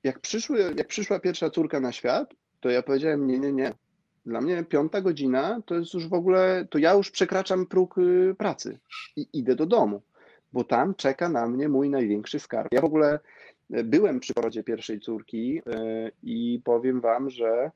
Jak, 0.04 0.20
przyszły, 0.20 0.74
jak 0.76 0.86
przyszła 0.86 1.20
pierwsza 1.20 1.50
córka 1.50 1.80
na 1.80 1.92
świat, 1.92 2.34
to 2.60 2.70
ja 2.70 2.82
powiedziałem: 2.82 3.26
Nie, 3.26 3.38
nie, 3.38 3.52
nie. 3.52 3.72
Dla 4.26 4.40
mnie 4.40 4.64
piąta 4.64 5.00
godzina 5.00 5.62
to 5.66 5.74
jest 5.74 5.94
już 5.94 6.08
w 6.08 6.14
ogóle, 6.14 6.66
to 6.70 6.78
ja 6.78 6.94
już 6.94 7.10
przekraczam 7.10 7.66
próg 7.66 7.98
y, 7.98 8.34
pracy 8.38 8.78
i 9.16 9.26
idę 9.32 9.56
do 9.56 9.66
domu 9.66 10.02
bo 10.52 10.64
tam 10.64 10.94
czeka 10.94 11.28
na 11.28 11.46
mnie 11.46 11.68
mój 11.68 11.90
największy 11.90 12.40
skarb. 12.40 12.68
Ja 12.72 12.80
w 12.80 12.84
ogóle 12.84 13.18
e, 13.70 13.84
byłem 13.84 14.20
przy 14.20 14.34
porodzie 14.34 14.64
pierwszej 14.64 15.00
córki 15.00 15.62
e, 15.66 16.10
i 16.22 16.60
powiem 16.64 17.00
Wam, 17.00 17.30
że 17.30 17.70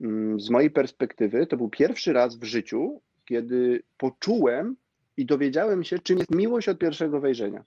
mm, 0.00 0.40
z 0.40 0.50
mojej 0.50 0.70
perspektywy 0.70 1.46
to 1.46 1.56
był 1.56 1.68
pierwszy 1.68 2.12
raz 2.12 2.36
w 2.36 2.44
życiu, 2.44 3.00
kiedy 3.24 3.82
poczułem 3.98 4.76
i 5.16 5.26
dowiedziałem 5.26 5.84
się, 5.84 5.98
czym 5.98 6.18
jest 6.18 6.30
miłość 6.30 6.68
od 6.68 6.78
pierwszego 6.78 7.20
wejrzenia. 7.20 7.64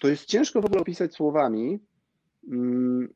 To 0.00 0.08
jest 0.08 0.24
ciężko 0.24 0.60
w 0.60 0.64
ogóle 0.64 0.80
opisać 0.80 1.14
słowami, 1.14 1.80
mm, 2.48 3.08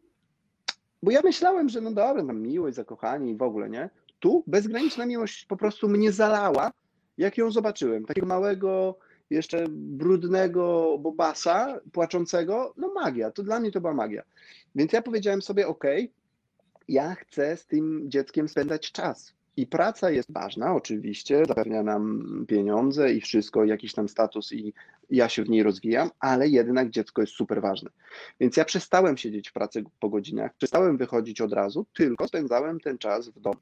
bo 1.02 1.10
ja 1.10 1.20
myślałem, 1.24 1.68
że 1.68 1.80
no 1.80 1.90
dobra, 1.90 2.26
tam 2.26 2.40
miłość, 2.40 2.76
zakochanie 2.76 3.30
i 3.30 3.36
w 3.36 3.42
ogóle, 3.42 3.70
nie? 3.70 3.90
Tu 4.20 4.44
bezgraniczna 4.46 5.06
miłość 5.06 5.46
po 5.46 5.56
prostu 5.56 5.88
mnie 5.88 6.12
zalała, 6.12 6.70
jak 7.18 7.38
ją 7.38 7.50
zobaczyłem. 7.50 8.04
Takiego 8.04 8.26
małego, 8.26 8.98
jeszcze 9.30 9.64
brudnego 9.70 10.96
bobasa, 10.98 11.80
płaczącego, 11.92 12.74
no 12.76 12.92
magia, 12.94 13.30
to 13.30 13.42
dla 13.42 13.60
mnie 13.60 13.70
to 13.70 13.80
była 13.80 13.94
magia. 13.94 14.22
Więc 14.74 14.92
ja 14.92 15.02
powiedziałem 15.02 15.42
sobie, 15.42 15.66
ok, 15.66 15.84
ja 16.88 17.14
chcę 17.14 17.56
z 17.56 17.66
tym 17.66 18.10
dzieckiem 18.10 18.48
spędzać 18.48 18.92
czas. 18.92 19.34
I 19.56 19.66
praca 19.66 20.10
jest 20.10 20.32
ważna, 20.32 20.74
oczywiście, 20.74 21.44
zapewnia 21.48 21.82
nam 21.82 22.24
pieniądze 22.48 23.12
i 23.12 23.20
wszystko, 23.20 23.64
jakiś 23.64 23.94
tam 23.94 24.08
status, 24.08 24.52
i 24.52 24.72
ja 25.10 25.28
się 25.28 25.44
w 25.44 25.48
niej 25.48 25.62
rozwijam, 25.62 26.10
ale 26.20 26.48
jednak 26.48 26.90
dziecko 26.90 27.20
jest 27.20 27.32
super 27.32 27.62
ważne. 27.62 27.90
Więc 28.40 28.56
ja 28.56 28.64
przestałem 28.64 29.16
siedzieć 29.16 29.50
w 29.50 29.52
pracy 29.52 29.84
po 30.00 30.08
godzinach, 30.08 30.54
przestałem 30.54 30.96
wychodzić 30.96 31.40
od 31.40 31.52
razu, 31.52 31.86
tylko 31.94 32.28
spędzałem 32.28 32.80
ten 32.80 32.98
czas 32.98 33.28
w 33.28 33.40
domu. 33.40 33.60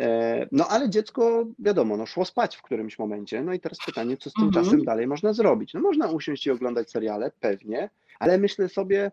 E, 0.00 0.46
no 0.52 0.68
ale 0.68 0.90
dziecko, 0.90 1.46
wiadomo, 1.58 1.96
no, 1.96 2.06
szło 2.06 2.24
spać 2.24 2.56
w 2.56 2.62
którymś 2.62 2.98
momencie. 2.98 3.42
No 3.42 3.52
i 3.52 3.60
teraz 3.60 3.78
pytanie, 3.86 4.16
co 4.16 4.30
z 4.30 4.32
tym 4.32 4.44
mhm. 4.44 4.64
czasem 4.64 4.84
dalej 4.84 5.06
można 5.06 5.32
zrobić? 5.32 5.74
No 5.74 5.80
można 5.80 6.10
usiąść 6.10 6.46
i 6.46 6.50
oglądać 6.50 6.90
seriale, 6.90 7.32
pewnie, 7.40 7.90
ale 8.18 8.38
myślę 8.38 8.68
sobie, 8.68 9.10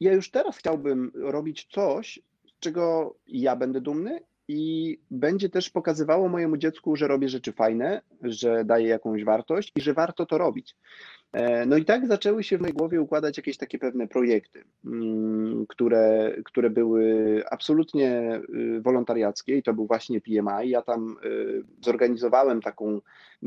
ja 0.00 0.12
już 0.12 0.30
teraz 0.30 0.56
chciałbym 0.56 1.12
robić 1.14 1.66
coś, 1.70 2.20
z 2.46 2.58
czego 2.60 3.14
ja 3.26 3.56
będę 3.56 3.80
dumny 3.80 4.20
i 4.48 4.98
będzie 5.10 5.48
też 5.48 5.70
pokazywało 5.70 6.28
mojemu 6.28 6.56
dziecku, 6.56 6.96
że 6.96 7.08
robię 7.08 7.28
rzeczy 7.28 7.52
fajne, 7.52 8.02
że 8.22 8.64
daję 8.64 8.88
jakąś 8.88 9.24
wartość 9.24 9.72
i 9.76 9.80
że 9.80 9.94
warto 9.94 10.26
to 10.26 10.38
robić. 10.38 10.76
E, 11.34 11.66
no 11.66 11.76
i 11.76 11.84
tak 11.84 12.06
zaczęły 12.06 12.44
się 12.44 12.58
w 12.58 12.60
mojej 12.60 12.74
głowie 12.74 13.00
układać 13.00 13.36
jakieś 13.36 13.56
takie 13.56 13.78
pewne 13.78 14.08
projekty, 14.08 14.64
mm, 14.84 15.66
które, 15.68 16.36
które 16.44 16.70
były 16.70 17.42
absolutnie 17.50 18.40
y, 18.54 18.80
wolontariackie 18.80 19.56
i 19.56 19.62
to 19.62 19.74
był 19.74 19.86
właśnie 19.86 20.20
PMI. 20.20 20.70
Ja 20.70 20.82
tam 20.82 21.16
y, 21.24 21.62
zorganizowałem 21.80 22.62
taką 22.62 23.00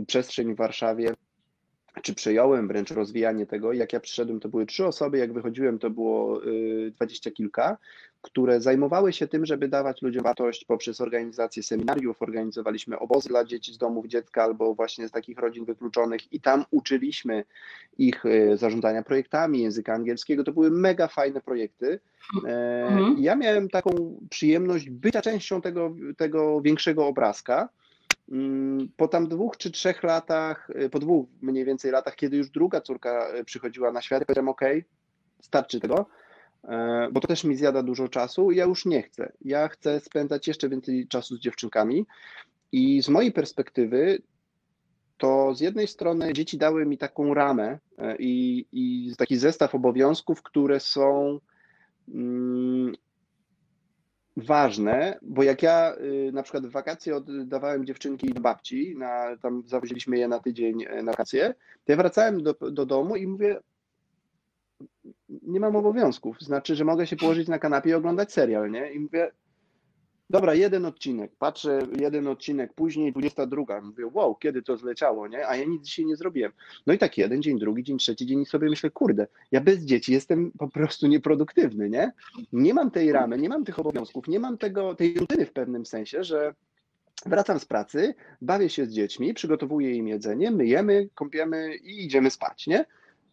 przestrzeń 0.07 0.53
w 0.53 0.57
Warszawie, 0.57 1.13
czy 2.01 2.13
przejąłem 2.13 2.67
wręcz 2.67 2.91
rozwijanie 2.91 3.45
tego. 3.45 3.73
Jak 3.73 3.93
ja 3.93 3.99
przyszedłem, 3.99 4.39
to 4.39 4.49
były 4.49 4.65
trzy 4.65 4.85
osoby, 4.85 5.17
jak 5.17 5.33
wychodziłem, 5.33 5.79
to 5.79 5.89
było 5.89 6.45
y, 6.45 6.91
dwadzieścia 6.95 7.31
kilka, 7.31 7.77
które 8.21 8.61
zajmowały 8.61 9.13
się 9.13 9.27
tym, 9.27 9.45
żeby 9.45 9.67
dawać 9.67 10.01
ludziom 10.01 10.23
wartość 10.23 10.65
poprzez 10.65 11.01
organizację 11.01 11.63
seminariów. 11.63 12.21
Organizowaliśmy 12.21 12.99
obozy 12.99 13.29
dla 13.29 13.45
dzieci 13.45 13.73
z 13.73 13.77
domów 13.77 14.07
dziecka 14.07 14.43
albo 14.43 14.75
właśnie 14.75 15.07
z 15.07 15.11
takich 15.11 15.39
rodzin 15.39 15.65
wykluczonych 15.65 16.33
i 16.33 16.41
tam 16.41 16.65
uczyliśmy 16.71 17.43
ich 17.97 18.25
y, 18.25 18.57
zarządzania 18.57 19.03
projektami 19.03 19.61
języka 19.61 19.93
angielskiego. 19.93 20.43
To 20.43 20.51
były 20.51 20.71
mega 20.71 21.07
fajne 21.07 21.41
projekty. 21.41 21.99
E, 22.45 22.87
mhm. 22.87 23.15
Ja 23.19 23.35
miałem 23.35 23.69
taką 23.69 24.19
przyjemność 24.29 24.89
bycia 24.89 25.21
częścią 25.21 25.61
tego, 25.61 25.95
tego 26.17 26.61
większego 26.61 27.07
obrazka. 27.07 27.69
Mm, 28.31 28.89
po 28.97 29.07
tam 29.07 29.27
dwóch 29.27 29.57
czy 29.57 29.71
trzech 29.71 30.03
latach, 30.03 30.69
y, 30.69 30.89
po 30.89 30.99
dwóch 30.99 31.29
mniej 31.41 31.65
więcej 31.65 31.91
latach, 31.91 32.15
kiedy 32.15 32.37
już 32.37 32.49
druga 32.49 32.81
córka 32.81 33.35
y, 33.35 33.43
przychodziła 33.43 33.91
na 33.91 34.01
świat, 34.01 34.25
powiedziałem: 34.25 34.49
OK, 34.49 34.61
starczy 35.41 35.79
tego, 35.79 36.05
e, 36.63 37.07
bo 37.11 37.19
to 37.19 37.27
też 37.27 37.43
mi 37.43 37.55
zjada 37.55 37.83
dużo 37.83 38.07
czasu. 38.07 38.51
Ja 38.51 38.65
już 38.65 38.85
nie 38.85 39.03
chcę. 39.03 39.31
Ja 39.41 39.67
chcę 39.67 39.99
spędzać 39.99 40.47
jeszcze 40.47 40.69
więcej 40.69 41.07
czasu 41.07 41.35
z 41.35 41.39
dziewczynkami. 41.39 42.05
I 42.71 43.01
z 43.01 43.09
mojej 43.09 43.31
perspektywy, 43.31 44.21
to 45.17 45.55
z 45.55 45.61
jednej 45.61 45.87
strony 45.87 46.33
dzieci 46.33 46.57
dały 46.57 46.85
mi 46.85 46.97
taką 46.97 47.33
ramę 47.33 47.79
e, 47.97 48.15
i, 48.19 48.65
i 48.71 49.15
taki 49.17 49.37
zestaw 49.37 49.75
obowiązków, 49.75 50.43
które 50.43 50.79
są 50.79 51.39
mm, 52.07 52.95
ważne, 54.37 55.19
bo 55.21 55.43
jak 55.43 55.63
ja 55.63 55.95
y, 55.95 56.31
na 56.33 56.43
przykład 56.43 56.65
w 56.65 56.71
wakacje 56.71 57.15
oddawałem 57.15 57.85
dziewczynki 57.85 58.33
do 58.33 58.41
babci, 58.41 58.95
na, 58.97 59.37
tam 59.41 59.63
zawoziliśmy 59.65 60.17
je 60.17 60.27
na 60.27 60.39
tydzień 60.39 60.83
e, 60.83 61.03
na 61.03 61.11
wakacje, 61.11 61.53
to 61.85 61.91
ja 61.91 61.95
wracałem 61.95 62.43
do, 62.43 62.53
do 62.53 62.85
domu 62.85 63.15
i 63.15 63.27
mówię, 63.27 63.59
nie 65.29 65.59
mam 65.59 65.75
obowiązków, 65.75 66.41
znaczy, 66.41 66.75
że 66.75 66.85
mogę 66.85 67.07
się 67.07 67.15
położyć 67.15 67.47
na 67.47 67.59
kanapie 67.59 67.89
i 67.89 67.93
oglądać 67.93 68.33
serial, 68.33 68.71
nie? 68.71 68.91
I 68.91 68.99
mówię, 68.99 69.31
Dobra, 70.29 70.53
jeden 70.53 70.85
odcinek. 70.85 71.31
Patrzę, 71.39 71.79
jeden 71.99 72.27
odcinek 72.27 72.73
później, 72.73 73.13
22. 73.13 73.81
Mówię, 73.81 74.09
wow, 74.13 74.35
kiedy 74.35 74.61
to 74.61 74.77
zleciało, 74.77 75.27
nie? 75.27 75.47
A 75.47 75.55
ja 75.55 75.65
nic 75.65 75.85
dzisiaj 75.85 76.05
nie 76.05 76.15
zrobiłem. 76.15 76.51
No 76.87 76.93
i 76.93 76.97
tak 76.97 77.17
jeden 77.17 77.41
dzień, 77.41 77.59
drugi 77.59 77.83
dzień, 77.83 77.97
trzeci 77.97 78.25
dzień 78.25 78.41
i 78.41 78.45
sobie 78.45 78.69
myślę, 78.69 78.89
kurde, 78.89 79.27
ja 79.51 79.61
bez 79.61 79.79
dzieci 79.79 80.13
jestem 80.13 80.51
po 80.51 80.67
prostu 80.67 81.07
nieproduktywny, 81.07 81.89
nie? 81.89 82.11
Nie 82.53 82.73
mam 82.73 82.91
tej 82.91 83.11
ramy, 83.11 83.37
nie 83.37 83.49
mam 83.49 83.65
tych 83.65 83.79
obowiązków, 83.79 84.27
nie 84.27 84.39
mam 84.39 84.57
tego, 84.57 84.95
tej 84.95 85.13
rutyny 85.13 85.45
w 85.45 85.51
pewnym 85.51 85.85
sensie, 85.85 86.23
że 86.23 86.53
wracam 87.25 87.59
z 87.59 87.65
pracy, 87.65 88.13
bawię 88.41 88.69
się 88.69 88.85
z 88.85 88.93
dziećmi, 88.93 89.33
przygotowuję 89.33 89.95
im 89.95 90.07
jedzenie, 90.07 90.51
myjemy, 90.51 91.09
kąpiemy 91.15 91.75
i 91.75 92.05
idziemy 92.05 92.31
spać, 92.31 92.67
nie? 92.67 92.85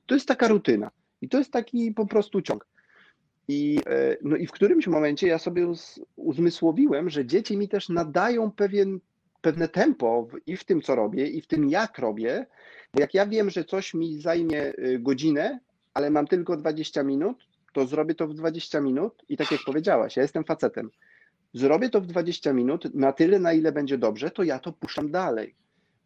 To 0.06 0.14
jest 0.14 0.28
taka 0.28 0.48
rutyna. 0.48 0.90
I 1.22 1.28
to 1.28 1.38
jest 1.38 1.52
taki 1.52 1.92
po 1.92 2.06
prostu 2.06 2.42
ciąg. 2.42 2.66
I, 3.48 3.80
e, 3.86 4.16
no 4.22 4.36
i 4.36 4.46
w 4.46 4.52
którymś 4.52 4.86
momencie 4.86 5.26
ja 5.26 5.38
sobie 5.38 5.72
uzmysłowiłem, 6.16 7.10
że 7.10 7.26
dzieci 7.26 7.56
mi 7.56 7.68
też 7.68 7.88
nadają 7.88 8.50
pewien, 8.50 9.00
pewne 9.40 9.68
tempo 9.68 10.28
i 10.46 10.56
w 10.56 10.64
tym, 10.64 10.82
co 10.82 10.94
robię, 10.94 11.26
i 11.26 11.40
w 11.40 11.46
tym, 11.46 11.68
jak 11.68 11.98
robię. 11.98 12.46
Bo 12.94 13.00
jak 13.00 13.14
ja 13.14 13.26
wiem, 13.26 13.50
że 13.50 13.64
coś 13.64 13.94
mi 13.94 14.20
zajmie 14.20 14.62
e, 14.62 14.98
godzinę, 14.98 15.60
ale 15.94 16.10
mam 16.10 16.26
tylko 16.26 16.56
20 16.56 17.02
minut, 17.02 17.46
to 17.72 17.86
zrobię 17.86 18.14
to 18.14 18.28
w 18.28 18.34
20 18.34 18.80
minut 18.80 19.24
i 19.28 19.36
tak 19.36 19.52
jak 19.52 19.60
powiedziałaś, 19.66 20.16
ja 20.16 20.22
jestem 20.22 20.44
facetem. 20.44 20.90
Zrobię 21.54 21.90
to 21.90 22.00
w 22.00 22.06
20 22.06 22.52
minut 22.52 22.94
na 22.94 23.12
tyle, 23.12 23.38
na 23.38 23.52
ile 23.52 23.72
będzie 23.72 23.98
dobrze, 23.98 24.30
to 24.30 24.42
ja 24.42 24.58
to 24.58 24.72
puszczam 24.72 25.10
dalej 25.10 25.54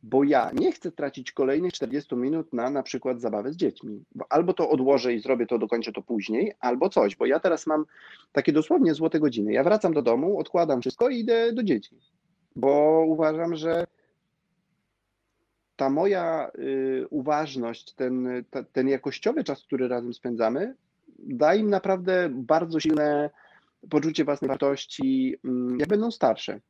bo 0.03 0.25
ja 0.25 0.51
nie 0.55 0.73
chcę 0.73 0.93
tracić 0.93 1.33
kolejnych 1.33 1.73
40 1.73 2.17
minut 2.17 2.53
na 2.53 2.71
na 2.71 2.83
przykład 2.83 3.21
zabawę 3.21 3.53
z 3.53 3.57
dziećmi. 3.57 4.05
Bo 4.15 4.33
albo 4.33 4.53
to 4.53 4.71
odłożę 4.71 5.15
i 5.15 5.21
zrobię 5.21 5.47
to, 5.47 5.59
dokończę 5.59 5.93
to 5.93 6.03
później, 6.03 6.53
albo 6.61 6.89
coś, 6.89 7.17
bo 7.17 7.27
ja 7.27 7.41
teraz 7.41 7.67
mam 7.67 7.85
takie 8.33 8.53
dosłownie 8.53 8.95
złote 8.95 9.21
godziny. 9.21 9.53
Ja 9.53 9.65
wracam 9.65 9.93
do 9.93 10.03
domu, 10.03 10.39
odkładam 10.39 10.81
wszystko 10.81 11.09
i 11.09 11.19
idę 11.19 11.53
do 11.53 11.63
dzieci, 11.63 11.97
bo 12.57 13.05
uważam, 13.07 13.57
że 13.57 13.87
ta 15.77 15.91
moja 15.91 16.51
y, 16.59 17.07
uważność, 17.11 17.93
ten, 17.95 18.45
ta, 18.51 18.63
ten 18.63 18.89
jakościowy 18.89 19.45
czas, 19.45 19.63
który 19.63 19.89
razem 19.89 20.15
spędzamy, 20.15 20.75
da 21.19 21.55
im 21.55 21.71
naprawdę 21.71 22.29
bardzo 22.33 22.81
silne 22.81 23.31
poczucie 23.91 24.25
własnej 24.25 24.49
wartości, 24.49 25.35
y, 25.35 25.79
jak 25.79 25.89
będą 25.89 26.11
starsze. 26.11 26.61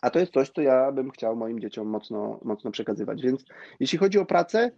A 0.00 0.10
to 0.10 0.18
jest 0.18 0.32
coś, 0.32 0.50
co 0.50 0.62
ja 0.62 0.92
bym 0.92 1.10
chciał 1.10 1.36
moim 1.36 1.60
dzieciom 1.60 1.88
mocno, 1.88 2.40
mocno 2.44 2.70
przekazywać. 2.70 3.22
Więc 3.22 3.44
jeśli 3.80 3.98
chodzi 3.98 4.18
o 4.18 4.26
pracę, 4.26 4.70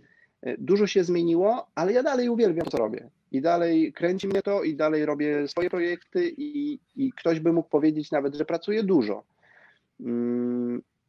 e, 0.42 0.56
dużo 0.58 0.86
się 0.86 1.04
zmieniło, 1.04 1.66
ale 1.74 1.92
ja 1.92 2.02
dalej 2.02 2.28
uwielbiam, 2.28 2.66
co 2.66 2.78
robię. 2.78 3.10
I 3.32 3.40
dalej 3.40 3.92
kręci 3.92 4.28
mnie 4.28 4.42
to, 4.42 4.62
i 4.62 4.76
dalej 4.76 5.06
robię 5.06 5.48
swoje 5.48 5.70
projekty, 5.70 6.34
i, 6.36 6.78
i 6.96 7.12
ktoś 7.12 7.40
by 7.40 7.52
mógł 7.52 7.68
powiedzieć 7.68 8.10
nawet, 8.10 8.34
że 8.34 8.44
pracuję 8.44 8.82
dużo. 8.82 9.24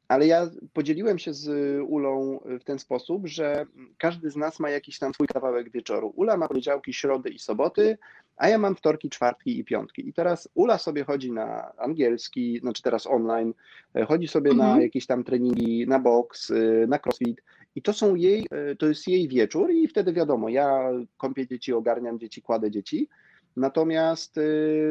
Ale 0.07 0.27
ja 0.27 0.49
podzieliłem 0.73 1.19
się 1.19 1.33
z 1.33 1.49
Ulą 1.87 2.39
w 2.59 2.63
ten 2.63 2.79
sposób, 2.79 3.27
że 3.27 3.65
każdy 3.97 4.31
z 4.31 4.35
nas 4.35 4.59
ma 4.59 4.69
jakiś 4.69 4.99
tam 4.99 5.13
swój 5.13 5.27
kawałek 5.27 5.71
wieczoru. 5.71 6.13
Ula 6.15 6.37
ma 6.37 6.47
poniedziałki, 6.47 6.93
środy 6.93 7.29
i 7.29 7.39
soboty, 7.39 7.97
a 8.37 8.49
ja 8.49 8.57
mam 8.57 8.75
wtorki, 8.75 9.09
czwartki 9.09 9.59
i 9.59 9.63
piątki. 9.63 10.09
I 10.09 10.13
teraz 10.13 10.49
Ula 10.53 10.77
sobie 10.77 11.03
chodzi 11.03 11.31
na 11.31 11.77
angielski, 11.77 12.59
znaczy 12.59 12.83
teraz 12.83 13.07
online, 13.07 13.53
e, 13.95 14.05
chodzi 14.05 14.27
sobie 14.27 14.51
mhm. 14.51 14.69
na 14.77 14.83
jakieś 14.83 15.05
tam 15.05 15.23
treningi, 15.23 15.87
na 15.87 15.99
boks, 15.99 16.51
e, 16.51 16.87
na 16.87 16.99
crossfit. 16.99 17.41
I 17.75 17.81
to 17.81 17.93
są 17.93 18.15
jej, 18.15 18.47
e, 18.51 18.75
to 18.75 18.87
jest 18.87 19.07
jej 19.07 19.27
wieczór 19.27 19.71
i 19.71 19.87
wtedy 19.87 20.13
wiadomo, 20.13 20.49
ja 20.49 20.89
kąpię 21.17 21.47
dzieci, 21.47 21.73
ogarniam 21.73 22.19
dzieci, 22.19 22.41
kładę 22.41 22.71
dzieci. 22.71 23.07
Natomiast 23.55 24.35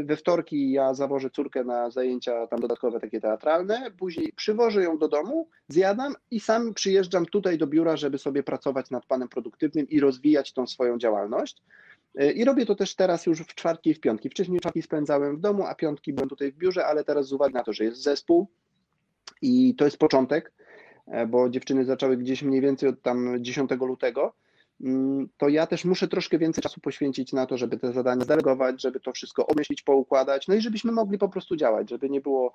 we 0.05 0.17
wtorki 0.17 0.71
ja 0.71 0.95
zawożę 0.95 1.31
córkę 1.31 1.65
na 1.65 1.91
zajęcia 1.91 2.47
tam 2.47 2.61
dodatkowe 2.61 3.01
takie 3.01 3.21
teatralne, 3.21 3.91
później 3.99 4.33
przywożę 4.37 4.83
ją 4.83 4.99
do 4.99 5.09
domu, 5.09 5.49
zjadam 5.69 6.15
i 6.31 6.41
sam 6.41 6.75
przyjeżdżam 6.75 7.27
tutaj 7.27 7.59
do 7.59 7.67
biura, 7.67 7.97
żeby 7.97 8.19
sobie 8.19 8.43
pracować 8.43 8.91
nad 8.91 9.07
planem 9.07 9.29
produktywnym 9.29 9.89
i 9.89 10.01
rozwijać 10.01 10.53
tą 10.53 10.67
swoją 10.67 10.99
działalność. 10.99 11.63
I 12.35 12.45
robię 12.45 12.67
to 12.67 12.75
też 12.75 12.95
teraz 12.95 13.27
już 13.27 13.41
w 13.41 13.55
czwartki 13.55 13.91
i 13.91 13.95
w 13.95 14.01
piątki. 14.01 14.31
Wcześniej 14.31 14.61
czwartki 14.61 14.83
spędzałem 14.83 15.37
w 15.37 15.41
domu, 15.41 15.67
a 15.67 15.75
piątki 15.75 16.13
byłem 16.13 16.29
tutaj 16.29 16.53
w 16.53 16.57
biurze, 16.57 16.87
ale 16.87 17.05
teraz 17.05 17.27
z 17.27 17.33
uwagi 17.33 17.55
na 17.55 17.63
to, 17.63 17.73
że 17.73 17.85
jest 17.85 18.03
zespół 18.03 18.47
i 19.43 19.75
to 19.75 19.85
jest 19.85 19.99
początek, 19.99 20.53
e, 21.07 21.27
bo 21.27 21.51
dziewczyny 21.51 21.85
zaczęły 21.85 22.17
gdzieś 22.17 22.43
mniej 22.43 22.61
więcej 22.61 22.89
od 22.89 23.03
tam 23.03 23.37
10 23.41 23.71
lutego, 23.71 24.35
to 25.37 25.49
ja 25.49 25.67
też 25.67 25.85
muszę 25.85 26.09
troszkę 26.09 26.39
więcej 26.39 26.63
czasu 26.63 26.81
poświęcić 26.81 27.33
na 27.33 27.47
to, 27.47 27.59
żeby 27.59 27.79
te 27.79 27.93
zadania 27.93 28.25
zdelegować, 28.25 28.83
żeby 28.83 29.01
to 29.01 29.13
wszystko 29.13 29.47
omyślić, 29.47 29.83
poukładać, 29.83 30.49
no 30.49 30.55
i 30.55 30.61
żebyśmy 30.61 30.93
mogli 30.93 31.19
po 31.19 31.29
prostu 31.29 31.57
działać, 31.57 31.91
żeby 31.91 32.11
nie 32.11 32.21
było 32.21 32.53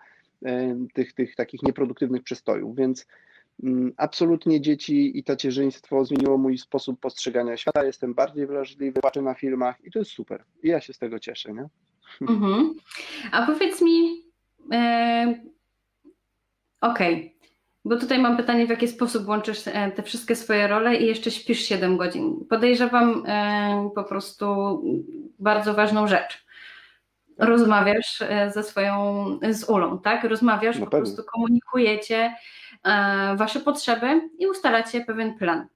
tych, 0.93 1.13
tych 1.13 1.35
takich 1.35 1.63
nieproduktywnych 1.63 2.23
przystojów, 2.23 2.75
więc 2.75 3.05
Mm, 3.63 3.93
absolutnie 3.97 4.61
dzieci 4.61 5.19
i 5.19 5.23
tacierzyństwo 5.23 6.05
zmieniło 6.05 6.37
mój 6.37 6.57
sposób 6.57 6.99
postrzegania 6.99 7.57
świata. 7.57 7.83
Jestem 7.83 8.13
bardziej 8.13 8.47
wrażliwy, 8.47 8.99
patrzę 9.01 9.21
na 9.21 9.33
filmach 9.33 9.75
i 9.83 9.91
to 9.91 9.99
jest 9.99 10.11
super. 10.11 10.43
I 10.63 10.67
ja 10.67 10.81
się 10.81 10.93
z 10.93 10.97
tego 10.97 11.19
cieszę. 11.19 11.53
Nie? 11.53 11.67
Mhm. 12.21 12.73
A 13.31 13.45
powiedz 13.45 13.81
mi, 13.81 14.23
e, 14.71 15.41
okej, 16.81 17.15
okay. 17.15 17.38
Bo 17.89 17.97
tutaj 17.97 18.19
mam 18.19 18.37
pytanie, 18.37 18.65
w 18.65 18.69
jaki 18.69 18.87
sposób 18.87 19.27
łączysz 19.27 19.67
e, 19.67 19.91
te 19.91 20.03
wszystkie 20.03 20.35
swoje 20.35 20.67
role 20.67 20.95
i 20.95 21.05
jeszcze 21.05 21.31
śpisz 21.31 21.59
7 21.59 21.97
godzin. 21.97 22.45
Podejrzewam 22.49 23.23
e, 23.27 23.89
po 23.95 24.03
prostu 24.03 24.81
bardzo 25.39 25.73
ważną 25.73 26.07
rzecz. 26.07 26.45
Rozmawiasz 27.37 28.21
e, 28.21 28.51
ze 28.51 28.63
swoją, 28.63 29.25
z 29.51 29.69
Ulą, 29.69 29.99
tak? 29.99 30.23
Rozmawiasz, 30.23 30.79
no 30.79 30.85
po 30.85 30.91
prostu 30.91 31.23
komunikujecie 31.23 32.35
wasze 33.35 33.59
potrzeby 33.59 34.29
i 34.39 34.47
ustalacie 34.47 35.01
pewien 35.01 35.37
plan. 35.37 35.67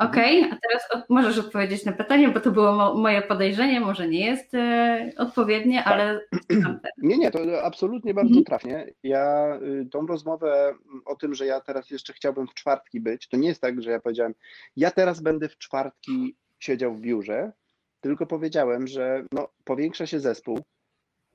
Ok, 0.00 0.16
a 0.52 0.56
teraz 0.62 1.06
możesz 1.08 1.38
odpowiedzieć 1.38 1.84
na 1.84 1.92
pytanie, 1.92 2.28
bo 2.28 2.40
to 2.40 2.50
było 2.50 2.72
mo, 2.72 2.94
moje 2.94 3.22
podejrzenie, 3.22 3.80
może 3.80 4.08
nie 4.08 4.26
jest 4.26 4.54
e, 4.54 5.12
odpowiednie, 5.16 5.82
tak. 5.82 5.92
ale. 5.92 6.20
Nie, 6.98 7.18
nie, 7.18 7.30
to 7.30 7.62
absolutnie 7.62 8.14
bardzo 8.14 8.28
mhm. 8.28 8.44
trafnie. 8.44 8.86
Ja 9.02 9.56
y, 9.62 9.86
tą 9.90 10.06
rozmowę 10.06 10.74
o 11.04 11.16
tym, 11.16 11.34
że 11.34 11.46
ja 11.46 11.60
teraz 11.60 11.90
jeszcze 11.90 12.12
chciałbym 12.12 12.46
w 12.46 12.54
czwartki 12.54 13.00
być, 13.00 13.28
to 13.28 13.36
nie 13.36 13.48
jest 13.48 13.60
tak, 13.60 13.82
że 13.82 13.90
ja 13.90 14.00
powiedziałem, 14.00 14.34
ja 14.76 14.90
teraz 14.90 15.20
będę 15.20 15.48
w 15.48 15.58
czwartki 15.58 16.36
siedział 16.58 16.94
w 16.94 17.00
biurze, 17.00 17.52
tylko 18.00 18.26
powiedziałem, 18.26 18.86
że 18.86 19.24
no, 19.32 19.48
powiększa 19.64 20.06
się 20.06 20.20
zespół, 20.20 20.60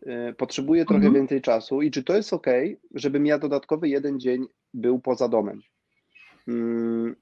y, 0.08 0.34
potrzebuję 0.38 0.86
trochę 0.86 1.06
mhm. 1.06 1.14
więcej 1.14 1.42
czasu 1.42 1.82
i 1.82 1.92
czy 1.92 2.04
to 2.04 2.16
jest 2.16 2.34
ok, 2.34 2.48
żebym 2.92 3.26
ja 3.26 3.40
dodatkowy 3.40 3.90
jeden 3.90 4.20
dzień 4.20 4.46
był 4.74 5.00
poza 5.00 5.28
domem. 5.28 5.62
Mm, 6.48 7.16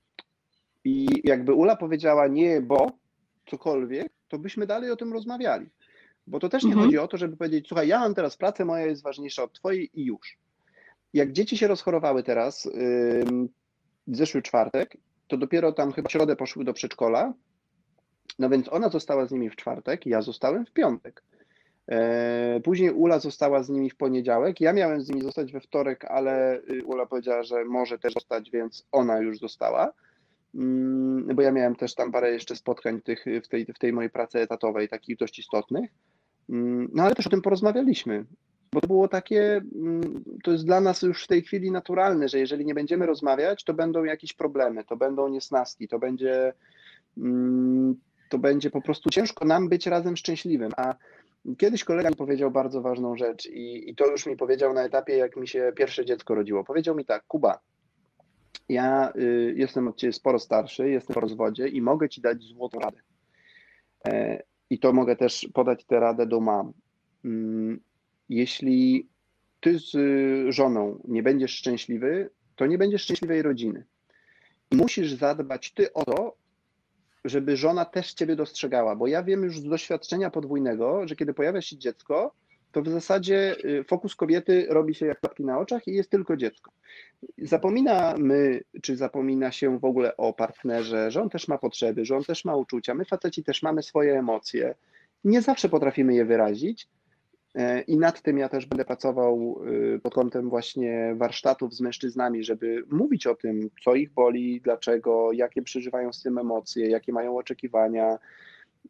I 0.83 1.07
jakby 1.23 1.53
Ula 1.53 1.75
powiedziała 1.75 2.27
nie, 2.27 2.61
bo 2.61 2.91
cokolwiek, 3.45 4.07
to 4.27 4.39
byśmy 4.39 4.67
dalej 4.67 4.91
o 4.91 4.95
tym 4.95 5.13
rozmawiali. 5.13 5.69
Bo 6.27 6.39
to 6.39 6.49
też 6.49 6.63
nie 6.63 6.69
mhm. 6.69 6.85
chodzi 6.85 6.97
o 6.97 7.07
to, 7.07 7.17
żeby 7.17 7.37
powiedzieć, 7.37 7.67
słuchaj, 7.67 7.87
ja 7.87 7.99
mam 7.99 8.15
teraz 8.15 8.37
pracę, 8.37 8.65
moja 8.65 8.85
jest 8.85 9.03
ważniejsza 9.03 9.43
od 9.43 9.53
twojej 9.53 9.89
i 9.93 10.05
już. 10.05 10.37
Jak 11.13 11.31
dzieci 11.31 11.57
się 11.57 11.67
rozchorowały 11.67 12.23
teraz, 12.23 12.65
yy, 12.65 13.25
zeszły 14.07 14.41
czwartek, 14.41 14.97
to 15.27 15.37
dopiero 15.37 15.71
tam 15.71 15.91
chyba 15.91 16.09
w 16.09 16.11
środę 16.11 16.35
poszły 16.35 16.65
do 16.65 16.73
przedszkola, 16.73 17.33
no 18.39 18.49
więc 18.49 18.73
ona 18.73 18.89
została 18.89 19.25
z 19.25 19.31
nimi 19.31 19.49
w 19.49 19.55
czwartek, 19.55 20.05
ja 20.05 20.21
zostałem 20.21 20.65
w 20.65 20.71
piątek. 20.71 21.23
E, 21.91 22.59
później 22.63 22.91
Ula 22.91 23.19
została 23.19 23.63
z 23.63 23.69
nimi 23.69 23.89
w 23.89 23.95
poniedziałek. 23.95 24.61
Ja 24.61 24.73
miałem 24.73 25.01
z 25.01 25.09
nimi 25.09 25.21
zostać 25.21 25.51
we 25.51 25.59
wtorek, 25.59 26.05
ale 26.05 26.57
y, 26.57 26.85
Ula 26.85 27.05
powiedziała, 27.05 27.43
że 27.43 27.65
może 27.65 27.99
też 27.99 28.13
zostać, 28.13 28.51
więc 28.51 28.87
ona 28.91 29.19
już 29.19 29.39
została. 29.39 29.93
Mm, 30.55 31.35
bo 31.35 31.41
ja 31.41 31.51
miałem 31.51 31.75
też 31.75 31.95
tam 31.95 32.11
parę 32.11 32.31
jeszcze 32.31 32.55
spotkań 32.55 33.01
tych, 33.01 33.25
w, 33.43 33.47
tej, 33.47 33.65
w 33.65 33.79
tej 33.79 33.93
mojej 33.93 34.09
pracy 34.09 34.39
etatowej, 34.39 34.89
takich 34.89 35.17
dość 35.17 35.39
istotnych. 35.39 35.91
Mm, 36.49 36.89
no 36.93 37.03
ale 37.03 37.15
też 37.15 37.27
o 37.27 37.29
tym 37.29 37.41
porozmawialiśmy, 37.41 38.25
bo 38.73 38.81
to 38.81 38.87
było 38.87 39.07
takie, 39.07 39.61
mm, 39.75 40.23
to 40.43 40.51
jest 40.51 40.65
dla 40.65 40.81
nas 40.81 41.01
już 41.01 41.23
w 41.23 41.27
tej 41.27 41.41
chwili 41.41 41.71
naturalne, 41.71 42.29
że 42.29 42.39
jeżeli 42.39 42.65
nie 42.65 42.73
będziemy 42.73 43.05
rozmawiać, 43.05 43.63
to 43.63 43.73
będą 43.73 44.03
jakieś 44.03 44.33
problemy, 44.33 44.83
to 44.83 44.97
będą 44.97 45.27
niesnaski, 45.27 45.87
to 45.87 45.99
będzie, 45.99 46.53
to 48.29 48.37
będzie 48.37 48.69
po 48.69 48.81
prostu 48.81 49.09
ciężko 49.09 49.45
nam 49.45 49.69
być 49.69 49.87
razem 49.87 50.17
szczęśliwym. 50.17 50.71
A 50.77 50.95
kiedyś 51.57 51.83
kolega 51.83 52.09
mi 52.09 52.15
powiedział 52.15 52.51
bardzo 52.51 52.81
ważną 52.81 53.17
rzecz 53.17 53.45
i, 53.45 53.89
i 53.89 53.95
to 53.95 54.07
już 54.07 54.25
mi 54.25 54.37
powiedział 54.37 54.73
na 54.73 54.83
etapie, 54.83 55.17
jak 55.17 55.37
mi 55.37 55.47
się 55.47 55.73
pierwsze 55.75 56.05
dziecko 56.05 56.35
rodziło. 56.35 56.63
Powiedział 56.63 56.95
mi 56.95 57.05
tak, 57.05 57.23
Kuba, 57.27 57.59
ja 58.69 59.13
y, 59.15 59.53
jestem 59.57 59.87
od 59.87 59.97
Ciebie 59.97 60.13
sporo 60.13 60.39
starszy, 60.39 60.89
jestem 60.89 61.13
po 61.13 61.19
rozwodzie 61.19 61.67
i 61.67 61.81
mogę 61.81 62.09
Ci 62.09 62.21
dać 62.21 62.43
złotą 62.43 62.79
radę. 62.79 63.01
E, 64.07 64.43
I 64.69 64.79
to 64.79 64.93
mogę 64.93 65.15
też 65.15 65.47
podać 65.53 65.85
tę 65.85 65.99
radę 65.99 66.25
do 66.25 66.39
mam. 66.39 66.73
Mm, 67.25 67.79
jeśli 68.29 69.09
Ty 69.59 69.79
z 69.79 69.95
żoną 70.53 70.99
nie 71.07 71.23
będziesz 71.23 71.51
szczęśliwy, 71.51 72.29
to 72.55 72.65
nie 72.65 72.77
będziesz 72.77 73.01
szczęśliwej 73.01 73.41
rodziny. 73.41 73.85
Musisz 74.71 75.13
zadbać 75.13 75.73
Ty 75.73 75.93
o 75.93 76.05
to, 76.05 76.35
żeby 77.25 77.57
żona 77.57 77.85
też 77.85 78.13
Ciebie 78.13 78.35
dostrzegała, 78.35 78.95
bo 78.95 79.07
ja 79.07 79.23
wiem 79.23 79.43
już 79.43 79.59
z 79.59 79.63
doświadczenia 79.63 80.29
podwójnego, 80.29 81.07
że 81.07 81.15
kiedy 81.15 81.33
pojawia 81.33 81.61
się 81.61 81.77
dziecko, 81.77 82.35
to 82.73 82.81
w 82.81 82.89
zasadzie 82.89 83.55
y, 83.65 83.83
fokus 83.83 84.15
kobiety 84.15 84.67
robi 84.69 84.95
się 84.95 85.05
jak 85.05 85.19
klapki 85.19 85.43
na 85.43 85.59
oczach 85.59 85.87
i 85.87 85.93
jest 85.93 86.09
tylko 86.09 86.37
dziecko. 86.37 86.71
Zapominamy, 87.37 88.61
czy 88.81 88.95
zapomina 88.97 89.51
się 89.51 89.79
w 89.79 89.85
ogóle 89.85 90.17
o 90.17 90.33
partnerze, 90.33 91.11
że 91.11 91.21
on 91.21 91.29
też 91.29 91.47
ma 91.47 91.57
potrzeby, 91.57 92.05
że 92.05 92.17
on 92.17 92.23
też 92.23 92.45
ma 92.45 92.55
uczucia. 92.55 92.93
My 92.93 93.05
faceci 93.05 93.43
też 93.43 93.63
mamy 93.63 93.83
swoje 93.83 94.19
emocje. 94.19 94.75
Nie 95.23 95.41
zawsze 95.41 95.69
potrafimy 95.69 96.15
je 96.15 96.25
wyrazić, 96.25 96.87
e, 97.55 97.81
i 97.81 97.97
nad 97.97 98.21
tym 98.21 98.37
ja 98.37 98.49
też 98.49 98.65
będę 98.65 98.85
pracował 98.85 99.63
y, 99.95 99.99
pod 99.99 100.13
kątem 100.13 100.49
właśnie 100.49 101.13
warsztatów 101.17 101.73
z 101.73 101.81
mężczyznami, 101.81 102.43
żeby 102.43 102.83
mówić 102.89 103.27
o 103.27 103.35
tym, 103.35 103.69
co 103.83 103.95
ich 103.95 104.11
boli, 104.11 104.61
dlaczego, 104.61 105.31
jakie 105.31 105.61
przeżywają 105.61 106.13
z 106.13 106.21
tym 106.23 106.37
emocje, 106.37 106.89
jakie 106.89 107.13
mają 107.13 107.37
oczekiwania, 107.37 108.17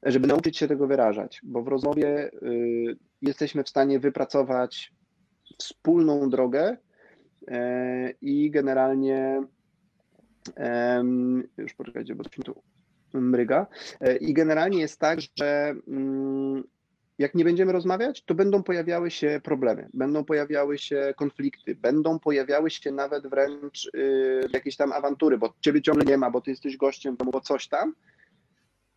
żeby 0.03 0.27
nauczyć 0.27 0.57
się 0.57 0.67
tego 0.67 0.87
wyrażać, 0.87 1.41
bo 1.43 1.61
w 1.61 1.67
rozmowie 1.67 2.31
y, 2.43 2.97
jesteśmy 3.21 3.63
w 3.63 3.69
stanie 3.69 3.99
wypracować 3.99 4.93
wspólną 5.57 6.29
drogę 6.29 6.77
e, 7.47 8.11
i 8.21 8.51
generalnie 8.51 9.43
już 11.57 11.73
poczekajcie, 11.73 12.15
bo 12.15 12.23
coś 12.23 12.45
tu 12.45 12.61
mryga. 13.13 13.67
E, 14.01 14.17
I 14.17 14.33
generalnie 14.33 14.79
jest 14.79 14.99
tak, 14.99 15.19
że 15.37 15.75
mm, 15.87 16.63
jak 17.17 17.35
nie 17.35 17.43
będziemy 17.43 17.71
rozmawiać, 17.71 18.23
to 18.23 18.35
będą 18.35 18.63
pojawiały 18.63 19.11
się 19.11 19.41
problemy, 19.43 19.89
będą 19.93 20.25
pojawiały 20.25 20.77
się 20.77 21.13
konflikty, 21.17 21.75
będą 21.75 22.19
pojawiały 22.19 22.69
się 22.69 22.91
nawet 22.91 23.27
wręcz 23.27 23.89
y, 23.95 24.49
jakieś 24.53 24.75
tam 24.75 24.91
awantury, 24.91 25.37
bo 25.37 25.53
ciebie 25.61 25.81
ciągle 25.81 26.05
nie 26.05 26.17
ma, 26.17 26.31
bo 26.31 26.41
ty 26.41 26.51
jesteś 26.51 26.77
gościem 26.77 27.17
bo 27.31 27.41
coś 27.41 27.67
tam. 27.67 27.95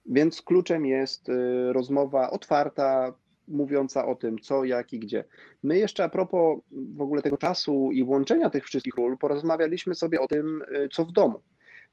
Więc 0.09 0.43
kluczem 0.43 0.87
jest 0.87 1.29
y, 1.29 1.73
rozmowa 1.73 2.31
otwarta, 2.31 3.15
mówiąca 3.49 4.07
o 4.07 4.15
tym, 4.15 4.39
co, 4.39 4.65
jak 4.65 4.93
i 4.93 4.99
gdzie. 4.99 5.25
My 5.63 5.79
jeszcze 5.79 6.05
a 6.05 6.09
propos 6.09 6.59
w 6.71 7.01
ogóle 7.01 7.23
tego 7.23 7.37
czasu 7.37 7.93
i 7.93 8.03
łączenia 8.03 8.51
tych 8.51 8.65
wszystkich 8.65 8.97
ról, 8.97 9.19
porozmawialiśmy 9.19 9.95
sobie 9.95 10.21
o 10.21 10.29
tym, 10.29 10.63
y, 10.63 10.89
co 10.93 11.05
w 11.05 11.13
domu. 11.13 11.41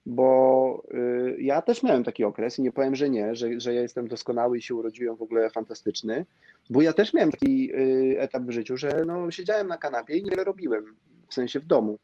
Bo 0.05 0.83
y, 0.93 1.41
ja 1.41 1.61
też 1.61 1.83
miałem 1.83 2.03
taki 2.03 2.23
okres 2.23 2.59
i 2.59 2.61
nie 2.61 2.71
powiem, 2.71 2.95
że 2.95 3.09
nie, 3.09 3.35
że, 3.35 3.59
że 3.59 3.73
ja 3.73 3.81
jestem 3.81 4.07
doskonały 4.07 4.57
i 4.57 4.61
się 4.61 4.75
urodziłem 4.75 5.15
w 5.15 5.21
ogóle 5.21 5.49
fantastyczny, 5.49 6.25
bo 6.69 6.81
ja 6.81 6.93
też 6.93 7.13
miałem 7.13 7.31
taki 7.31 7.71
etap 8.17 8.43
w 8.43 8.51
życiu, 8.51 8.77
że 8.77 9.03
no, 9.05 9.31
siedziałem 9.31 9.67
na 9.67 9.77
kanapie 9.77 10.17
i 10.17 10.23
niewiele 10.23 10.43
robiłem, 10.43 10.95
w 11.27 11.33
sensie 11.33 11.59
w 11.59 11.65
domu. 11.65 11.99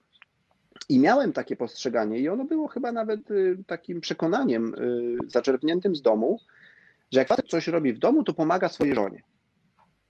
I 0.89 0.99
miałem 0.99 1.33
takie 1.33 1.55
postrzeganie, 1.55 2.19
i 2.19 2.29
ono 2.29 2.45
było 2.45 2.67
chyba 2.67 2.91
nawet 2.91 3.31
y, 3.31 3.57
takim 3.67 4.01
przekonaniem 4.01 4.73
y, 4.73 5.17
zaczerpniętym 5.27 5.95
z 5.95 6.01
domu, 6.01 6.39
że 7.11 7.19
jak 7.19 7.27
facet 7.27 7.47
coś 7.47 7.67
robi 7.67 7.93
w 7.93 7.99
domu, 7.99 8.23
to 8.23 8.33
pomaga 8.33 8.69
swojej 8.69 8.95
żonie. 8.95 9.23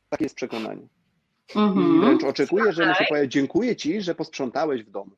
Takie 0.09 0.25
jest 0.25 0.35
przekonanie. 0.35 0.87
Mhm. 1.55 1.95
I 1.95 1.99
wręcz 1.99 2.23
oczekuję, 2.23 2.73
że 2.73 2.87
mu 2.87 2.93
się 2.93 3.05
powie, 3.09 3.27
dziękuję 3.27 3.75
ci, 3.75 4.01
że 4.01 4.15
posprzątałeś 4.15 4.83
w 4.83 4.91
domu. 4.91 5.11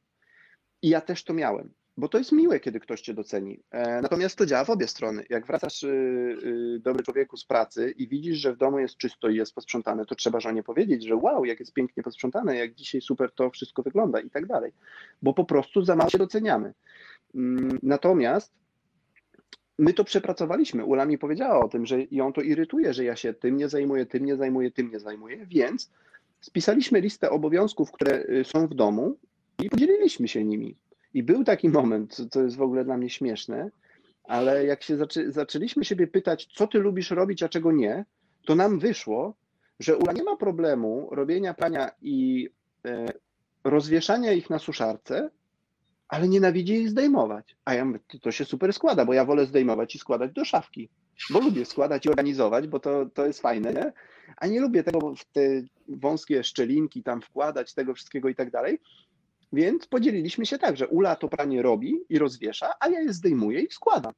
I 0.82 0.90
ja 0.90 1.02
też 1.02 1.24
to 1.24 1.34
miałem 1.34 1.70
bo 1.98 2.08
to 2.08 2.18
jest 2.18 2.32
miłe, 2.32 2.60
kiedy 2.60 2.80
ktoś 2.80 3.02
cię 3.02 3.14
doceni. 3.14 3.60
E, 3.72 4.02
natomiast 4.02 4.38
to 4.38 4.46
działa 4.46 4.66
w 4.66 4.70
obie 4.70 4.88
strony. 4.88 5.26
Jak 5.30 5.48
wracasz, 5.48 5.84
y, 5.84 5.88
y, 5.88 6.80
dobry 6.80 7.04
człowieku, 7.04 7.38
z 7.38 7.46
pracy 7.46 7.94
i 7.98 8.08
widzisz, 8.08 8.38
że 8.38 8.54
w 8.54 8.58
domu 8.58 8.80
jest 8.80 8.98
czysto 8.98 9.30
i 9.30 9.36
jest 9.36 9.56
posprzątane, 9.56 10.06
to 10.06 10.16
trzeba 10.16 10.40
żonie 10.40 10.64
powiedzieć, 10.64 11.04
że 11.04 11.16
wow, 11.16 11.46
jak 11.46 11.60
jest 11.60 11.74
pięknie 11.74 12.04
posprzątane, 12.04 12.56
jak 12.56 12.76
dzisiaj 12.76 13.02
super 13.02 13.32
to 13.32 13.50
wszystko 13.50 13.84
wygląda 13.84 14.20
i 14.20 14.30
tak 14.30 14.46
dalej. 14.46 14.72
Bo 15.22 15.34
po 15.34 15.46
prostu 15.46 15.84
za 15.84 15.96
mało 15.96 16.10
się 16.10 16.18
doceniamy. 16.18 16.74
Mm, 17.36 17.80
natomiast 17.84 18.54
my 19.80 19.94
to 19.94 20.04
przepracowaliśmy. 20.04 20.86
Ula 20.86 21.06
mi 21.06 21.18
powiedziała 21.18 21.66
o 21.66 21.70
tym, 21.70 21.86
że 21.86 21.98
ją 22.12 22.34
to 22.34 22.42
irytuje, 22.42 22.94
że 22.94 23.04
ja 23.04 23.16
się 23.16 23.34
tym 23.34 23.58
nie 23.58 23.70
zajmuję, 23.70 24.06
tym 24.06 24.26
nie 24.26 24.36
zajmuję, 24.36 24.72
tym 24.72 24.92
nie 24.92 25.00
zajmuję, 25.00 25.46
więc 25.46 25.92
spisaliśmy 26.42 27.02
listę 27.02 27.30
obowiązków, 27.30 27.92
które 27.92 28.24
y, 28.30 28.44
są 28.44 28.68
w 28.68 28.74
domu 28.74 29.18
i 29.62 29.70
podzieliliśmy 29.70 30.28
się 30.28 30.44
nimi. 30.44 30.76
I 31.14 31.24
był 31.24 31.44
taki 31.44 31.70
moment, 31.70 32.16
co 32.32 32.42
jest 32.42 32.56
w 32.56 32.62
ogóle 32.62 32.86
dla 32.86 32.98
mnie 32.98 33.10
śmieszne, 33.10 33.70
ale 34.24 34.66
jak 34.66 34.84
się 34.84 34.98
zaczę, 34.98 35.32
zaczęliśmy 35.32 35.86
siebie 35.86 36.08
pytać, 36.08 36.48
co 36.54 36.68
ty 36.68 36.80
lubisz 36.80 37.12
robić, 37.12 37.44
a 37.44 37.50
czego 37.50 37.72
nie, 37.72 38.06
to 38.46 38.56
nam 38.56 38.80
wyszło, 38.80 39.36
że 39.80 39.98
Ula 39.98 40.14
nie 40.14 40.24
ma 40.24 40.38
problemu 40.38 41.10
robienia 41.12 41.54
prania 41.54 41.92
i 42.02 42.50
e, 42.86 43.06
rozwieszania 43.64 44.32
ich 44.32 44.50
na 44.50 44.60
suszarce, 44.60 45.30
ale 46.08 46.28
nienawidzi 46.28 46.74
ich 46.74 46.90
zdejmować. 46.90 47.56
A 47.66 47.74
ja 47.74 47.86
mówię, 47.86 48.00
to 48.22 48.32
się 48.32 48.46
super 48.46 48.74
składa, 48.74 49.06
bo 49.06 49.14
ja 49.14 49.26
wolę 49.26 49.46
zdejmować 49.46 49.96
i 49.96 50.00
składać 50.00 50.32
do 50.32 50.46
szafki, 50.46 50.90
bo 51.30 51.40
lubię 51.40 51.66
składać 51.66 52.06
i 52.06 52.10
organizować, 52.10 52.68
bo 52.68 52.80
to, 52.80 53.06
to 53.06 53.26
jest 53.26 53.42
fajne, 53.42 53.74
nie? 53.74 53.94
a 54.38 54.48
nie 54.48 54.62
lubię 54.62 54.84
tego 54.84 55.16
w 55.16 55.26
te 55.26 55.42
wąskie 55.88 56.44
szczelinki 56.44 57.04
tam 57.04 57.22
wkładać, 57.22 57.74
tego 57.74 57.94
wszystkiego 57.94 58.30
i 58.30 58.36
tak 58.36 58.52
dalej. 58.52 58.80
Więc 59.54 59.88
podzieliliśmy 59.88 60.46
się 60.46 60.58
tak, 60.58 60.78
że 60.78 60.88
Ula 60.88 61.16
to 61.16 61.28
pranie 61.28 61.62
robi 61.62 62.00
i 62.10 62.20
rozwiesza, 62.20 62.74
a 62.80 62.90
ja 62.90 63.00
je 63.02 63.14
zdejmuję 63.14 63.60
i 63.60 63.72
składam. 63.72 64.14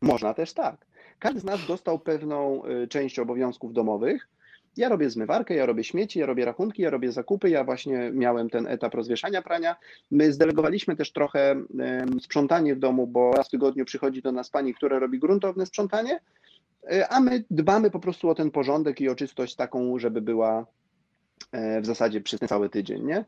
Można 0.00 0.34
też 0.34 0.52
tak. 0.52 0.86
Każdy 1.18 1.40
z 1.40 1.44
nas 1.44 1.66
dostał 1.66 1.98
pewną 1.98 2.62
y, 2.64 2.88
część 2.88 3.18
obowiązków 3.18 3.72
domowych. 3.72 4.28
Ja 4.76 4.88
robię 4.88 5.10
zmywarkę, 5.10 5.54
ja 5.54 5.66
robię 5.66 5.84
śmieci, 5.84 6.18
ja 6.18 6.26
robię 6.26 6.44
rachunki, 6.44 6.82
ja 6.82 6.90
robię 6.90 7.12
zakupy, 7.12 7.50
ja 7.50 7.64
właśnie 7.64 8.10
miałem 8.14 8.50
ten 8.50 8.66
etap 8.66 8.94
rozwieszania 8.94 9.42
prania. 9.42 9.76
My 10.10 10.32
zdelegowaliśmy 10.32 10.96
też 10.96 11.12
trochę 11.12 11.56
sprzątanie 12.20 12.74
w 12.74 12.78
domu, 12.78 13.06
bo 13.06 13.32
raz 13.32 13.48
w 13.48 13.50
tygodniu 13.50 13.84
przychodzi 13.84 14.22
do 14.22 14.32
nas 14.32 14.50
pani, 14.50 14.74
która 14.74 14.98
robi 14.98 15.18
gruntowne 15.18 15.66
sprzątanie, 15.66 16.20
y, 16.92 17.08
a 17.08 17.20
my 17.20 17.44
dbamy 17.50 17.90
po 17.90 18.00
prostu 18.00 18.28
o 18.28 18.34
ten 18.34 18.50
porządek 18.50 19.00
i 19.00 19.08
o 19.08 19.14
czystość 19.14 19.54
taką, 19.54 19.98
żeby 19.98 20.22
była 20.22 20.66
e, 21.52 21.80
w 21.80 21.86
zasadzie 21.86 22.20
przez 22.20 22.40
ten 22.40 22.48
cały 22.48 22.70
tydzień. 22.70 23.04
Nie? 23.04 23.24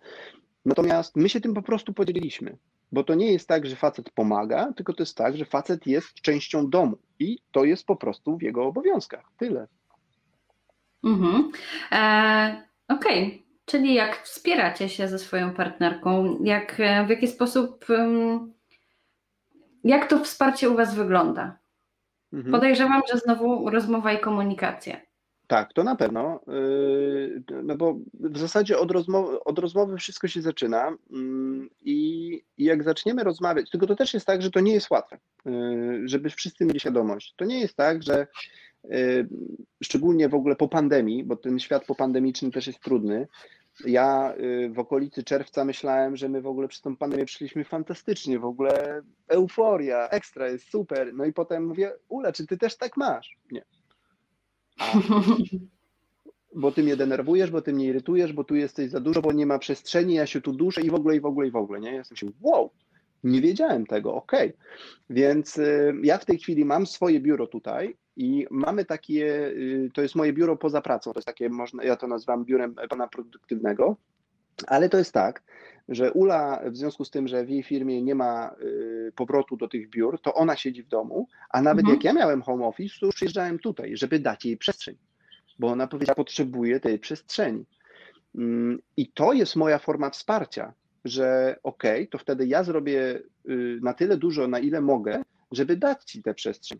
Natomiast 0.64 1.16
my 1.16 1.28
się 1.28 1.40
tym 1.40 1.54
po 1.54 1.62
prostu 1.62 1.92
podzieliliśmy, 1.92 2.56
bo 2.92 3.04
to 3.04 3.14
nie 3.14 3.32
jest 3.32 3.48
tak, 3.48 3.66
że 3.66 3.76
facet 3.76 4.10
pomaga, 4.10 4.72
tylko 4.72 4.92
to 4.92 5.02
jest 5.02 5.16
tak, 5.16 5.36
że 5.36 5.44
facet 5.44 5.86
jest 5.86 6.14
częścią 6.14 6.70
domu 6.70 6.98
i 7.18 7.38
to 7.52 7.64
jest 7.64 7.86
po 7.86 7.96
prostu 7.96 8.36
w 8.36 8.42
jego 8.42 8.64
obowiązkach. 8.64 9.24
Tyle. 9.36 9.66
Mhm. 11.04 11.50
E, 11.92 12.70
Okej, 12.88 13.26
okay. 13.26 13.42
czyli 13.64 13.94
jak 13.94 14.22
wspieracie 14.22 14.88
się 14.88 15.08
ze 15.08 15.18
swoją 15.18 15.54
partnerką, 15.54 16.38
jak, 16.44 16.80
e, 16.80 17.06
w 17.06 17.10
jaki 17.10 17.28
sposób, 17.28 17.86
jak 19.84 20.08
to 20.10 20.24
wsparcie 20.24 20.70
u 20.70 20.76
Was 20.76 20.94
wygląda? 20.94 21.58
Mhm. 22.32 22.52
Podejrzewam, 22.52 23.02
że 23.12 23.18
znowu 23.18 23.70
rozmowa 23.70 24.12
i 24.12 24.20
komunikacja. 24.20 25.00
Tak, 25.50 25.72
to 25.72 25.84
na 25.84 25.96
pewno. 25.96 26.40
Yy, 26.46 27.42
no 27.62 27.76
bo 27.76 27.98
w 28.14 28.38
zasadzie 28.38 28.78
od 28.78 28.90
rozmowy, 28.90 29.44
od 29.44 29.58
rozmowy 29.58 29.96
wszystko 29.96 30.28
się 30.28 30.42
zaczyna 30.42 30.96
mm, 31.12 31.68
i, 31.84 32.42
jak 32.58 32.84
zaczniemy 32.84 33.24
rozmawiać, 33.24 33.70
tylko 33.70 33.86
to 33.86 33.96
też 33.96 34.14
jest 34.14 34.26
tak, 34.26 34.42
że 34.42 34.50
to 34.50 34.60
nie 34.60 34.72
jest 34.72 34.90
łatwe, 34.90 35.18
yy, 35.44 36.08
żeby 36.08 36.30
wszyscy 36.30 36.64
mieli 36.64 36.80
świadomość. 36.80 37.34
To 37.36 37.44
nie 37.44 37.60
jest 37.60 37.76
tak, 37.76 38.02
że 38.02 38.26
yy, 38.84 39.28
szczególnie 39.82 40.28
w 40.28 40.34
ogóle 40.34 40.56
po 40.56 40.68
pandemii, 40.68 41.24
bo 41.24 41.36
ten 41.36 41.58
świat 41.58 41.84
popandemiczny 41.84 42.50
też 42.50 42.66
jest 42.66 42.80
trudny. 42.80 43.28
Ja 43.86 44.34
w 44.70 44.78
okolicy 44.78 45.24
czerwca 45.24 45.64
myślałem, 45.64 46.16
że 46.16 46.28
my 46.28 46.42
w 46.42 46.46
ogóle 46.46 46.68
przez 46.68 46.80
tą 46.80 46.96
pandemię 46.96 47.24
przyszliśmy 47.24 47.64
fantastycznie, 47.64 48.38
w 48.38 48.44
ogóle 48.44 49.02
euforia, 49.28 50.08
ekstra, 50.08 50.48
jest 50.48 50.70
super. 50.70 51.14
No 51.14 51.24
i 51.24 51.32
potem 51.32 51.66
mówię, 51.66 51.92
Ula, 52.08 52.32
czy 52.32 52.46
ty 52.46 52.58
też 52.58 52.76
tak 52.76 52.96
masz? 52.96 53.38
Nie 53.50 53.64
bo 56.54 56.72
ty 56.72 56.82
mnie 56.82 56.96
denerwujesz, 56.96 57.50
bo 57.50 57.62
ty 57.62 57.72
mnie 57.72 57.86
irytujesz, 57.86 58.32
bo 58.32 58.44
tu 58.44 58.54
jesteś 58.54 58.90
za 58.90 59.00
dużo, 59.00 59.22
bo 59.22 59.32
nie 59.32 59.46
ma 59.46 59.58
przestrzeni, 59.58 60.14
ja 60.14 60.26
się 60.26 60.40
tu 60.40 60.52
duszę 60.52 60.80
i 60.80 60.90
w 60.90 60.94
ogóle, 60.94 61.16
i 61.16 61.20
w 61.20 61.26
ogóle, 61.26 61.48
i 61.48 61.50
w 61.50 61.56
ogóle, 61.56 61.80
nie? 61.80 61.92
Jestem 61.92 62.16
się, 62.16 62.26
wow, 62.40 62.70
nie 63.24 63.40
wiedziałem 63.40 63.86
tego, 63.86 64.14
okej. 64.14 64.48
Okay. 64.48 64.60
Więc 65.10 65.58
y, 65.58 65.94
ja 66.02 66.18
w 66.18 66.24
tej 66.24 66.38
chwili 66.38 66.64
mam 66.64 66.86
swoje 66.86 67.20
biuro 67.20 67.46
tutaj 67.46 67.96
i 68.16 68.46
mamy 68.50 68.84
takie, 68.84 69.46
y, 69.46 69.90
to 69.94 70.02
jest 70.02 70.14
moje 70.14 70.32
biuro 70.32 70.56
poza 70.56 70.80
pracą, 70.80 71.12
to 71.12 71.18
jest 71.18 71.26
takie, 71.26 71.48
można, 71.48 71.84
ja 71.84 71.96
to 71.96 72.06
nazywam 72.06 72.44
biurem 72.44 72.74
pana 72.88 73.08
produktywnego, 73.08 73.96
ale 74.66 74.88
to 74.88 74.98
jest 74.98 75.12
tak, 75.12 75.42
że 75.90 76.12
Ula 76.12 76.60
w 76.66 76.76
związku 76.76 77.04
z 77.04 77.10
tym, 77.10 77.28
że 77.28 77.44
w 77.44 77.50
jej 77.50 77.62
firmie 77.62 78.02
nie 78.02 78.14
ma 78.14 78.54
y, 78.62 79.12
powrotu 79.16 79.56
do 79.56 79.68
tych 79.68 79.90
biur, 79.90 80.20
to 80.20 80.34
ona 80.34 80.56
siedzi 80.56 80.82
w 80.82 80.88
domu, 80.88 81.28
a 81.50 81.62
nawet 81.62 81.80
mhm. 81.80 81.96
jak 81.96 82.04
ja 82.04 82.12
miałem 82.12 82.42
home 82.42 82.66
office, 82.66 82.94
to 83.00 83.06
już 83.06 83.14
przyjeżdżałem 83.14 83.58
tutaj, 83.58 83.96
żeby 83.96 84.18
dać 84.18 84.44
jej 84.44 84.56
przestrzeń, 84.56 84.96
bo 85.58 85.68
ona 85.68 85.86
powiedziała, 85.86 86.14
potrzebuje 86.14 86.80
tej 86.80 86.98
przestrzeni. 86.98 87.64
Mm, 88.34 88.78
I 88.96 89.12
to 89.12 89.32
jest 89.32 89.56
moja 89.56 89.78
forma 89.78 90.10
wsparcia, 90.10 90.72
że 91.04 91.56
okej, 91.62 92.00
okay, 92.00 92.06
to 92.06 92.18
wtedy 92.18 92.46
ja 92.46 92.64
zrobię 92.64 93.20
y, 93.48 93.78
na 93.82 93.94
tyle 93.94 94.16
dużo, 94.16 94.48
na 94.48 94.58
ile 94.58 94.80
mogę, 94.80 95.22
żeby 95.52 95.76
dać 95.76 96.04
ci 96.04 96.22
tę 96.22 96.34
przestrzeń. 96.34 96.78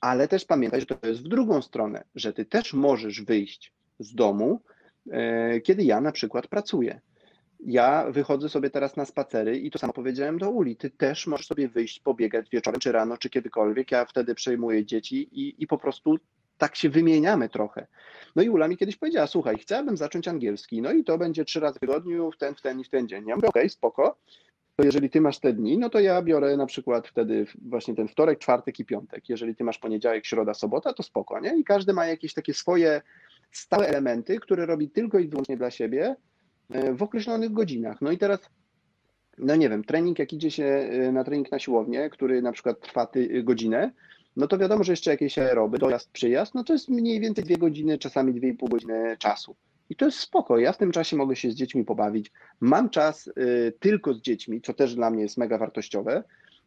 Ale 0.00 0.28
też 0.28 0.44
pamiętaj, 0.44 0.80
że 0.80 0.86
to 0.86 1.06
jest 1.06 1.20
w 1.20 1.28
drugą 1.28 1.62
stronę, 1.62 2.04
że 2.14 2.32
ty 2.32 2.44
też 2.44 2.74
możesz 2.74 3.22
wyjść 3.22 3.72
z 3.98 4.14
domu, 4.14 4.60
e, 5.10 5.60
kiedy 5.60 5.84
ja 5.84 6.00
na 6.00 6.12
przykład 6.12 6.46
pracuję 6.46 7.00
ja 7.64 8.10
wychodzę 8.10 8.48
sobie 8.48 8.70
teraz 8.70 8.96
na 8.96 9.04
spacery 9.04 9.58
i 9.58 9.70
to 9.70 9.78
samo 9.78 9.92
powiedziałem 9.92 10.38
do 10.38 10.50
Uli, 10.50 10.76
ty 10.76 10.90
też 10.90 11.26
możesz 11.26 11.46
sobie 11.46 11.68
wyjść, 11.68 12.00
pobiegać 12.00 12.50
wieczorem, 12.50 12.80
czy 12.80 12.92
rano, 12.92 13.18
czy 13.18 13.30
kiedykolwiek, 13.30 13.90
ja 13.90 14.04
wtedy 14.04 14.34
przejmuję 14.34 14.86
dzieci 14.86 15.28
i, 15.32 15.62
i 15.62 15.66
po 15.66 15.78
prostu 15.78 16.16
tak 16.58 16.76
się 16.76 16.88
wymieniamy 16.88 17.48
trochę. 17.48 17.86
No 18.36 18.42
i 18.42 18.48
Ula 18.48 18.68
mi 18.68 18.76
kiedyś 18.76 18.96
powiedziała, 18.96 19.26
słuchaj, 19.26 19.58
chciałabym 19.58 19.96
zacząć 19.96 20.28
angielski, 20.28 20.82
no 20.82 20.92
i 20.92 21.04
to 21.04 21.18
będzie 21.18 21.44
trzy 21.44 21.60
razy 21.60 21.78
w 21.78 21.80
tygodniu, 21.80 22.30
w 22.30 22.36
ten, 22.36 22.54
w 22.54 22.60
ten 22.60 22.80
i 22.80 22.84
w 22.84 22.88
ten 22.88 23.08
dzień. 23.08 23.26
Ja 23.26 23.36
mówię, 23.36 23.48
okej, 23.48 23.62
okay, 23.62 23.68
spoko, 23.68 24.16
to 24.76 24.84
jeżeli 24.84 25.10
ty 25.10 25.20
masz 25.20 25.38
te 25.38 25.52
dni, 25.52 25.78
no 25.78 25.90
to 25.90 26.00
ja 26.00 26.22
biorę 26.22 26.56
na 26.56 26.66
przykład 26.66 27.08
wtedy 27.08 27.46
właśnie 27.62 27.94
ten 27.94 28.08
wtorek, 28.08 28.38
czwartek 28.38 28.80
i 28.80 28.84
piątek. 28.84 29.28
Jeżeli 29.28 29.56
ty 29.56 29.64
masz 29.64 29.78
poniedziałek, 29.78 30.26
środa, 30.26 30.54
sobota, 30.54 30.92
to 30.92 31.02
spoko, 31.02 31.40
nie? 31.40 31.58
I 31.58 31.64
każdy 31.64 31.92
ma 31.92 32.06
jakieś 32.06 32.34
takie 32.34 32.54
swoje 32.54 33.02
stałe 33.52 33.88
elementy, 33.88 34.40
które 34.40 34.66
robi 34.66 34.90
tylko 34.90 35.18
i 35.18 35.28
wyłącznie 35.28 35.56
dla 35.56 35.70
siebie, 35.70 36.16
w 36.70 37.02
określonych 37.02 37.52
godzinach. 37.52 38.00
No 38.00 38.10
i 38.10 38.18
teraz, 38.18 38.40
no 39.38 39.56
nie 39.56 39.68
wiem, 39.68 39.84
trening, 39.84 40.18
jak 40.18 40.32
idzie 40.32 40.50
się 40.50 40.64
e, 40.64 41.12
na 41.12 41.24
trening 41.24 41.52
na 41.52 41.58
siłownię, 41.58 42.10
który 42.10 42.42
na 42.42 42.52
przykład 42.52 42.80
trwa 42.80 43.06
ty, 43.06 43.42
godzinę, 43.42 43.92
no 44.36 44.46
to 44.46 44.58
wiadomo, 44.58 44.84
że 44.84 44.92
jeszcze 44.92 45.10
jakieś 45.10 45.38
aeroby, 45.38 45.78
dojazd, 45.78 46.10
przyjazd, 46.10 46.54
no 46.54 46.64
to 46.64 46.72
jest 46.72 46.88
mniej 46.88 47.20
więcej 47.20 47.44
dwie 47.44 47.56
godziny, 47.56 47.98
czasami 47.98 48.34
dwie 48.34 48.48
i 48.48 48.54
pół 48.54 48.68
godziny 48.68 49.16
czasu. 49.18 49.56
I 49.90 49.96
to 49.96 50.04
jest 50.04 50.18
spoko. 50.18 50.58
Ja 50.58 50.72
w 50.72 50.78
tym 50.78 50.92
czasie 50.92 51.16
mogę 51.16 51.36
się 51.36 51.50
z 51.50 51.54
dziećmi 51.54 51.84
pobawić. 51.84 52.32
Mam 52.60 52.90
czas 52.90 53.26
y, 53.26 53.72
tylko 53.80 54.14
z 54.14 54.20
dziećmi, 54.20 54.60
co 54.60 54.74
też 54.74 54.94
dla 54.94 55.10
mnie 55.10 55.22
jest 55.22 55.36
mega 55.36 55.58
wartościowe, 55.58 56.24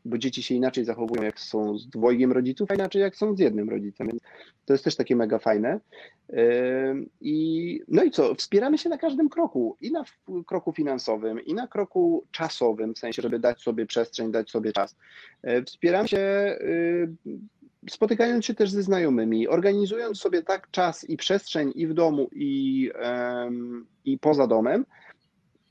bo 0.07 0.17
dzieci 0.17 0.43
się 0.43 0.55
inaczej 0.55 0.85
zachowują, 0.85 1.23
jak 1.23 1.39
są 1.39 1.77
z 1.77 1.87
dwojgiem 1.87 2.31
rodziców, 2.31 2.71
a 2.71 2.75
inaczej 2.75 3.01
jak 3.01 3.15
są 3.15 3.35
z 3.35 3.39
jednym 3.39 3.69
rodzicem. 3.69 4.07
Więc 4.07 4.21
to 4.65 4.73
jest 4.73 4.83
też 4.83 4.95
takie 4.95 5.15
mega 5.15 5.39
fajne. 5.39 5.79
I, 7.21 7.81
no 7.87 8.03
i 8.03 8.11
co, 8.11 8.35
wspieramy 8.35 8.77
się 8.77 8.89
na 8.89 8.97
każdym 8.97 9.29
kroku, 9.29 9.77
i 9.81 9.91
na 9.91 10.03
kroku 10.45 10.71
finansowym, 10.71 11.45
i 11.45 11.53
na 11.53 11.67
kroku 11.67 12.25
czasowym, 12.31 12.93
w 12.93 12.99
sensie, 12.99 13.21
żeby 13.21 13.39
dać 13.39 13.61
sobie 13.61 13.85
przestrzeń, 13.85 14.31
dać 14.31 14.51
sobie 14.51 14.73
czas. 14.73 14.95
E, 15.43 15.63
wspieramy 15.63 16.07
się 16.07 16.17
y, 16.61 17.09
spotykając 17.89 18.45
się 18.45 18.53
też 18.53 18.71
ze 18.71 18.83
znajomymi, 18.83 19.47
organizując 19.47 20.19
sobie 20.19 20.43
tak 20.43 20.71
czas 20.71 21.09
i 21.09 21.17
przestrzeń 21.17 21.71
i 21.75 21.87
w 21.87 21.93
domu, 21.93 22.29
i, 22.31 22.91
i 24.05 24.19
poza 24.19 24.47
domem, 24.47 24.85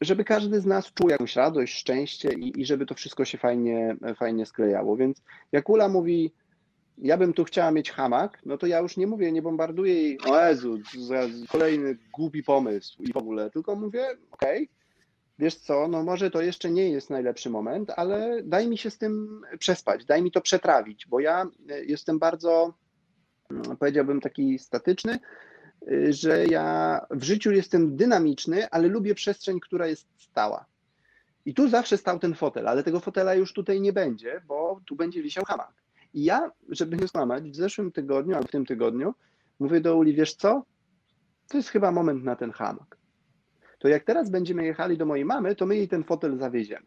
żeby 0.00 0.24
każdy 0.24 0.60
z 0.60 0.66
nas 0.66 0.92
czuł 0.92 1.08
jakąś 1.08 1.36
radość, 1.36 1.74
szczęście 1.74 2.32
i, 2.32 2.60
i 2.60 2.66
żeby 2.66 2.86
to 2.86 2.94
wszystko 2.94 3.24
się 3.24 3.38
fajnie, 3.38 3.96
fajnie 4.16 4.46
sklejało. 4.46 4.96
Więc 4.96 5.22
jak 5.52 5.68
Ula 5.68 5.88
mówi, 5.88 6.32
ja 6.98 7.16
bym 7.16 7.32
tu 7.32 7.44
chciała 7.44 7.70
mieć 7.70 7.90
hamak, 7.90 8.38
no 8.46 8.58
to 8.58 8.66
ja 8.66 8.78
już 8.78 8.96
nie 8.96 9.06
mówię, 9.06 9.32
nie 9.32 9.42
bombarduję 9.42 9.94
jej, 9.94 10.18
o 10.20 10.46
Jezu, 10.46 10.78
kolejny 11.48 11.98
głupi 12.12 12.42
pomysł 12.42 13.02
i 13.02 13.12
w 13.12 13.16
ogóle, 13.16 13.50
tylko 13.50 13.76
mówię, 13.76 14.04
okej, 14.30 14.62
okay, 14.62 14.68
wiesz 15.38 15.54
co, 15.54 15.88
no 15.88 16.04
może 16.04 16.30
to 16.30 16.42
jeszcze 16.42 16.70
nie 16.70 16.90
jest 16.90 17.10
najlepszy 17.10 17.50
moment, 17.50 17.90
ale 17.96 18.42
daj 18.42 18.68
mi 18.68 18.78
się 18.78 18.90
z 18.90 18.98
tym 18.98 19.42
przespać, 19.58 20.04
daj 20.04 20.22
mi 20.22 20.30
to 20.30 20.40
przetrawić, 20.40 21.06
bo 21.06 21.20
ja 21.20 21.46
jestem 21.86 22.18
bardzo, 22.18 22.74
powiedziałbym, 23.78 24.20
taki 24.20 24.58
statyczny, 24.58 25.18
że 26.10 26.44
ja 26.44 27.00
w 27.10 27.22
życiu 27.22 27.52
jestem 27.52 27.96
dynamiczny, 27.96 28.70
ale 28.70 28.88
lubię 28.88 29.14
przestrzeń, 29.14 29.60
która 29.60 29.86
jest 29.86 30.08
stała. 30.16 30.66
I 31.46 31.54
tu 31.54 31.68
zawsze 31.68 31.96
stał 31.96 32.18
ten 32.18 32.34
fotel, 32.34 32.68
ale 32.68 32.82
tego 32.82 33.00
fotela 33.00 33.34
już 33.34 33.52
tutaj 33.52 33.80
nie 33.80 33.92
będzie, 33.92 34.40
bo 34.46 34.80
tu 34.86 34.96
będzie 34.96 35.22
wisiał 35.22 35.44
hamak. 35.44 35.72
I 36.14 36.24
ja, 36.24 36.50
żeby 36.68 36.96
nie 36.96 37.08
skłamać, 37.08 37.50
w 37.50 37.56
zeszłym 37.56 37.92
tygodniu, 37.92 38.34
albo 38.34 38.48
w 38.48 38.50
tym 38.50 38.66
tygodniu, 38.66 39.14
mówię 39.58 39.80
do 39.80 39.96
Uli, 39.96 40.14
wiesz 40.14 40.34
co? 40.34 40.64
To 41.48 41.56
jest 41.56 41.68
chyba 41.68 41.90
moment 41.90 42.24
na 42.24 42.36
ten 42.36 42.50
hamak. 42.50 42.96
To 43.78 43.88
jak 43.88 44.04
teraz 44.04 44.30
będziemy 44.30 44.64
jechali 44.64 44.98
do 44.98 45.06
mojej 45.06 45.24
mamy, 45.24 45.56
to 45.56 45.66
my 45.66 45.76
jej 45.76 45.88
ten 45.88 46.04
fotel 46.04 46.38
zawieziemy. 46.38 46.86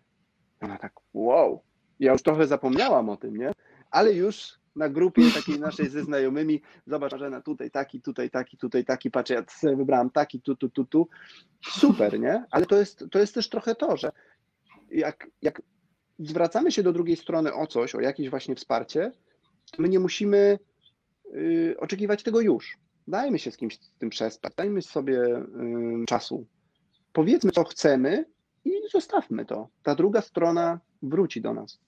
Ona 0.61 0.77
tak, 0.77 0.93
wow. 1.13 1.61
Ja 1.99 2.11
już 2.11 2.23
trochę 2.23 2.47
zapomniałam 2.47 3.09
o 3.09 3.17
tym, 3.17 3.37
nie? 3.37 3.51
Ale 3.91 4.13
już 4.13 4.58
na 4.75 4.89
grupie 4.89 5.21
takiej 5.35 5.59
naszej 5.59 5.89
ze 5.89 6.03
znajomymi, 6.03 6.61
zobacz, 6.87 7.13
na 7.31 7.41
tutaj 7.41 7.71
taki, 7.71 8.01
tutaj 8.01 8.29
taki, 8.29 8.57
tutaj 8.57 8.85
taki, 8.85 9.11
patrzę, 9.11 9.33
ja 9.33 9.43
sobie 9.49 9.75
wybrałam 9.75 10.09
taki, 10.09 10.41
tu, 10.41 10.55
tu, 10.55 10.69
tu, 10.69 10.85
tu. 10.85 11.07
Super, 11.61 12.19
nie? 12.19 12.43
Ale 12.51 12.65
to 12.65 12.75
jest, 12.75 13.05
to 13.11 13.19
jest 13.19 13.33
też 13.33 13.49
trochę 13.49 13.75
to, 13.75 13.97
że 13.97 14.11
jak, 14.91 15.27
jak 15.41 15.61
zwracamy 16.19 16.71
się 16.71 16.83
do 16.83 16.93
drugiej 16.93 17.15
strony 17.15 17.53
o 17.53 17.67
coś, 17.67 17.95
o 17.95 17.99
jakieś 17.99 18.29
właśnie 18.29 18.55
wsparcie, 18.55 19.11
to 19.71 19.81
my 19.81 19.89
nie 19.89 19.99
musimy 19.99 20.59
y, 21.35 21.75
oczekiwać 21.79 22.23
tego 22.23 22.41
już. 22.41 22.77
Dajmy 23.07 23.39
się 23.39 23.51
z 23.51 23.57
kimś 23.57 23.79
z 23.79 23.91
tym 23.97 24.09
przespać, 24.09 24.53
dajmy 24.57 24.81
sobie 24.81 25.21
y, 25.21 26.05
czasu. 26.07 26.45
Powiedzmy, 27.13 27.51
co 27.51 27.63
chcemy 27.63 28.25
i 28.65 28.71
zostawmy 28.91 29.45
to. 29.45 29.69
Ta 29.83 29.95
druga 29.95 30.21
strona 30.21 30.79
wróci 31.01 31.41
do 31.41 31.53
nas. 31.53 31.79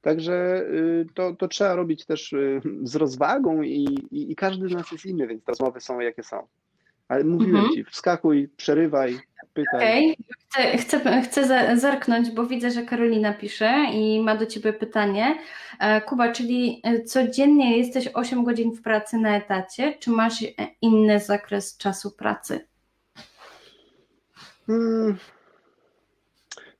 Także 0.00 0.62
y, 0.70 1.06
to, 1.14 1.34
to 1.34 1.48
trzeba 1.48 1.74
robić 1.74 2.06
też 2.06 2.32
y, 2.32 2.60
z 2.82 2.96
rozwagą 2.96 3.62
i, 3.62 3.84
i, 4.10 4.32
i, 4.32 4.36
każdy 4.36 4.68
z 4.68 4.72
nas 4.72 4.92
jest 4.92 5.06
inny, 5.06 5.26
więc 5.26 5.44
te 5.44 5.52
rozmowy 5.52 5.80
są 5.80 6.00
jakie 6.00 6.22
są. 6.22 6.46
Ale 7.08 7.24
mówiłem 7.24 7.56
mhm. 7.56 7.74
ci, 7.74 7.84
wskakuj, 7.84 8.48
przerywaj, 8.56 9.18
pytaj. 9.54 9.80
Okej, 9.80 10.16
okay. 10.52 10.78
chcę, 10.78 10.98
chcę, 10.98 11.22
chcę 11.22 11.76
zerknąć, 11.78 12.30
bo 12.30 12.46
widzę, 12.46 12.70
że 12.70 12.82
Karolina 12.82 13.32
pisze 13.32 13.84
i 13.92 14.20
ma 14.20 14.36
do 14.36 14.46
ciebie 14.46 14.72
pytanie. 14.72 15.38
E, 15.80 16.00
Kuba, 16.00 16.32
czyli 16.32 16.80
e, 16.84 17.02
codziennie 17.02 17.78
jesteś 17.78 18.08
8 18.14 18.44
godzin 18.44 18.72
w 18.72 18.82
pracy 18.82 19.18
na 19.18 19.36
etacie, 19.36 19.94
czy 20.00 20.10
masz 20.10 20.44
inny 20.82 21.20
zakres 21.20 21.76
czasu 21.76 22.10
pracy? 22.10 22.66
Hmm. 24.66 25.16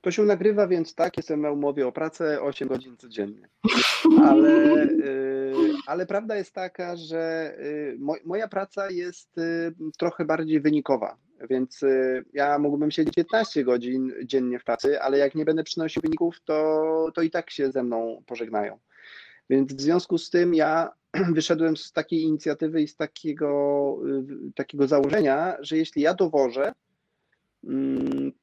To 0.01 0.11
się 0.11 0.23
nagrywa, 0.23 0.67
więc 0.67 0.95
tak, 0.95 1.17
jestem 1.17 1.41
na 1.41 1.51
umowie 1.51 1.87
o 1.87 1.91
pracę 1.91 2.41
8 2.41 2.67
godzin 2.67 2.97
codziennie. 2.97 3.49
Ale, 4.29 4.83
y, 4.83 5.53
ale 5.87 6.05
prawda 6.05 6.35
jest 6.35 6.53
taka, 6.53 6.95
że 6.95 7.53
y, 7.59 7.97
moja 8.25 8.47
praca 8.47 8.89
jest 8.89 9.37
y, 9.37 9.73
trochę 9.97 10.25
bardziej 10.25 10.61
wynikowa. 10.61 11.17
Więc 11.49 11.81
ja 12.33 12.59
mógłbym 12.59 12.91
siedzieć 12.91 13.15
15 13.15 13.63
godzin 13.63 14.13
dziennie 14.25 14.59
w 14.59 14.63
pracy, 14.63 15.01
ale 15.01 15.17
jak 15.17 15.35
nie 15.35 15.45
będę 15.45 15.63
przynosił 15.63 16.01
wyników, 16.01 16.41
to, 16.45 17.11
to 17.15 17.21
i 17.21 17.29
tak 17.29 17.49
się 17.49 17.71
ze 17.71 17.83
mną 17.83 18.23
pożegnają. 18.25 18.79
Więc 19.49 19.73
w 19.73 19.81
związku 19.81 20.17
z 20.17 20.29
tym 20.29 20.53
ja 20.55 20.91
wyszedłem 21.33 21.77
z 21.77 21.91
takiej 21.91 22.21
inicjatywy 22.21 22.81
i 22.81 22.87
z 22.87 22.95
takiego, 22.95 23.97
takiego 24.55 24.87
założenia, 24.87 25.57
że 25.59 25.77
jeśli 25.77 26.01
ja 26.01 26.13
dowożę, 26.13 26.71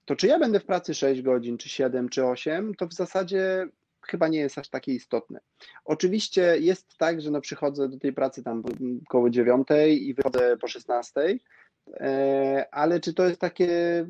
to 0.04 0.16
czy 0.16 0.26
ja 0.26 0.38
będę 0.38 0.60
w 0.60 0.64
pracy 0.64 0.94
6 0.94 1.22
godzin, 1.22 1.58
czy 1.58 1.68
7, 1.68 2.08
czy 2.08 2.24
8, 2.24 2.74
to 2.74 2.86
w 2.86 2.94
zasadzie 2.94 3.68
chyba 4.06 4.28
nie 4.28 4.38
jest 4.38 4.58
aż 4.58 4.68
takie 4.68 4.94
istotne. 4.94 5.40
Oczywiście 5.84 6.56
jest 6.60 6.96
tak, 6.98 7.20
że 7.20 7.30
no 7.30 7.40
przychodzę 7.40 7.88
do 7.88 7.98
tej 7.98 8.12
pracy 8.12 8.42
tam 8.42 8.62
koło 9.08 9.30
dziewiątej 9.30 10.08
i 10.08 10.14
wychodzę 10.14 10.56
po 10.56 10.68
szesnastej, 10.68 11.40
e, 11.86 12.66
ale 12.70 13.00
czy 13.00 13.14
to 13.14 13.28
jest 13.28 13.40
takie 13.40 14.06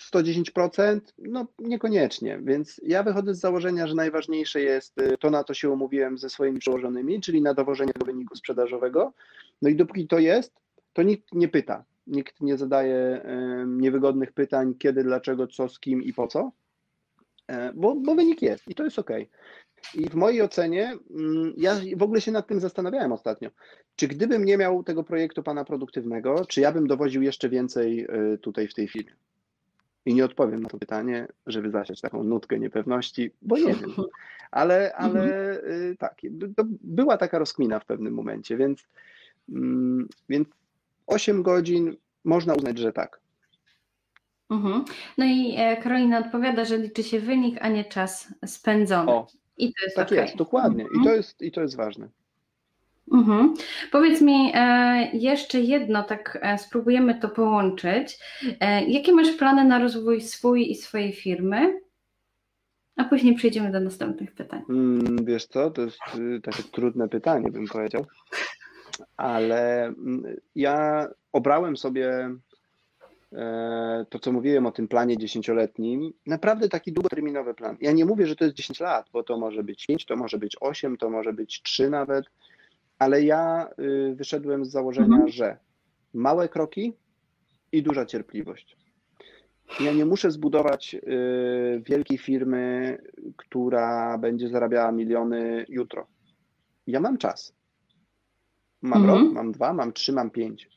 110%? 0.00 1.00
No 1.18 1.46
niekoniecznie, 1.58 2.40
więc 2.42 2.80
ja 2.86 3.02
wychodzę 3.02 3.34
z 3.34 3.40
założenia, 3.40 3.86
że 3.86 3.94
najważniejsze 3.94 4.60
jest 4.60 4.98
y, 4.98 5.18
to, 5.18 5.30
na 5.30 5.44
to 5.44 5.54
się 5.54 5.70
umówiłem 5.70 6.18
ze 6.18 6.30
swoimi 6.30 6.58
przełożonymi, 6.58 7.20
czyli 7.20 7.42
na 7.42 7.54
dowożenie 7.54 7.92
do 7.98 8.06
wyniku 8.06 8.36
sprzedażowego. 8.36 9.12
No 9.62 9.68
i 9.68 9.76
dopóki 9.76 10.06
to 10.06 10.18
jest, 10.18 10.52
to 10.92 11.02
nikt 11.02 11.32
nie 11.32 11.48
pyta, 11.48 11.84
nikt 12.10 12.40
nie 12.40 12.56
zadaje 12.56 13.22
niewygodnych 13.66 14.32
pytań, 14.32 14.74
kiedy, 14.78 15.04
dlaczego, 15.04 15.46
co, 15.46 15.68
z 15.68 15.80
kim 15.80 16.02
i 16.02 16.12
po 16.12 16.26
co, 16.26 16.52
e, 17.46 17.72
bo, 17.72 17.94
bo 17.94 18.14
wynik 18.14 18.42
jest 18.42 18.68
i 18.68 18.74
to 18.74 18.84
jest 18.84 18.98
ok. 18.98 19.10
I 19.94 20.08
w 20.08 20.14
mojej 20.14 20.42
ocenie, 20.42 20.96
mm, 21.10 21.52
ja 21.56 21.76
w 21.96 22.02
ogóle 22.02 22.20
się 22.20 22.32
nad 22.32 22.46
tym 22.46 22.60
zastanawiałem 22.60 23.12
ostatnio, 23.12 23.50
czy 23.96 24.08
gdybym 24.08 24.44
nie 24.44 24.56
miał 24.56 24.82
tego 24.82 25.04
projektu 25.04 25.42
pana 25.42 25.64
produktywnego, 25.64 26.44
czy 26.44 26.60
ja 26.60 26.72
bym 26.72 26.86
dowoził 26.86 27.22
jeszcze 27.22 27.48
więcej 27.48 28.06
y, 28.34 28.38
tutaj 28.38 28.68
w 28.68 28.74
tej 28.74 28.88
firmie? 28.88 29.12
I 30.06 30.14
nie 30.14 30.24
odpowiem 30.24 30.62
na 30.62 30.68
to 30.68 30.78
pytanie, 30.78 31.26
żeby 31.46 31.70
zasiać 31.70 32.00
taką 32.00 32.24
nutkę 32.24 32.58
niepewności, 32.58 33.30
bo 33.42 33.56
nie 33.56 33.74
wiem. 33.74 33.94
Ale, 34.50 34.92
ale 35.04 35.22
mhm. 35.60 35.96
tak, 35.96 36.20
to 36.56 36.64
była 36.82 37.16
taka 37.16 37.38
rozkmina 37.38 37.78
w 37.80 37.86
pewnym 37.86 38.14
momencie, 38.14 38.56
więc, 38.56 38.84
mm, 39.48 40.08
więc 40.28 40.48
8 41.10 41.42
godzin 41.42 41.96
można 42.24 42.54
uznać, 42.54 42.78
że 42.78 42.92
tak. 42.92 43.20
Mhm. 44.50 44.84
No 45.18 45.24
i 45.24 45.54
e, 45.56 45.76
Karolina 45.76 46.18
odpowiada, 46.18 46.64
że 46.64 46.78
liczy 46.78 47.02
się 47.02 47.20
wynik, 47.20 47.58
a 47.60 47.68
nie 47.68 47.84
czas 47.84 48.34
spędzony. 48.46 49.12
O, 49.12 49.26
I 49.56 49.66
to 49.74 49.84
jest 49.84 49.96
tak 49.96 50.06
okay. 50.06 50.18
jest, 50.18 50.36
dokładnie. 50.36 50.84
I, 51.00 51.04
to 51.04 51.14
jest, 51.14 51.42
I 51.42 51.52
to 51.52 51.60
jest 51.60 51.76
ważne. 51.76 52.08
Mhm. 53.12 53.54
Powiedz 53.92 54.20
mi 54.20 54.52
e, 54.54 55.10
jeszcze 55.12 55.60
jedno, 55.60 56.02
tak 56.02 56.38
e, 56.42 56.58
spróbujemy 56.58 57.20
to 57.20 57.28
połączyć. 57.28 58.18
E, 58.60 58.84
jakie 58.84 59.12
masz 59.12 59.30
plany 59.30 59.64
na 59.64 59.78
rozwój 59.78 60.20
swój 60.20 60.70
i 60.70 60.74
swojej 60.74 61.12
firmy? 61.12 61.80
A 62.96 63.04
później 63.04 63.34
przejdziemy 63.34 63.72
do 63.72 63.80
następnych 63.80 64.32
pytań. 64.32 64.62
Mm, 64.70 65.24
wiesz 65.24 65.46
co, 65.46 65.70
to 65.70 65.82
jest 65.82 65.98
y, 66.18 66.40
takie 66.40 66.62
trudne 66.62 67.08
pytanie, 67.08 67.50
bym 67.50 67.66
powiedział. 67.66 68.06
Ale 69.16 69.84
mm, 69.84 70.36
ja 70.54 71.08
obrałem 71.32 71.76
sobie 71.76 72.36
to, 74.10 74.18
co 74.18 74.32
mówiłem 74.32 74.66
o 74.66 74.72
tym 74.72 74.88
planie 74.88 75.18
dziesięcioletnim, 75.18 76.12
naprawdę 76.26 76.68
taki 76.68 76.92
długoterminowy 76.92 77.54
plan. 77.54 77.76
Ja 77.80 77.92
nie 77.92 78.04
mówię, 78.04 78.26
że 78.26 78.36
to 78.36 78.44
jest 78.44 78.56
10 78.56 78.80
lat, 78.80 79.06
bo 79.12 79.22
to 79.22 79.38
może 79.38 79.62
być 79.62 79.86
5, 79.86 80.06
to 80.06 80.16
może 80.16 80.38
być 80.38 80.56
8, 80.60 80.96
to 80.96 81.10
może 81.10 81.32
być 81.32 81.62
3 81.62 81.90
nawet 81.90 82.24
ale 83.00 83.22
ja 83.22 83.68
y, 83.78 84.14
wyszedłem 84.14 84.64
z 84.64 84.70
założenia, 84.70 85.06
mhm. 85.06 85.28
że 85.28 85.58
małe 86.14 86.48
kroki 86.48 86.96
i 87.72 87.82
duża 87.82 88.06
cierpliwość. 88.06 88.76
Ja 89.80 89.92
nie 89.92 90.04
muszę 90.04 90.30
zbudować 90.30 90.94
y, 90.94 91.82
wielkiej 91.86 92.18
firmy, 92.18 92.98
która 93.36 94.18
będzie 94.18 94.48
zarabiała 94.48 94.92
miliony 94.92 95.66
jutro. 95.68 96.06
Ja 96.86 97.00
mam 97.00 97.18
czas. 97.18 97.54
Mam 98.82 99.02
mhm. 99.02 99.24
rok, 99.24 99.32
mam 99.34 99.52
dwa, 99.52 99.72
mam 99.72 99.92
trzy, 99.92 100.12
mam 100.12 100.30
pięć, 100.30 100.68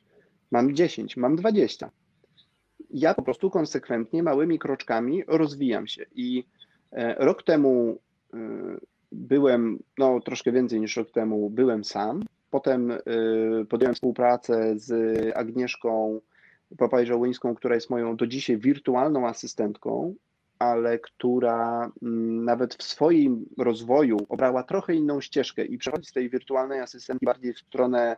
mam 0.51 0.75
dziesięć, 0.75 1.17
mam 1.17 1.35
dwadzieścia. 1.35 1.91
Ja 2.89 3.13
po 3.13 3.21
prostu 3.21 3.49
konsekwentnie, 3.49 4.23
małymi 4.23 4.59
kroczkami 4.59 5.23
rozwijam 5.27 5.87
się. 5.87 6.05
I 6.15 6.43
e, 6.91 7.25
rok 7.25 7.43
temu 7.43 7.99
y, 8.33 8.37
byłem, 9.11 9.79
no 9.97 10.19
troszkę 10.19 10.51
więcej 10.51 10.79
niż 10.79 10.97
rok 10.97 11.11
temu, 11.11 11.49
byłem 11.49 11.83
sam. 11.83 12.23
Potem 12.49 12.91
y, 12.91 12.99
podjąłem 13.69 13.95
współpracę 13.95 14.73
z 14.75 14.91
Agnieszką 15.37 16.21
Papajżołyńską, 16.77 17.55
która 17.55 17.75
jest 17.75 17.89
moją 17.89 18.15
do 18.15 18.27
dzisiaj 18.27 18.57
wirtualną 18.57 19.27
asystentką, 19.27 20.15
ale 20.63 20.99
która 20.99 21.91
mm, 22.01 22.45
nawet 22.45 22.75
w 22.75 22.83
swoim 22.83 23.45
rozwoju 23.57 24.17
obrała 24.29 24.63
trochę 24.63 24.95
inną 24.95 25.21
ścieżkę 25.21 25.65
i 25.65 25.77
przechodzi 25.77 26.05
z 26.05 26.13
tej 26.13 26.29
wirtualnej 26.29 26.79
asystentki 26.79 27.25
bardziej 27.25 27.53
w 27.53 27.59
stronę 27.59 28.17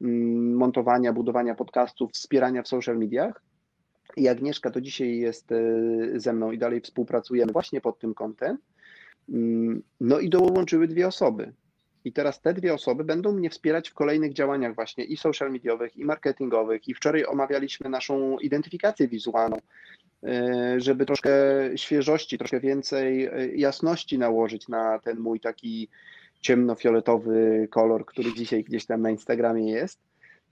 mm, 0.00 0.54
montowania, 0.56 1.12
budowania 1.12 1.54
podcastów, 1.54 2.12
wspierania 2.12 2.62
w 2.62 2.68
social 2.68 2.98
mediach. 2.98 3.42
I 4.16 4.28
Agnieszka 4.28 4.70
to 4.70 4.80
dzisiaj 4.80 5.18
jest 5.18 5.52
y, 5.52 6.12
ze 6.16 6.32
mną 6.32 6.50
i 6.50 6.58
dalej 6.58 6.80
współpracujemy 6.80 7.52
właśnie 7.52 7.80
pod 7.80 7.98
tym 7.98 8.14
kątem. 8.14 8.58
Mm, 9.28 9.82
no 10.00 10.18
i 10.18 10.28
dołączyły 10.28 10.88
dwie 10.88 11.08
osoby. 11.08 11.52
I 12.04 12.12
teraz 12.12 12.40
te 12.40 12.54
dwie 12.54 12.74
osoby 12.74 13.04
będą 13.04 13.32
mnie 13.32 13.50
wspierać 13.50 13.90
w 13.90 13.94
kolejnych 13.94 14.32
działaniach 14.32 14.74
właśnie 14.74 15.04
i 15.04 15.16
social 15.16 15.52
mediowych, 15.52 15.96
i 15.96 16.04
marketingowych. 16.04 16.88
I 16.88 16.94
wczoraj 16.94 17.24
omawialiśmy 17.26 17.90
naszą 17.90 18.38
identyfikację 18.38 19.08
wizualną, 19.08 19.56
e, 19.56 19.60
żeby 20.76 21.06
troszkę 21.06 21.30
świeżości, 21.76 22.38
troszkę 22.38 22.60
więcej 22.60 23.24
e, 23.24 23.46
jasności 23.46 24.18
nałożyć 24.18 24.68
na 24.68 24.98
ten 24.98 25.18
mój 25.18 25.40
taki 25.40 25.88
ciemnofioletowy 26.40 27.68
kolor, 27.70 28.06
który 28.06 28.34
dzisiaj 28.34 28.64
gdzieś 28.64 28.86
tam 28.86 29.02
na 29.02 29.10
Instagramie 29.10 29.72
jest. 29.72 30.00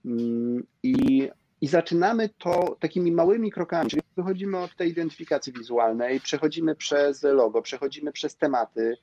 Mm, 0.05 0.63
I 0.83 1.29
i 1.61 1.67
zaczynamy 1.67 2.29
to 2.29 2.77
takimi 2.79 3.11
małymi 3.11 3.51
krokami, 3.51 3.89
czyli 3.89 4.01
wychodzimy 4.17 4.57
od 4.57 4.75
tej 4.75 4.89
identyfikacji 4.89 5.53
wizualnej, 5.53 6.19
przechodzimy 6.19 6.75
przez 6.75 7.23
logo, 7.23 7.61
przechodzimy 7.61 8.11
przez 8.11 8.35
tematy. 8.35 8.97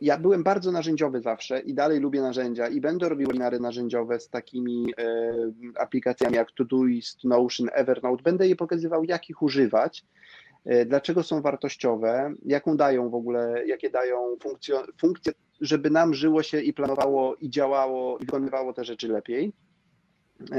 Ja 0.00 0.18
byłem 0.18 0.42
bardzo 0.42 0.72
narzędziowy 0.72 1.20
zawsze 1.20 1.60
i 1.60 1.74
dalej 1.74 2.00
lubię 2.00 2.20
narzędzia 2.20 2.68
i 2.68 2.80
będę 2.80 3.08
robił 3.08 3.26
webinary 3.26 3.60
narzędziowe 3.60 4.20
z 4.20 4.28
takimi 4.28 4.94
e, 4.98 5.34
aplikacjami 5.76 6.36
jak 6.36 6.52
Todoist, 6.52 7.24
Notion, 7.24 7.68
Evernote. 7.72 8.22
Będę 8.22 8.48
je 8.48 8.56
pokazywał, 8.56 9.04
jak 9.04 9.30
ich 9.30 9.42
używać, 9.42 10.04
e, 10.64 10.86
dlaczego 10.86 11.22
są 11.22 11.42
wartościowe, 11.42 12.34
jaką 12.44 12.76
dają 12.76 13.10
w 13.10 13.14
ogóle, 13.14 13.66
jakie 13.66 13.90
dają 13.90 14.36
funkcje, 14.42 14.74
funkcje 15.00 15.32
żeby 15.60 15.90
nam 15.90 16.14
żyło 16.14 16.42
się 16.42 16.60
i 16.60 16.72
planowało 16.72 17.34
i 17.34 17.50
działało 17.50 18.18
i 18.18 18.24
wykonywało 18.24 18.72
te 18.72 18.84
rzeczy 18.84 19.08
lepiej. 19.08 19.52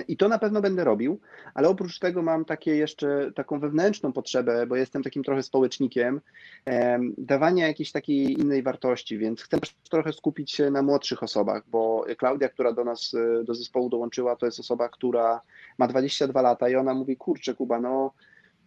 I 0.08 0.18
to 0.18 0.28
na 0.28 0.40
pewno 0.40 0.62
będę 0.62 0.84
robił, 0.84 1.20
ale 1.54 1.70
oprócz 1.70 2.00
tego 2.00 2.22
mam 2.22 2.46
takie 2.46 2.76
jeszcze 2.76 3.32
taką 3.36 3.60
wewnętrzną 3.60 4.14
potrzebę, 4.14 4.68
bo 4.68 4.76
jestem 4.76 5.04
takim 5.04 5.24
trochę 5.24 5.44
społecznikiem, 5.44 6.22
dawania 7.18 7.68
jakiejś 7.68 7.92
takiej 7.92 8.42
innej 8.42 8.64
wartości, 8.64 9.18
więc 9.18 9.42
chcę 9.42 9.58
trochę 9.90 10.14
skupić 10.14 10.52
się 10.52 10.72
na 10.72 10.82
młodszych 10.82 11.24
osobach, 11.24 11.64
bo 11.72 12.06
Klaudia, 12.18 12.50
która 12.50 12.74
do 12.74 12.84
nas, 12.84 13.14
e, 13.14 13.44
do 13.44 13.54
zespołu 13.56 13.90
dołączyła, 13.90 14.36
to 14.36 14.46
jest 14.46 14.60
osoba, 14.60 14.90
która 14.90 15.42
ma 15.78 15.88
22 15.88 16.42
lata 16.42 16.70
i 16.70 16.76
ona 16.76 16.94
mówi, 16.94 17.18
kurczę 17.18 17.56
Kuba, 17.56 17.80
no 17.80 18.14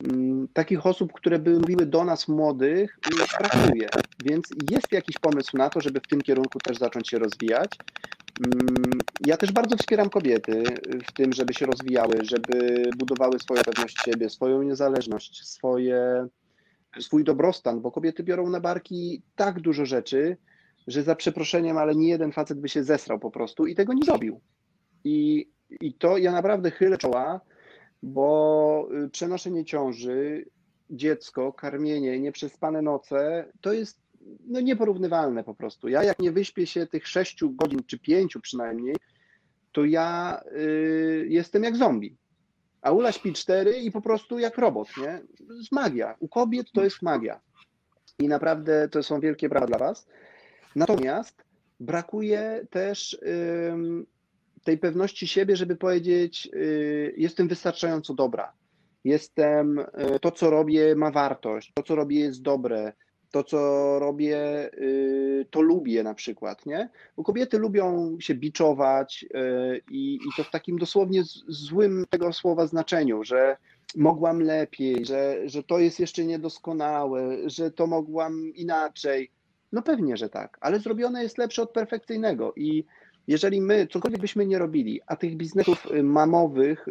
mm, 0.05 0.49
takich 0.53 0.87
osób, 0.87 1.13
które 1.13 1.39
by 1.39 1.59
mówiły 1.59 1.87
do 1.87 2.05
nas 2.05 2.29
młodych, 2.29 2.99
brakuje, 3.39 3.89
więc 4.25 4.49
jest 4.71 4.93
jakiś 4.93 5.19
pomysł 5.19 5.57
na 5.57 5.71
to, 5.71 5.81
żeby 5.81 6.01
w 6.01 6.07
tym 6.07 6.21
kierunku 6.21 6.59
też 6.59 6.79
zacząć 6.79 7.09
się 7.09 7.19
rozwijać. 7.19 7.79
Mm, 8.41 8.93
ja 9.26 9.37
też 9.37 9.53
bardzo 9.53 9.76
wspieram 9.76 10.11
kobiety 10.11 10.64
w 11.09 11.12
tym, 11.12 11.33
żeby 11.33 11.55
się 11.55 11.66
rozwijały, 11.66 12.18
żeby 12.22 12.91
budowały 12.99 13.39
swoją 13.39 13.62
pewność 13.62 14.03
siebie, 14.05 14.30
swoją 14.30 14.62
niezależność, 14.62 15.49
swoje, 15.49 16.28
swój 17.01 17.24
dobrostan, 17.24 17.80
bo 17.80 17.91
kobiety 17.91 18.22
biorą 18.22 18.51
na 18.51 18.61
barki 18.61 19.22
tak 19.37 19.61
dużo 19.61 19.87
rzeczy, 19.87 20.37
że 20.87 21.03
za 21.03 21.14
przeproszeniem, 21.14 21.78
ale 21.78 21.95
nie 21.95 22.09
jeden 22.09 22.33
facet 22.33 22.61
by 22.61 22.68
się 22.68 22.85
zesrał 22.85 23.18
po 23.18 23.30
prostu 23.30 23.66
i 23.66 23.74
tego 23.74 23.93
nie 23.93 24.05
zrobił. 24.05 24.41
I, 25.05 25.49
i 25.80 25.95
to 25.95 26.18
ja 26.18 26.33
naprawdę 26.33 26.70
chylę 26.70 26.99
czoła, 26.99 27.41
bo 28.03 28.89
y, 29.05 29.09
przenoszenie 29.09 29.64
ciąży, 29.64 30.47
dziecko, 30.91 31.53
karmienie, 31.53 32.20
nieprzespane 32.20 32.83
noce, 32.83 33.49
to 33.61 33.72
jest 33.72 34.02
no 34.47 34.61
nieporównywalne 34.61 35.45
po 35.45 35.55
prostu. 35.55 35.89
Ja 35.89 36.05
jak 36.05 36.18
nie 36.18 36.33
wyśpię 36.33 36.66
się 36.66 36.87
tych 36.87 37.09
sześciu 37.09 37.51
godzin, 37.51 37.81
czy 37.87 37.99
pięciu 37.99 38.41
przynajmniej, 38.41 38.97
to 39.73 39.85
ja 39.85 40.41
y, 40.57 41.27
jestem 41.29 41.64
jak 41.64 41.77
zombie. 41.77 42.16
A 42.83 42.91
Ula 42.91 43.12
śpi 43.12 43.33
cztery 43.33 43.77
i 43.77 43.91
po 43.91 44.01
prostu 44.01 44.39
jak 44.39 44.59
robot, 44.59 44.89
nie? 44.97 45.23
To 45.49 45.55
jest 45.55 45.73
magia. 45.73 46.16
U 46.20 46.29
kobiet 46.29 46.66
to 46.73 46.85
jest 46.85 47.03
magia. 47.03 47.41
I 48.18 48.29
naprawdę 48.29 48.89
to 48.89 49.03
są 49.03 49.20
wielkie 49.20 49.49
brawa 49.49 49.66
dla 49.66 49.79
Was. 49.79 50.07
Natomiast 50.77 51.45
brakuje 51.81 52.66
też 52.70 53.12
y, 53.12 53.73
tej 54.64 54.79
pewności 54.79 55.27
siebie, 55.27 55.57
żeby 55.57 55.77
powiedzieć, 55.77 56.49
y, 56.55 57.14
jestem 57.16 57.49
wystarczająco 57.49 58.14
dobra. 58.14 58.53
Jestem, 59.05 59.79
y, 59.79 59.85
to 60.20 60.31
co 60.31 60.51
robię 60.51 60.95
ma 60.95 61.11
wartość, 61.11 61.73
to 61.75 61.83
co 61.83 61.95
robię 61.95 62.20
jest 62.20 62.43
dobre, 62.43 62.93
to, 63.33 63.45
co 63.45 63.99
robię, 63.99 64.70
y, 64.74 65.47
to 65.51 65.61
lubię 65.61 66.03
na 66.03 66.14
przykład, 66.14 66.66
nie? 66.66 66.89
Bo 67.16 67.24
kobiety 67.24 67.59
lubią 67.59 68.16
się 68.20 68.35
biczować 68.35 69.24
y, 69.24 69.80
i, 69.91 70.14
i 70.14 70.37
to 70.37 70.45
w 70.45 70.51
takim 70.51 70.78
dosłownie 70.78 71.22
złym 71.49 72.05
tego 72.11 72.33
słowa 72.33 72.66
znaczeniu, 72.66 73.24
że 73.24 73.57
mogłam 73.97 74.41
lepiej, 74.41 75.05
że, 75.05 75.37
że 75.45 75.62
to 75.62 75.78
jest 75.78 76.01
jeszcze 76.01 76.24
niedoskonałe, 76.24 77.51
że 77.51 77.70
to 77.70 77.87
mogłam 77.87 78.53
inaczej. 78.55 79.30
No 79.72 79.83
pewnie, 79.83 80.16
że 80.16 80.28
tak, 80.28 80.59
ale 80.61 80.78
zrobione 80.78 81.22
jest 81.22 81.39
lepsze 81.39 81.62
od 81.62 81.72
perfekcyjnego 81.72 82.53
i 82.57 82.85
jeżeli 83.26 83.61
my 83.61 83.87
cokolwiek 83.87 84.20
byśmy 84.20 84.47
nie 84.47 84.59
robili, 84.59 85.01
a 85.07 85.16
tych 85.16 85.37
biznesów 85.37 85.87
y, 85.91 86.03
mamowych 86.03 86.87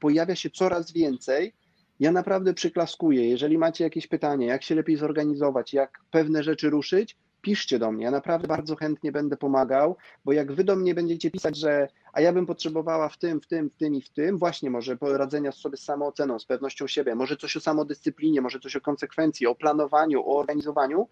pojawia 0.00 0.34
się 0.34 0.50
coraz 0.50 0.92
więcej, 0.92 1.54
ja 2.00 2.12
naprawdę 2.12 2.54
przyklaskuję. 2.54 3.28
Jeżeli 3.28 3.58
macie 3.58 3.84
jakieś 3.84 4.06
pytanie, 4.06 4.46
jak 4.46 4.62
się 4.62 4.74
lepiej 4.74 4.96
zorganizować, 4.96 5.72
jak 5.72 6.00
pewne 6.10 6.42
rzeczy 6.42 6.70
ruszyć, 6.70 7.16
piszcie 7.42 7.78
do 7.78 7.92
mnie. 7.92 8.04
Ja 8.04 8.10
naprawdę 8.10 8.48
bardzo 8.48 8.76
chętnie 8.76 9.12
będę 9.12 9.36
pomagał, 9.36 9.96
bo 10.24 10.32
jak 10.32 10.52
wy 10.52 10.64
do 10.64 10.76
mnie 10.76 10.94
będziecie 10.94 11.30
pisać, 11.30 11.56
że 11.56 11.88
a 12.12 12.20
ja 12.20 12.32
bym 12.32 12.46
potrzebowała 12.46 13.08
w 13.08 13.18
tym, 13.18 13.40
w 13.40 13.46
tym, 13.46 13.70
w 13.70 13.76
tym 13.76 13.94
i 13.94 14.02
w 14.02 14.10
tym, 14.10 14.38
właśnie 14.38 14.70
może 14.70 14.96
poradzenia 14.96 15.52
sobie 15.52 15.76
z 15.76 15.82
samooceną, 15.82 16.38
z 16.38 16.46
pewnością 16.46 16.86
siebie, 16.86 17.14
może 17.14 17.36
coś 17.36 17.56
o 17.56 17.60
samodyscyplinie, 17.60 18.40
może 18.40 18.60
coś 18.60 18.76
o 18.76 18.80
konsekwencji, 18.80 19.46
o 19.46 19.54
planowaniu, 19.54 20.20
o 20.20 20.38
organizowaniu, 20.38 21.08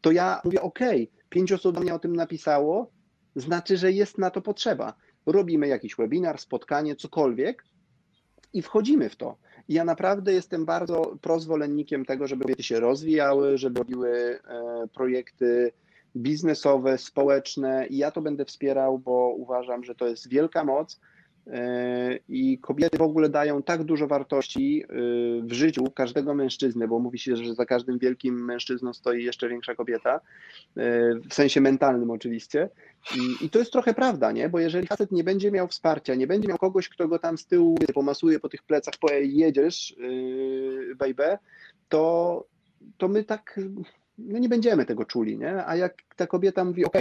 to 0.00 0.12
ja 0.12 0.40
mówię, 0.44 0.62
ok, 0.62 0.78
pięć 1.28 1.52
osób 1.52 1.74
do 1.74 1.80
mnie 1.80 1.94
o 1.94 1.98
tym 1.98 2.16
napisało, 2.16 2.90
znaczy, 3.36 3.76
że 3.76 3.92
jest 3.92 4.18
na 4.18 4.30
to 4.30 4.42
potrzeba. 4.42 4.94
Robimy 5.26 5.68
jakiś 5.68 5.96
webinar, 5.96 6.38
spotkanie, 6.38 6.96
cokolwiek 6.96 7.64
i 8.52 8.62
wchodzimy 8.62 9.08
w 9.08 9.16
to. 9.16 9.36
I 9.68 9.74
ja 9.74 9.84
naprawdę 9.84 10.32
jestem 10.32 10.64
bardzo 10.64 11.16
prozwolennikiem 11.20 12.04
tego, 12.04 12.26
żeby 12.26 12.42
kobiety 12.42 12.62
się 12.62 12.80
rozwijały, 12.80 13.58
żeby 13.58 13.78
robiły 13.78 14.38
e, 14.48 14.88
projekty 14.94 15.72
biznesowe, 16.16 16.98
społeczne 16.98 17.86
i 17.86 17.96
ja 17.96 18.10
to 18.10 18.22
będę 18.22 18.44
wspierał, 18.44 18.98
bo 18.98 19.34
uważam, 19.36 19.84
że 19.84 19.94
to 19.94 20.06
jest 20.06 20.28
wielka 20.28 20.64
moc 20.64 21.00
I 22.28 22.58
kobiety 22.58 22.98
w 22.98 23.02
ogóle 23.02 23.28
dają 23.28 23.62
tak 23.62 23.84
dużo 23.84 24.06
wartości 24.06 24.84
e, 24.84 24.86
w 25.42 25.52
życiu 25.52 25.90
każdego 25.90 26.34
mężczyzny, 26.34 26.88
bo 26.88 26.98
mówi 26.98 27.18
się, 27.18 27.36
że 27.36 27.54
za 27.54 27.66
każdym 27.66 27.98
wielkim 27.98 28.44
mężczyzną 28.44 28.92
stoi 28.92 29.24
jeszcze 29.24 29.48
większa 29.48 29.74
kobieta, 29.74 30.14
e, 30.14 30.20
w 31.30 31.34
sensie 31.34 31.60
mentalnym 31.60 32.10
oczywiście. 32.10 32.68
I, 33.40 33.50
to 33.50 33.58
jest 33.58 33.72
trochę 33.72 33.94
prawda, 33.94 34.32
nie? 34.32 34.48
Bo 34.48 34.58
jeżeli 34.58 34.86
facet 34.86 35.12
nie 35.12 35.24
będzie 35.24 35.50
miał 35.50 35.68
wsparcia, 35.68 36.14
nie 36.14 36.26
będzie 36.26 36.48
miał 36.48 36.58
kogoś, 36.58 36.88
kto 36.88 37.08
go 37.08 37.18
tam 37.18 37.38
z 37.38 37.46
tyłu 37.46 37.78
pomasuje 37.94 38.40
po 38.40 38.48
tych 38.48 38.62
plecach, 38.62 38.94
po 39.00 39.12
jedziesz, 39.12 39.96
baby, 40.96 41.38
to, 41.88 42.44
to 42.98 43.08
my 43.08 43.24
tak 43.24 43.60
no 44.18 44.38
nie 44.38 44.48
będziemy 44.48 44.86
tego 44.86 45.04
czuli, 45.04 45.38
nie? 45.38 45.66
A 45.66 45.76
jak 45.76 45.94
ta 46.16 46.26
kobieta 46.26 46.64
mówi, 46.64 46.84
ok, 46.84 46.96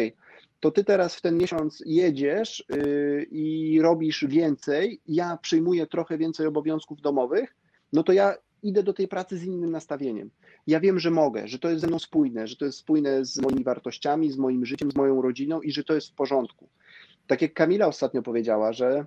to 0.62 0.72
ty 0.72 0.84
teraz 0.84 1.16
w 1.16 1.22
ten 1.22 1.38
miesiąc 1.38 1.84
jedziesz 1.86 2.66
yy, 2.70 3.28
i 3.32 3.80
robisz 3.82 4.26
więcej, 4.28 5.02
ja 5.08 5.38
przyjmuję 5.42 5.88
trochę 5.88 6.18
więcej 6.18 6.48
obowiązków 6.48 7.02
domowych, 7.02 7.56
no 7.94 8.04
to 8.04 8.14
ja 8.14 8.36
idę 8.64 8.84
do 8.84 8.94
tej 8.94 9.08
pracy 9.08 9.38
z 9.38 9.44
innym 9.44 9.72
nastawieniem. 9.72 10.30
Ja 10.68 10.80
wiem, 10.80 11.00
że 11.00 11.12
mogę, 11.12 11.48
że 11.48 11.60
to 11.60 11.70
jest 11.70 11.82
ze 11.82 11.88
mną 11.88 12.00
spójne, 12.00 12.48
że 12.48 12.56
to 12.56 12.66
jest 12.66 12.78
spójne 12.78 13.26
z 13.26 13.42
moimi 13.42 13.64
wartościami, 13.64 14.32
z 14.32 14.38
moim 14.38 14.66
życiem, 14.66 14.92
z 14.92 14.96
moją 14.96 15.22
rodziną 15.22 15.62
i 15.62 15.72
że 15.72 15.84
to 15.84 15.94
jest 15.94 16.10
w 16.10 16.16
porządku. 16.16 16.70
Tak 17.28 17.42
jak 17.42 17.54
Kamila 17.54 17.88
ostatnio 17.88 18.22
powiedziała, 18.22 18.74
że 18.74 19.06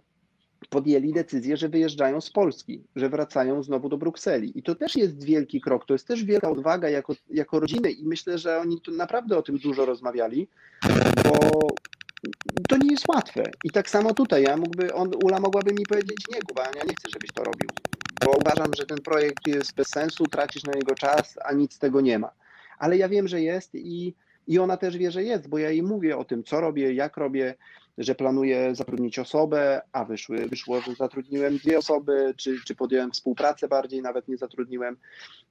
podjęli 0.66 1.12
decyzję, 1.12 1.56
że 1.56 1.68
wyjeżdżają 1.68 2.20
z 2.20 2.30
Polski, 2.30 2.82
że 2.96 3.08
wracają 3.08 3.62
znowu 3.62 3.88
do 3.88 3.98
Brukseli. 3.98 4.58
I 4.58 4.62
to 4.62 4.74
też 4.74 4.96
jest 4.96 5.24
wielki 5.24 5.60
krok, 5.60 5.86
to 5.86 5.94
jest 5.94 6.08
też 6.08 6.24
wielka 6.24 6.50
odwaga 6.50 6.88
jako, 6.88 7.14
jako 7.30 7.60
rodziny 7.60 7.90
i 7.90 8.06
myślę, 8.06 8.38
że 8.38 8.58
oni 8.58 8.80
tu 8.80 8.92
naprawdę 8.92 9.38
o 9.38 9.42
tym 9.42 9.58
dużo 9.58 9.86
rozmawiali, 9.86 10.48
bo 11.24 11.38
to 12.68 12.76
nie 12.76 12.90
jest 12.90 13.08
łatwe. 13.08 13.50
I 13.64 13.70
tak 13.70 13.90
samo 13.90 14.14
tutaj, 14.14 14.42
ja 14.42 14.56
mógłby, 14.56 14.94
on, 14.94 15.10
Ula 15.24 15.40
mogłaby 15.40 15.72
mi 15.72 15.86
powiedzieć, 15.86 16.16
nie 16.34 16.40
Kuba, 16.42 16.62
ja 16.62 16.84
nie 16.84 16.94
chcę, 16.94 17.08
żebyś 17.12 17.32
to 17.32 17.44
robił, 17.44 17.68
bo 18.24 18.32
uważam, 18.40 18.74
że 18.76 18.86
ten 18.86 18.98
projekt 18.98 19.46
jest 19.46 19.74
bez 19.74 19.88
sensu, 19.88 20.26
tracisz 20.26 20.64
na 20.64 20.72
niego 20.72 20.94
czas, 20.94 21.38
a 21.44 21.52
nic 21.52 21.74
z 21.74 21.78
tego 21.78 22.00
nie 22.00 22.18
ma. 22.18 22.30
Ale 22.78 22.96
ja 22.96 23.08
wiem, 23.08 23.28
że 23.28 23.40
jest 23.40 23.74
i, 23.74 24.14
i 24.48 24.58
ona 24.58 24.76
też 24.76 24.96
wie, 24.96 25.10
że 25.10 25.22
jest, 25.22 25.48
bo 25.48 25.58
ja 25.58 25.70
jej 25.70 25.82
mówię 25.82 26.16
o 26.16 26.24
tym, 26.24 26.44
co 26.44 26.60
robię, 26.60 26.94
jak 26.94 27.16
robię, 27.16 27.54
że 27.98 28.14
planuję 28.14 28.74
zatrudnić 28.74 29.18
osobę, 29.18 29.82
a 29.92 30.04
wyszły, 30.04 30.48
wyszło, 30.48 30.80
że 30.80 30.94
zatrudniłem 30.94 31.56
dwie 31.56 31.78
osoby, 31.78 32.34
czy, 32.36 32.56
czy 32.66 32.74
podjąłem 32.74 33.10
współpracę 33.10 33.68
bardziej, 33.68 34.02
nawet 34.02 34.28
nie 34.28 34.36
zatrudniłem. 34.36 34.96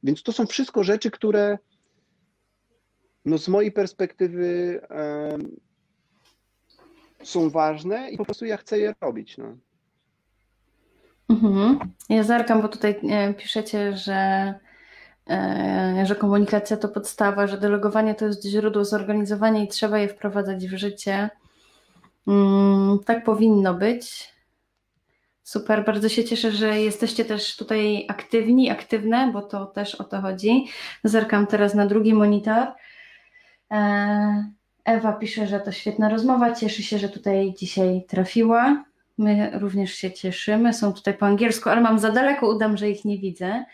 Więc 0.04 0.24
to 0.24 0.32
są 0.32 0.46
wszystko 0.46 0.84
rzeczy, 0.84 1.12
które 1.12 1.58
no 3.26 3.38
z 3.38 3.48
mojej 3.48 3.72
perspektywy 3.72 4.82
um, 4.90 5.56
są 7.24 7.50
ważne 7.50 8.10
i 8.12 8.18
po 8.18 8.26
prostu 8.26 8.46
ja 8.46 8.58
chcę 8.58 8.80
je 8.80 8.94
robić. 9.02 9.38
No. 9.38 9.58
Mhm. 11.30 11.80
Ja 12.10 12.24
zerkam, 12.24 12.62
bo 12.62 12.68
tutaj 12.68 13.00
e, 13.10 13.34
piszecie, 13.34 13.98
że, 13.98 14.54
e, 15.30 16.04
że 16.06 16.16
komunikacja 16.16 16.78
to 16.78 16.90
podstawa, 16.90 17.48
że 17.48 17.58
delegowanie 17.58 18.16
to 18.16 18.26
jest 18.26 18.46
źródło 18.46 18.86
zorganizowania 18.86 19.64
i 19.64 19.68
trzeba 19.68 20.00
je 20.00 20.08
wprowadzać 20.08 20.68
w 20.68 20.78
życie. 20.78 21.30
Mm, 22.28 23.00
tak 23.06 23.24
powinno 23.24 23.74
być. 23.74 24.34
Super, 25.44 25.86
bardzo 25.86 26.10
się 26.10 26.24
cieszę, 26.24 26.52
że 26.52 26.82
jesteście 26.82 27.26
też 27.26 27.58
tutaj 27.58 28.06
aktywni, 28.10 28.70
aktywne, 28.70 29.32
bo 29.34 29.42
to 29.42 29.66
też 29.66 29.96
o 29.96 30.04
to 30.04 30.22
chodzi. 30.22 30.66
Zerkam 31.04 31.48
teraz 31.48 31.76
na 31.76 31.88
drugi 31.88 32.14
monitor. 32.14 32.68
E, 33.72 34.54
Ewa 34.86 35.14
pisze, 35.14 35.48
że 35.48 35.60
to 35.60 35.72
świetna 35.72 36.10
rozmowa, 36.10 36.56
cieszy 36.56 36.84
się, 36.84 37.00
że 37.00 37.10
tutaj 37.10 37.54
dzisiaj 37.58 38.06
trafiła. 38.08 38.86
My 39.18 39.60
również 39.60 39.94
się 39.94 40.12
cieszymy. 40.12 40.74
Są 40.74 40.94
tutaj 40.94 41.14
po 41.14 41.26
angielsku, 41.26 41.70
ale 41.70 41.82
mam 41.82 42.00
za 42.00 42.12
daleko, 42.12 42.50
udam, 42.50 42.78
że 42.78 42.90
ich 42.90 43.06
nie 43.06 43.18
widzę. 43.18 43.66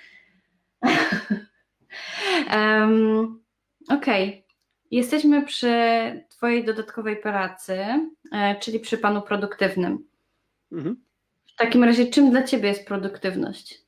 um, 2.55 3.41
Okej. 3.89 4.29
Okay. 4.29 4.43
Jesteśmy 4.91 5.45
przy 5.45 5.69
Twojej 6.39 6.65
dodatkowej 6.65 7.17
pracy, 7.17 7.77
e, 8.31 8.59
czyli 8.59 8.79
przy 8.79 8.97
Panu 8.97 9.21
produktywnym. 9.21 10.07
Mhm. 10.71 11.03
W 11.47 11.55
takim 11.55 11.83
razie, 11.83 12.07
czym 12.07 12.31
dla 12.31 12.43
Ciebie 12.43 12.69
jest 12.69 12.87
produktywność? 12.87 13.81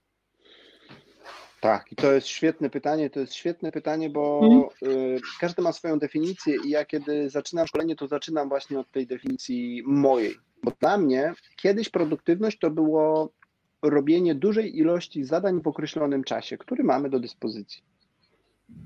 Tak, 1.62 1.92
i 1.92 1.96
to 1.96 2.12
jest 2.12 2.28
świetne 2.28 2.70
pytanie. 2.70 3.10
To 3.10 3.20
jest 3.20 3.34
świetne 3.34 3.72
pytanie, 3.72 4.10
bo 4.10 4.42
mhm. 4.44 4.94
y, 4.94 5.20
każdy 5.40 5.62
ma 5.62 5.72
swoją 5.72 6.00
definicję, 6.00 6.56
i 6.66 6.70
ja 6.70 6.86
kiedy 6.86 7.30
zaczynam 7.30 7.68
szkolenie, 7.68 7.96
to 7.96 8.08
zaczynam 8.08 8.50
właśnie 8.50 8.80
od 8.80 8.92
tej 8.92 9.08
definicji 9.08 9.84
mojej. 9.86 10.36
Bo 10.64 10.72
dla 10.80 10.98
mnie 10.98 11.34
kiedyś 11.56 11.90
produktywność 11.90 12.60
to 12.60 12.72
było 12.72 13.34
robienie 13.82 14.36
dużej 14.36 14.78
ilości 14.78 15.24
zadań 15.24 15.62
w 15.62 15.68
określonym 15.68 16.24
czasie, 16.24 16.58
który 16.58 16.84
mamy 16.84 17.10
do 17.10 17.20
dyspozycji. 17.20 17.84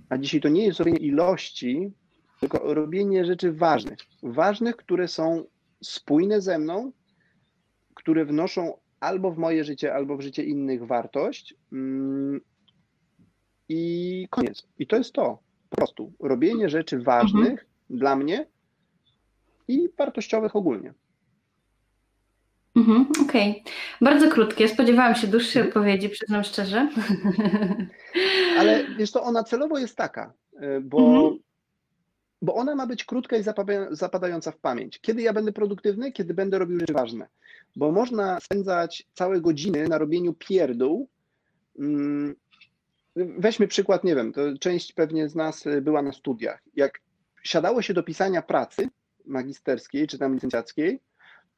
A 0.10 0.18
dzisiaj 0.18 0.42
to 0.42 0.50
nie 0.50 0.66
jest 0.66 0.80
robienie 0.80 1.00
ilości, 1.00 1.92
tylko 2.40 2.74
robienie 2.74 3.26
rzeczy 3.26 3.54
ważnych. 3.54 4.00
Ważnych, 4.24 4.76
które 4.76 5.08
są 5.08 5.46
spójne 5.84 6.42
ze 6.42 6.60
mną, 6.60 6.92
które 7.94 8.26
wnoszą 8.26 8.78
albo 9.00 9.32
w 9.32 9.38
moje 9.38 9.64
życie, 9.64 9.94
albo 9.94 10.18
w 10.18 10.22
życie 10.22 10.44
innych 10.44 10.88
wartość. 10.88 11.56
Mm, 11.72 12.42
I 13.70 14.28
koniec. 14.30 14.68
I 14.80 14.88
to 14.88 14.98
jest 14.98 15.14
to. 15.14 15.40
Po 15.70 15.76
prostu 15.76 16.14
robienie 16.20 16.70
rzeczy 16.70 17.00
ważnych 17.00 17.50
mhm. 17.52 17.68
dla 17.90 18.16
mnie 18.16 18.48
i 19.68 19.90
wartościowych 19.98 20.56
ogólnie. 20.56 20.94
Mhm, 22.76 23.08
Okej. 23.26 23.52
Okay. 23.52 23.74
Bardzo 24.02 24.30
krótkie. 24.30 24.68
Spodziewałam 24.68 25.16
się 25.16 25.28
dłuższej 25.28 25.62
mhm. 25.62 25.68
odpowiedzi, 25.68 26.10
przyznam 26.10 26.44
szczerze. 26.44 26.90
Ale 28.60 28.96
wiesz 28.98 29.12
to 29.12 29.24
ona 29.24 29.44
celowo 29.44 29.78
jest 29.78 29.98
taka, 29.98 30.34
y, 30.54 30.82
bo 30.82 30.98
mhm 30.98 31.45
bo 32.46 32.56
ona 32.56 32.76
ma 32.76 32.88
być 32.88 33.06
krótka 33.06 33.38
i 33.38 33.44
zapadająca 33.92 34.52
w 34.52 34.58
pamięć. 34.58 35.00
Kiedy 35.00 35.22
ja 35.22 35.34
będę 35.34 35.52
produktywny? 35.52 36.12
Kiedy 36.12 36.34
będę 36.34 36.60
robił 36.60 36.80
rzeczy 36.80 36.94
ważne. 36.94 37.28
Bo 37.76 37.92
można 37.92 38.40
spędzać 38.40 39.08
całe 39.14 39.42
godziny 39.42 39.88
na 39.88 39.98
robieniu 39.98 40.34
pierdół. 40.34 41.10
Mm, 41.80 42.36
weźmy 43.16 43.68
przykład, 43.68 44.04
nie 44.04 44.16
wiem, 44.16 44.34
to 44.34 44.42
część 44.60 44.94
pewnie 44.94 45.30
z 45.30 45.36
nas 45.36 45.64
była 45.82 46.02
na 46.02 46.12
studiach. 46.12 46.64
Jak 46.76 47.00
siadało 47.44 47.82
się 47.82 47.94
do 47.94 48.04
pisania 48.04 48.42
pracy 48.42 48.90
magisterskiej 49.26 50.08
czy 50.08 50.18
tam 50.18 50.34
licencjackiej, 50.34 51.00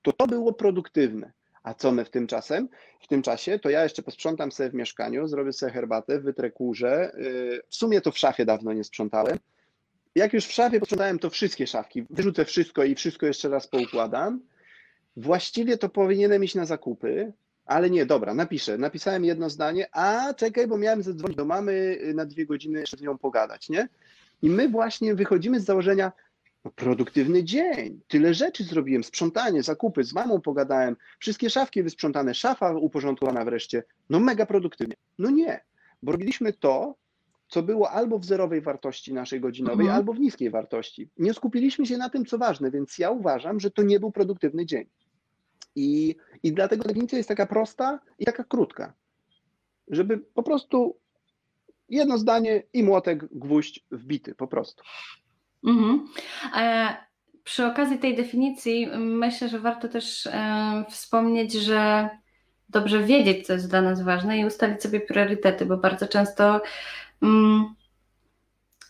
to 0.02 0.14
to 0.14 0.28
było 0.28 0.54
produktywne. 0.54 1.32
A 1.64 1.74
co 1.74 1.92
my 1.92 2.06
w 2.06 2.10
tym 2.10 2.28
czasem? 2.28 2.70
W 3.02 3.08
tym 3.08 3.22
czasie 3.22 3.60
to 3.60 3.70
ja 3.70 3.84
jeszcze 3.84 4.04
posprzątam 4.04 4.52
sobie 4.52 4.70
w 4.70 4.74
mieszkaniu, 4.74 5.28
zrobię 5.28 5.54
sobie 5.54 5.72
herbatę, 5.72 6.20
wytrę 6.20 6.52
kurze. 6.52 7.12
Y, 7.16 7.62
w 7.70 7.76
sumie 7.76 8.02
to 8.02 8.12
w 8.12 8.18
szafie 8.18 8.46
dawno 8.46 8.74
nie 8.74 8.84
sprzątałem 8.84 9.38
jak 10.18 10.34
już 10.34 10.46
w 10.46 10.52
szafie 10.52 10.80
posprzątałem, 10.80 11.20
to 11.20 11.30
wszystkie 11.30 11.68
szafki, 11.68 12.06
wyrzucę 12.10 12.46
wszystko 12.46 12.84
i 12.84 12.96
wszystko 12.96 13.26
jeszcze 13.26 13.50
raz 13.50 13.68
poukładam. 13.68 14.42
Właściwie 15.18 15.78
to 15.78 15.90
powinienem 15.90 16.44
iść 16.44 16.56
na 16.56 16.66
zakupy, 16.66 17.34
ale 17.66 17.90
nie, 17.90 18.06
dobra, 18.06 18.34
napiszę. 18.34 18.78
Napisałem 18.78 19.26
jedno 19.26 19.50
zdanie, 19.50 19.88
a 19.92 20.34
czekaj, 20.34 20.68
bo 20.68 20.78
miałem 20.78 21.04
zadzwonić 21.04 21.38
do 21.38 21.46
mamy 21.46 21.98
na 22.16 22.26
dwie 22.26 22.46
godziny 22.46 22.80
jeszcze 22.80 22.98
z 22.98 23.02
nią 23.02 23.18
pogadać, 23.18 23.70
nie? 23.70 23.88
I 24.42 24.50
my 24.50 24.70
właśnie 24.70 25.16
wychodzimy 25.16 25.60
z 25.60 25.66
założenia, 25.66 26.12
no, 26.66 26.72
produktywny 26.72 27.44
dzień, 27.44 28.02
tyle 28.08 28.34
rzeczy 28.34 28.64
zrobiłem, 28.64 29.04
sprzątanie, 29.04 29.64
zakupy, 29.64 30.04
z 30.04 30.14
mamą 30.14 30.42
pogadałem, 30.42 30.96
wszystkie 31.20 31.50
szafki 31.50 31.84
wysprzątane, 31.84 32.34
szafa 32.34 32.72
uporządkowana 32.72 33.46
wreszcie, 33.46 33.84
no 34.10 34.20
mega 34.20 34.46
produktywnie. 34.46 34.96
No 35.18 35.30
nie, 35.30 35.64
bo 36.04 36.12
robiliśmy 36.12 36.54
to, 36.54 36.96
co 37.48 37.64
było 37.64 37.92
albo 37.92 38.20
w 38.20 38.26
zerowej 38.26 38.62
wartości 38.62 39.14
naszej 39.14 39.42
godzinowej, 39.42 39.86
mhm. 39.86 39.98
albo 39.98 40.14
w 40.14 40.20
niskiej 40.20 40.50
wartości. 40.50 41.10
Nie 41.18 41.34
skupiliśmy 41.34 41.86
się 41.86 41.98
na 41.98 42.10
tym, 42.10 42.26
co 42.26 42.38
ważne, 42.38 42.72
więc 42.72 42.98
ja 42.98 43.12
uważam, 43.12 43.60
że 43.60 43.72
to 43.72 43.84
nie 43.84 44.00
był 44.00 44.12
produktywny 44.12 44.66
dzień. 44.66 44.86
I, 45.76 46.16
i 46.44 46.54
dlatego 46.54 46.84
definicja 46.84 47.18
jest 47.18 47.30
taka 47.30 47.46
prosta 47.46 48.00
i 48.20 48.26
taka 48.26 48.44
krótka, 48.44 48.94
żeby 49.88 50.18
po 50.18 50.44
prostu 50.44 50.98
jedno 51.90 52.18
zdanie 52.18 52.64
i 52.74 52.84
młotek, 52.84 53.26
gwóźdź 53.32 53.86
wbity, 53.92 54.36
po 54.36 54.48
prostu. 54.48 54.84
Mhm. 55.66 56.08
E, 56.56 56.98
przy 57.44 57.66
okazji 57.66 58.00
tej 58.00 58.16
definicji 58.16 58.88
myślę, 58.98 59.50
że 59.50 59.60
warto 59.60 59.88
też 59.88 60.28
e, 60.28 60.86
wspomnieć, 60.90 61.54
że 61.54 62.10
dobrze 62.70 63.04
wiedzieć, 63.04 63.48
co 63.48 63.54
jest 63.54 63.70
dla 63.70 63.82
nas 63.82 64.02
ważne 64.02 64.40
i 64.40 64.46
ustalić 64.46 64.82
sobie 64.82 65.00
priorytety, 65.00 65.66
bo 65.66 65.78
bardzo 65.78 66.08
często 66.08 66.62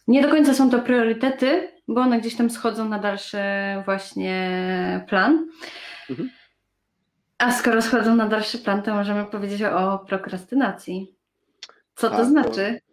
nie 0.08 0.22
do 0.22 0.30
końca 0.30 0.54
są 0.54 0.70
to 0.70 0.80
priorytety, 0.80 1.72
bo 1.88 2.02
one 2.02 2.20
gdzieś 2.20 2.36
tam 2.36 2.50
schodzą 2.50 2.90
na 2.90 3.00
dalszy 3.00 3.38
właśnie 3.86 5.06
plan. 5.10 5.48
Mhm. 6.10 6.30
A 7.38 7.52
skoro 7.52 7.82
schodzą 7.82 8.16
na 8.16 8.28
dalszy 8.28 8.58
plan, 8.58 8.82
to 8.82 8.94
możemy 8.94 9.26
powiedzieć 9.26 9.64
o 9.64 10.00
prokrastynacji. 10.00 11.16
Co 11.96 12.10
to 12.10 12.16
A, 12.16 12.24
znaczy? 12.24 12.80
To 12.82 12.88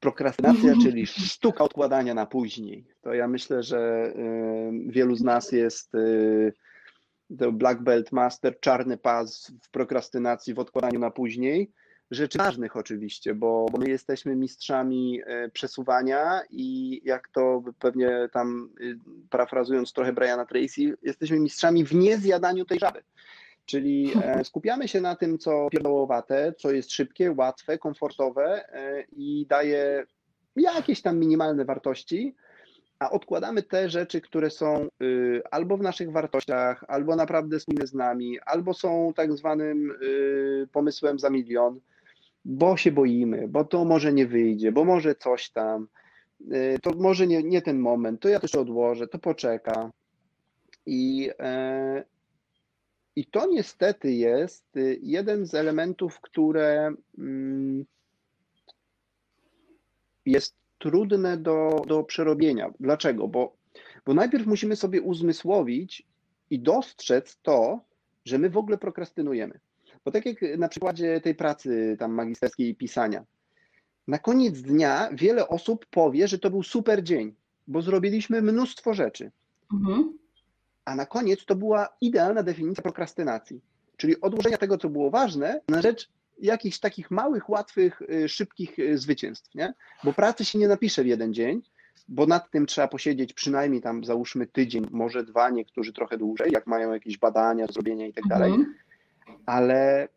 prokrastynacja, 0.00 0.74
czyli 0.82 1.06
sztuka 1.06 1.64
odkładania 1.64 2.14
na 2.14 2.26
później. 2.26 2.86
To 3.00 3.14
ja 3.14 3.28
myślę, 3.28 3.62
że 3.62 4.12
y, 4.16 4.92
wielu 4.92 5.16
z 5.16 5.22
nas 5.22 5.52
jest 5.52 5.94
y, 5.94 6.52
to 7.38 7.52
Black 7.52 7.80
Belt 7.80 8.12
Master, 8.12 8.60
czarny 8.60 8.96
pas 8.96 9.52
w 9.62 9.70
prokrastynacji, 9.70 10.54
w 10.54 10.58
odkładaniu 10.58 10.98
na 10.98 11.10
później. 11.10 11.72
Rzeczy 12.10 12.38
ważnych 12.38 12.76
oczywiście, 12.76 13.34
bo, 13.34 13.66
bo 13.72 13.78
my 13.78 13.88
jesteśmy 13.88 14.36
mistrzami 14.36 15.20
y, 15.20 15.50
przesuwania 15.50 16.40
i 16.50 17.00
jak 17.04 17.28
to 17.28 17.62
pewnie 17.78 18.28
tam 18.32 18.70
parafrazując 19.30 19.92
trochę 19.92 20.12
Briana 20.12 20.46
Tracy, 20.46 20.98
jesteśmy 21.02 21.40
mistrzami 21.40 21.84
w 21.84 21.94
niezjadaniu 21.94 22.64
tej 22.64 22.78
żaby. 22.78 23.02
Czyli 23.66 24.12
e, 24.22 24.44
skupiamy 24.44 24.88
się 24.88 25.00
na 25.00 25.16
tym, 25.16 25.38
co 25.38 25.68
pierdołowate, 25.70 26.52
co 26.58 26.70
jest 26.70 26.92
szybkie, 26.92 27.32
łatwe, 27.32 27.78
komfortowe 27.78 28.68
e, 28.72 29.04
i 29.12 29.46
daje 29.48 30.06
jakieś 30.56 31.02
tam 31.02 31.18
minimalne 31.18 31.64
wartości, 31.64 32.34
a 32.98 33.10
odkładamy 33.10 33.62
te 33.62 33.90
rzeczy, 33.90 34.20
które 34.20 34.50
są 34.50 34.88
y, 35.02 35.42
albo 35.50 35.76
w 35.76 35.82
naszych 35.82 36.12
wartościach, 36.12 36.84
albo 36.88 37.16
naprawdę 37.16 37.60
spójne 37.60 37.86
z 37.86 37.94
nami, 37.94 38.40
albo 38.40 38.74
są 38.74 39.12
tak 39.16 39.32
zwanym 39.32 39.90
y, 40.02 40.68
pomysłem 40.72 41.18
za 41.18 41.30
milion, 41.30 41.80
bo 42.48 42.76
się 42.76 42.92
boimy, 42.92 43.48
bo 43.48 43.64
to 43.64 43.84
może 43.84 44.12
nie 44.12 44.26
wyjdzie, 44.26 44.72
bo 44.72 44.84
może 44.84 45.14
coś 45.14 45.50
tam, 45.50 45.88
y, 46.52 46.78
to 46.82 46.90
może 46.90 47.26
nie, 47.26 47.42
nie 47.42 47.62
ten 47.62 47.78
moment, 47.78 48.20
to 48.20 48.28
ja 48.28 48.40
też 48.40 48.54
odłożę, 48.54 49.08
to 49.08 49.18
poczeka. 49.18 49.92
I, 50.86 51.30
e, 51.38 52.04
i 53.16 53.26
to 53.26 53.46
niestety 53.46 54.12
jest 54.12 54.76
y, 54.76 54.98
jeden 55.02 55.46
z 55.46 55.54
elementów, 55.54 56.20
które 56.20 56.92
mm, 57.18 57.84
jest 60.26 60.54
trudne 60.78 61.36
do, 61.36 61.82
do 61.86 62.02
przerobienia. 62.02 62.72
Dlaczego? 62.80 63.28
Bo, 63.28 63.56
bo 64.06 64.14
najpierw 64.14 64.46
musimy 64.46 64.76
sobie 64.76 65.02
uzmysłowić 65.02 66.06
i 66.50 66.60
dostrzec 66.60 67.38
to, 67.42 67.80
że 68.24 68.38
my 68.38 68.50
w 68.50 68.56
ogóle 68.56 68.78
prokrastynujemy. 68.78 69.60
Bo 70.04 70.10
tak 70.10 70.26
jak 70.26 70.58
na 70.58 70.68
przykładzie 70.68 71.20
tej 71.20 71.34
pracy 71.34 71.96
tam 71.98 72.12
magisterskiej 72.12 72.74
pisania, 72.74 73.24
na 74.08 74.18
koniec 74.18 74.62
dnia 74.62 75.08
wiele 75.12 75.48
osób 75.48 75.86
powie, 75.86 76.28
że 76.28 76.38
to 76.38 76.50
był 76.50 76.62
super 76.62 77.02
dzień, 77.02 77.34
bo 77.66 77.82
zrobiliśmy 77.82 78.42
mnóstwo 78.42 78.94
rzeczy. 78.94 79.30
Mhm. 79.72 80.18
A 80.84 80.94
na 80.94 81.06
koniec 81.06 81.44
to 81.44 81.54
była 81.56 81.88
idealna 82.00 82.42
definicja 82.42 82.82
prokrastynacji, 82.82 83.60
czyli 83.96 84.20
odłożenia 84.20 84.58
tego, 84.58 84.78
co 84.78 84.88
było 84.88 85.10
ważne, 85.10 85.60
na 85.68 85.82
rzecz 85.82 86.08
jakichś 86.38 86.78
takich 86.78 87.10
małych, 87.10 87.48
łatwych, 87.48 88.02
y, 88.02 88.28
szybkich 88.28 88.78
y, 88.78 88.98
zwycięstw, 88.98 89.54
nie? 89.54 89.74
Bo 90.04 90.12
pracy 90.12 90.44
się 90.44 90.58
nie 90.58 90.68
napisze 90.68 91.02
w 91.02 91.06
jeden 91.06 91.34
dzień, 91.34 91.62
bo 92.08 92.26
nad 92.26 92.50
tym 92.50 92.66
trzeba 92.66 92.88
posiedzieć 92.88 93.32
przynajmniej 93.32 93.82
tam 93.82 94.04
załóżmy 94.04 94.46
tydzień, 94.46 94.86
może 94.90 95.24
dwa, 95.24 95.50
niektórzy 95.50 95.92
trochę 95.92 96.18
dłużej, 96.18 96.50
jak 96.52 96.66
mają 96.66 96.92
jakieś 96.92 97.18
badania, 97.18 97.66
zrobienia 97.66 98.06
i 98.06 98.12
tak 98.12 98.24
mhm. 98.24 98.74
Ale 99.46 100.04
y, 100.04 100.08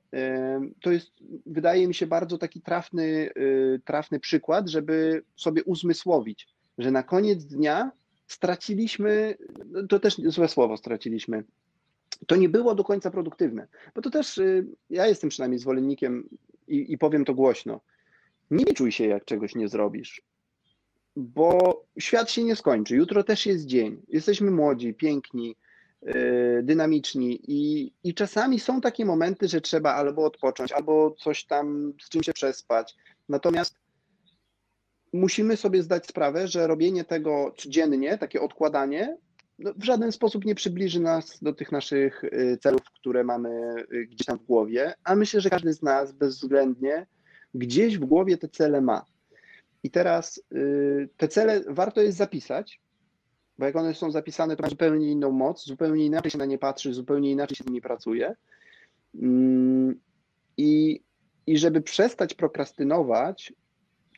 to 0.81 0.91
jest, 0.91 1.11
wydaje 1.45 1.87
mi 1.87 1.93
się, 1.93 2.07
bardzo 2.07 2.37
taki 2.37 2.61
trafny, 2.61 3.29
trafny 3.85 4.19
przykład, 4.19 4.69
żeby 4.69 5.23
sobie 5.35 5.63
uzmysłowić, 5.63 6.47
że 6.77 6.91
na 6.91 7.03
koniec 7.03 7.45
dnia 7.45 7.91
straciliśmy, 8.27 9.37
to 9.89 9.99
też 9.99 10.15
złe 10.15 10.47
słowo 10.47 10.77
straciliśmy, 10.77 11.43
to 12.27 12.35
nie 12.35 12.49
było 12.49 12.75
do 12.75 12.83
końca 12.83 13.11
produktywne. 13.11 13.67
Bo 13.95 14.01
to 14.01 14.09
też, 14.09 14.37
y, 14.37 14.67
ja 14.89 15.07
jestem 15.07 15.29
przynajmniej 15.29 15.59
zwolennikiem 15.59 16.29
i, 16.67 16.93
i 16.93 16.97
powiem 16.97 17.25
to 17.25 17.33
głośno, 17.33 17.81
nie 18.51 18.73
czuj 18.73 18.91
się, 18.91 19.07
jak 19.07 19.25
czegoś 19.25 19.55
nie 19.55 19.67
zrobisz, 19.67 20.21
bo 21.15 21.83
świat 21.99 22.31
się 22.31 22.43
nie 22.43 22.55
skończy. 22.55 22.95
Jutro 22.95 23.23
też 23.23 23.45
jest 23.45 23.65
dzień. 23.65 24.01
Jesteśmy 24.07 24.51
młodzi, 24.51 24.93
piękni, 24.93 25.55
dynamiczni 26.63 27.39
i, 27.47 27.93
i 28.03 28.13
czasami 28.13 28.59
są 28.59 28.81
takie 28.81 29.05
momenty, 29.05 29.47
że 29.47 29.61
trzeba 29.61 29.93
albo 29.93 30.25
odpocząć, 30.25 30.71
albo 30.71 31.15
coś 31.19 31.45
tam 31.45 31.93
z 32.01 32.09
czym 32.09 32.23
się 32.23 32.33
przespać. 32.33 32.95
Natomiast 33.29 33.75
musimy 35.13 35.57
sobie 35.57 35.83
zdać 35.83 36.07
sprawę, 36.07 36.47
że 36.47 36.67
robienie 36.67 37.03
tego 37.03 37.53
codziennie, 37.57 38.17
takie 38.17 38.41
odkładanie, 38.41 39.17
no 39.59 39.73
w 39.77 39.83
żaden 39.83 40.11
sposób 40.11 40.45
nie 40.45 40.55
przybliży 40.55 40.99
nas 40.99 41.39
do 41.41 41.53
tych 41.53 41.71
naszych 41.71 42.23
y, 42.23 42.57
celów, 42.61 42.81
które 42.83 43.23
mamy 43.23 43.49
y, 43.93 44.05
gdzieś 44.05 44.25
tam 44.25 44.37
w 44.39 44.43
głowie, 44.43 44.93
a 45.03 45.15
myślę, 45.15 45.41
że 45.41 45.49
każdy 45.49 45.73
z 45.73 45.81
nas 45.81 46.11
bezwzględnie 46.11 47.07
gdzieś 47.53 47.97
w 47.97 48.05
głowie 48.05 48.37
te 48.37 48.49
cele 48.49 48.81
ma. 48.81 49.05
I 49.83 49.91
teraz 49.91 50.43
y, 50.53 51.09
te 51.17 51.27
cele 51.27 51.61
warto 51.67 52.01
jest 52.01 52.17
zapisać, 52.17 52.81
bo 53.61 53.65
jak 53.65 53.75
one 53.75 53.93
są 53.93 54.11
zapisane, 54.11 54.55
to 54.55 54.63
ma 54.63 54.69
zupełnie 54.69 55.11
inną 55.11 55.31
moc, 55.31 55.65
zupełnie 55.65 56.05
inaczej 56.05 56.31
się 56.31 56.37
na 56.37 56.45
nie 56.45 56.57
patrzy, 56.57 56.93
zupełnie 56.93 57.31
inaczej 57.31 57.57
się 57.57 57.63
z 57.63 57.67
nimi 57.67 57.81
pracuje. 57.81 58.35
Mm, 59.15 59.99
I, 60.57 61.01
i 61.47 61.57
żeby 61.57 61.81
przestać 61.81 62.33
prokrastynować, 62.33 63.53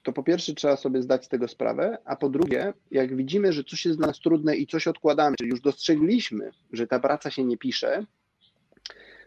to 0.03 0.13
po 0.13 0.23
pierwsze 0.23 0.53
trzeba 0.53 0.75
sobie 0.75 1.01
zdać 1.01 1.25
z 1.25 1.29
tego 1.29 1.47
sprawę, 1.47 1.97
a 2.05 2.15
po 2.15 2.29
drugie, 2.29 2.73
jak 2.91 3.15
widzimy, 3.15 3.53
że 3.53 3.63
coś 3.63 3.85
jest 3.85 3.97
dla 3.97 4.07
nas 4.07 4.19
trudne 4.19 4.55
i 4.55 4.67
coś 4.67 4.87
odkładamy, 4.87 5.35
czyli 5.35 5.49
już 5.49 5.61
dostrzegliśmy, 5.61 6.51
że 6.73 6.87
ta 6.87 6.99
praca 6.99 7.31
się 7.31 7.43
nie 7.43 7.57
pisze, 7.57 8.05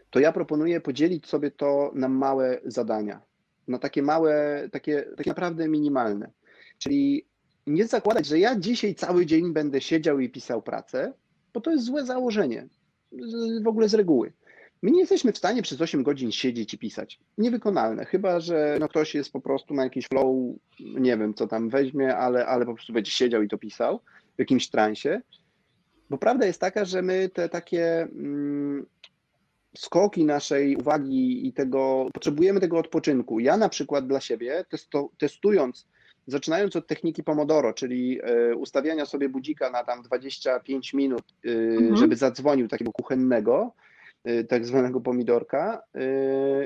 to 0.09 0.19
ja 0.19 0.31
proponuję 0.31 0.81
podzielić 0.81 1.27
sobie 1.27 1.51
to 1.51 1.91
na 1.95 2.09
małe 2.09 2.59
zadania, 2.65 3.21
na 3.67 3.79
takie 3.79 4.01
małe, 4.01 4.63
takie, 4.71 5.05
takie 5.17 5.29
naprawdę 5.29 5.67
minimalne. 5.67 6.31
Czyli 6.77 7.25
nie 7.67 7.87
zakładać, 7.87 8.25
że 8.25 8.39
ja 8.39 8.59
dzisiaj 8.59 8.95
cały 8.95 9.25
dzień 9.25 9.53
będę 9.53 9.81
siedział 9.81 10.19
i 10.19 10.29
pisał 10.29 10.61
pracę, 10.61 11.13
bo 11.53 11.61
to 11.61 11.71
jest 11.71 11.85
złe 11.85 12.05
założenie, 12.05 12.67
w 13.63 13.67
ogóle 13.67 13.89
z 13.89 13.93
reguły. 13.93 14.33
My 14.81 14.91
nie 14.91 14.99
jesteśmy 14.99 15.31
w 15.31 15.37
stanie 15.37 15.61
przez 15.61 15.81
8 15.81 16.03
godzin 16.03 16.31
siedzieć 16.31 16.73
i 16.73 16.77
pisać. 16.77 17.19
Niewykonalne, 17.37 18.05
chyba 18.05 18.39
że 18.39 18.77
no 18.79 18.87
ktoś 18.87 19.15
jest 19.15 19.31
po 19.31 19.41
prostu 19.41 19.73
na 19.73 19.83
jakiś 19.83 20.07
flow, 20.07 20.35
nie 20.79 21.17
wiem 21.17 21.33
co 21.33 21.47
tam 21.47 21.69
weźmie, 21.69 22.15
ale, 22.15 22.45
ale 22.45 22.65
po 22.65 22.73
prostu 22.73 22.93
będzie 22.93 23.11
siedział 23.11 23.43
i 23.43 23.47
to 23.47 23.57
pisał 23.57 23.99
w 24.35 24.39
jakimś 24.39 24.69
transie. 24.69 25.21
Bo 26.09 26.17
prawda 26.17 26.45
jest 26.45 26.61
taka, 26.61 26.85
że 26.85 27.01
my 27.01 27.29
te 27.29 27.49
takie 27.49 28.01
mm, 28.01 28.85
skoki 29.77 30.25
naszej 30.25 30.75
uwagi 30.75 31.47
i 31.47 31.53
tego, 31.53 32.09
potrzebujemy 32.13 32.59
tego 32.59 32.77
odpoczynku. 32.77 33.39
Ja 33.39 33.57
na 33.57 33.69
przykład 33.69 34.07
dla 34.07 34.19
siebie, 34.19 34.65
testo, 34.69 35.09
testując, 35.17 35.87
zaczynając 36.27 36.75
od 36.75 36.87
techniki 36.87 37.23
Pomodoro, 37.23 37.73
czyli 37.73 38.19
y, 38.51 38.55
ustawiania 38.55 39.05
sobie 39.05 39.29
budzika 39.29 39.69
na 39.69 39.83
tam 39.83 40.01
25 40.01 40.93
minut, 40.93 41.23
y, 41.45 41.49
mhm. 41.49 41.97
żeby 41.97 42.15
zadzwonił 42.15 42.67
takiego 42.67 42.91
kuchennego, 42.91 43.73
Y, 44.29 44.43
tak 44.43 44.65
zwanego 44.65 45.01
pomidorka 45.01 45.83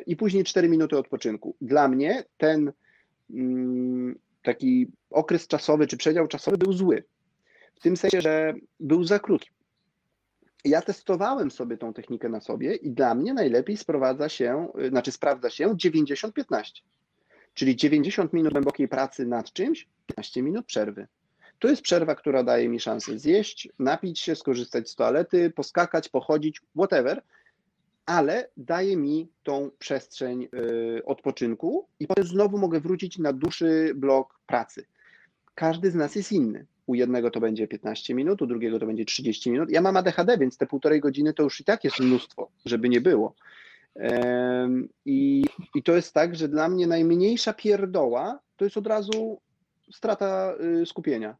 i 0.06 0.16
później 0.16 0.44
4 0.44 0.70
minuty 0.70 0.98
odpoczynku. 0.98 1.56
Dla 1.62 1.88
mnie 1.88 2.24
ten 2.38 2.72
mm, 3.30 4.20
taki 4.44 4.88
okres 5.10 5.48
czasowy 5.48 5.88
czy 5.88 5.98
przedział 5.98 6.28
czasowy 6.28 6.58
był 6.58 6.74
zły. 6.74 7.04
W 7.76 7.80
tym 7.80 7.98
sensie, 7.98 8.22
że 8.22 8.54
był 8.80 9.04
za 9.04 9.20
krótki. 9.20 9.50
Ja 10.66 10.82
testowałem 10.82 11.52
sobie 11.52 11.78
tą 11.78 11.94
technikę 11.94 12.30
na 12.30 12.42
sobie 12.42 12.76
i 12.76 12.92
dla 12.92 13.16
mnie 13.16 13.34
najlepiej 13.34 13.78
sprowadza 13.78 14.30
się, 14.30 14.68
znaczy 14.90 15.12
sprawdza 15.12 15.50
się 15.50 15.68
90-15. 15.68 16.82
Czyli 17.54 17.76
90 17.76 18.34
minut 18.34 18.52
głębokiej 18.54 18.88
pracy 18.88 19.26
nad 19.26 19.54
czymś, 19.54 19.88
15 20.08 20.42
minut 20.42 20.66
przerwy. 20.66 21.08
To 21.60 21.68
jest 21.68 21.82
przerwa, 21.82 22.16
która 22.16 22.44
daje 22.44 22.70
mi 22.70 22.80
szansę 22.80 23.20
zjeść, 23.20 23.70
napić 23.80 24.20
się, 24.20 24.36
skorzystać 24.36 24.90
z 24.90 24.96
toalety, 24.96 25.50
poskakać, 25.50 26.10
pochodzić, 26.10 26.62
whatever, 26.76 27.22
ale 28.06 28.50
daje 28.58 28.98
mi 28.98 29.30
tą 29.44 29.72
przestrzeń 29.80 30.48
y, 30.98 31.06
odpoczynku 31.06 31.88
i 32.00 32.08
potem 32.08 32.24
znowu 32.24 32.58
mogę 32.58 32.80
wrócić 32.80 33.18
na 33.18 33.34
dłuższy 33.34 33.92
blok 33.96 34.40
pracy. 34.48 34.86
Każdy 35.56 35.92
z 35.92 35.96
nas 35.96 36.16
jest 36.16 36.32
inny. 36.32 36.66
U 36.86 36.96
jednego 36.96 37.32
to 37.32 37.40
będzie 37.40 37.68
15 37.68 38.14
minut, 38.14 38.42
u 38.42 38.48
drugiego 38.48 38.80
to 38.80 38.86
będzie 38.86 39.06
30 39.06 39.52
minut. 39.52 39.70
Ja 39.70 39.82
mam 39.82 39.98
ADHD, 39.98 40.38
więc 40.38 40.58
te 40.58 40.68
półtorej 40.68 41.00
godziny 41.00 41.34
to 41.34 41.44
już 41.44 41.60
i 41.62 41.64
tak 41.64 41.84
jest 41.84 42.00
mnóstwo, 42.00 42.50
żeby 42.66 42.90
nie 42.90 43.02
było. 43.02 43.36
I, 45.06 45.46
I 45.76 45.84
to 45.84 45.96
jest 45.96 46.14
tak, 46.14 46.36
że 46.36 46.48
dla 46.48 46.70
mnie 46.70 46.88
najmniejsza 46.88 47.54
pierdoła 47.54 48.40
to 48.58 48.66
jest 48.66 48.78
od 48.78 48.88
razu 48.88 49.42
strata 49.92 50.54
y, 50.82 50.86
skupienia. 50.86 51.38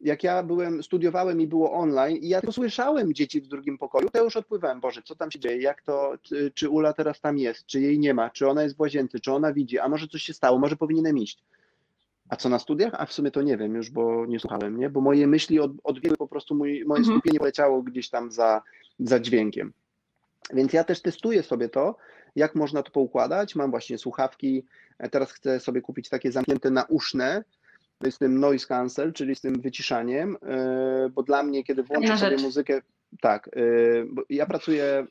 Jak 0.00 0.24
ja 0.24 0.42
byłem, 0.42 0.82
studiowałem 0.82 1.40
i 1.40 1.46
było 1.46 1.72
online 1.72 2.16
i 2.16 2.28
ja 2.28 2.40
tylko 2.40 2.52
słyszałem 2.52 3.14
dzieci 3.14 3.40
w 3.40 3.46
drugim 3.46 3.78
pokoju, 3.78 4.08
to 4.12 4.24
już 4.24 4.36
odpływałem, 4.36 4.80
Boże, 4.80 5.02
co 5.04 5.16
tam 5.16 5.30
się 5.30 5.38
dzieje, 5.38 5.62
jak 5.62 5.82
to, 5.82 6.12
czy, 6.54 6.68
Ula 6.68 6.92
teraz 6.92 7.20
tam 7.20 7.38
jest, 7.38 7.66
czy 7.66 7.80
jej 7.80 7.98
nie 7.98 8.14
ma, 8.14 8.30
czy 8.30 8.48
ona 8.48 8.62
jest 8.62 8.76
w 8.76 8.80
łazience, 8.80 9.20
czy 9.20 9.32
ona 9.32 9.52
widzi, 9.52 9.78
a 9.78 9.88
może 9.88 10.08
coś 10.08 10.22
się 10.22 10.34
stało, 10.34 10.58
może 10.58 10.76
powinienem 10.76 11.18
iść. 11.18 11.44
A 12.28 12.36
co 12.36 12.48
na 12.48 12.58
studiach? 12.58 12.92
A 12.98 13.06
w 13.06 13.12
sumie 13.12 13.30
to 13.30 13.42
nie 13.42 13.56
wiem 13.56 13.74
już, 13.74 13.90
bo 13.90 14.26
nie 14.26 14.40
słuchałem, 14.40 14.78
nie? 14.78 14.90
Bo 14.90 15.00
moje 15.00 15.26
myśli 15.26 15.60
od, 15.60 15.72
odwiedzły 15.84 16.16
po 16.16 16.28
prostu, 16.28 16.54
mój, 16.54 16.84
moje 16.86 16.98
mhm. 16.98 17.18
skupienie 17.18 17.38
poleciało 17.38 17.82
gdzieś 17.82 18.10
tam 18.10 18.32
za, 18.32 18.62
za 18.98 19.20
dźwiękiem. 19.20 19.72
Więc 20.54 20.72
ja 20.72 20.84
też 20.84 21.02
testuję 21.02 21.42
sobie 21.42 21.68
to, 21.68 21.96
jak 22.36 22.54
można 22.54 22.82
to 22.82 22.90
poukładać. 22.90 23.54
Mam 23.54 23.70
właśnie 23.70 23.98
słuchawki, 23.98 24.66
e, 24.98 25.08
teraz 25.08 25.32
chcę 25.32 25.60
sobie 25.60 25.80
kupić 25.80 26.08
takie 26.08 26.32
zamknięte 26.32 26.70
nauszne, 26.70 27.44
z 28.10 28.18
tym 28.18 28.40
noise 28.40 28.66
cancel, 28.66 29.12
czyli 29.12 29.34
z 29.34 29.40
tym 29.40 29.60
wyciszaniem, 29.60 30.36
e, 30.42 31.08
bo 31.14 31.22
dla 31.22 31.42
mnie, 31.42 31.64
kiedy 31.64 31.82
włączę 31.82 32.18
sobie 32.18 32.36
muzykę, 32.36 32.82
tak, 33.20 33.50
e, 33.56 33.60
ja 34.30 34.46
pracuję 34.46 35.06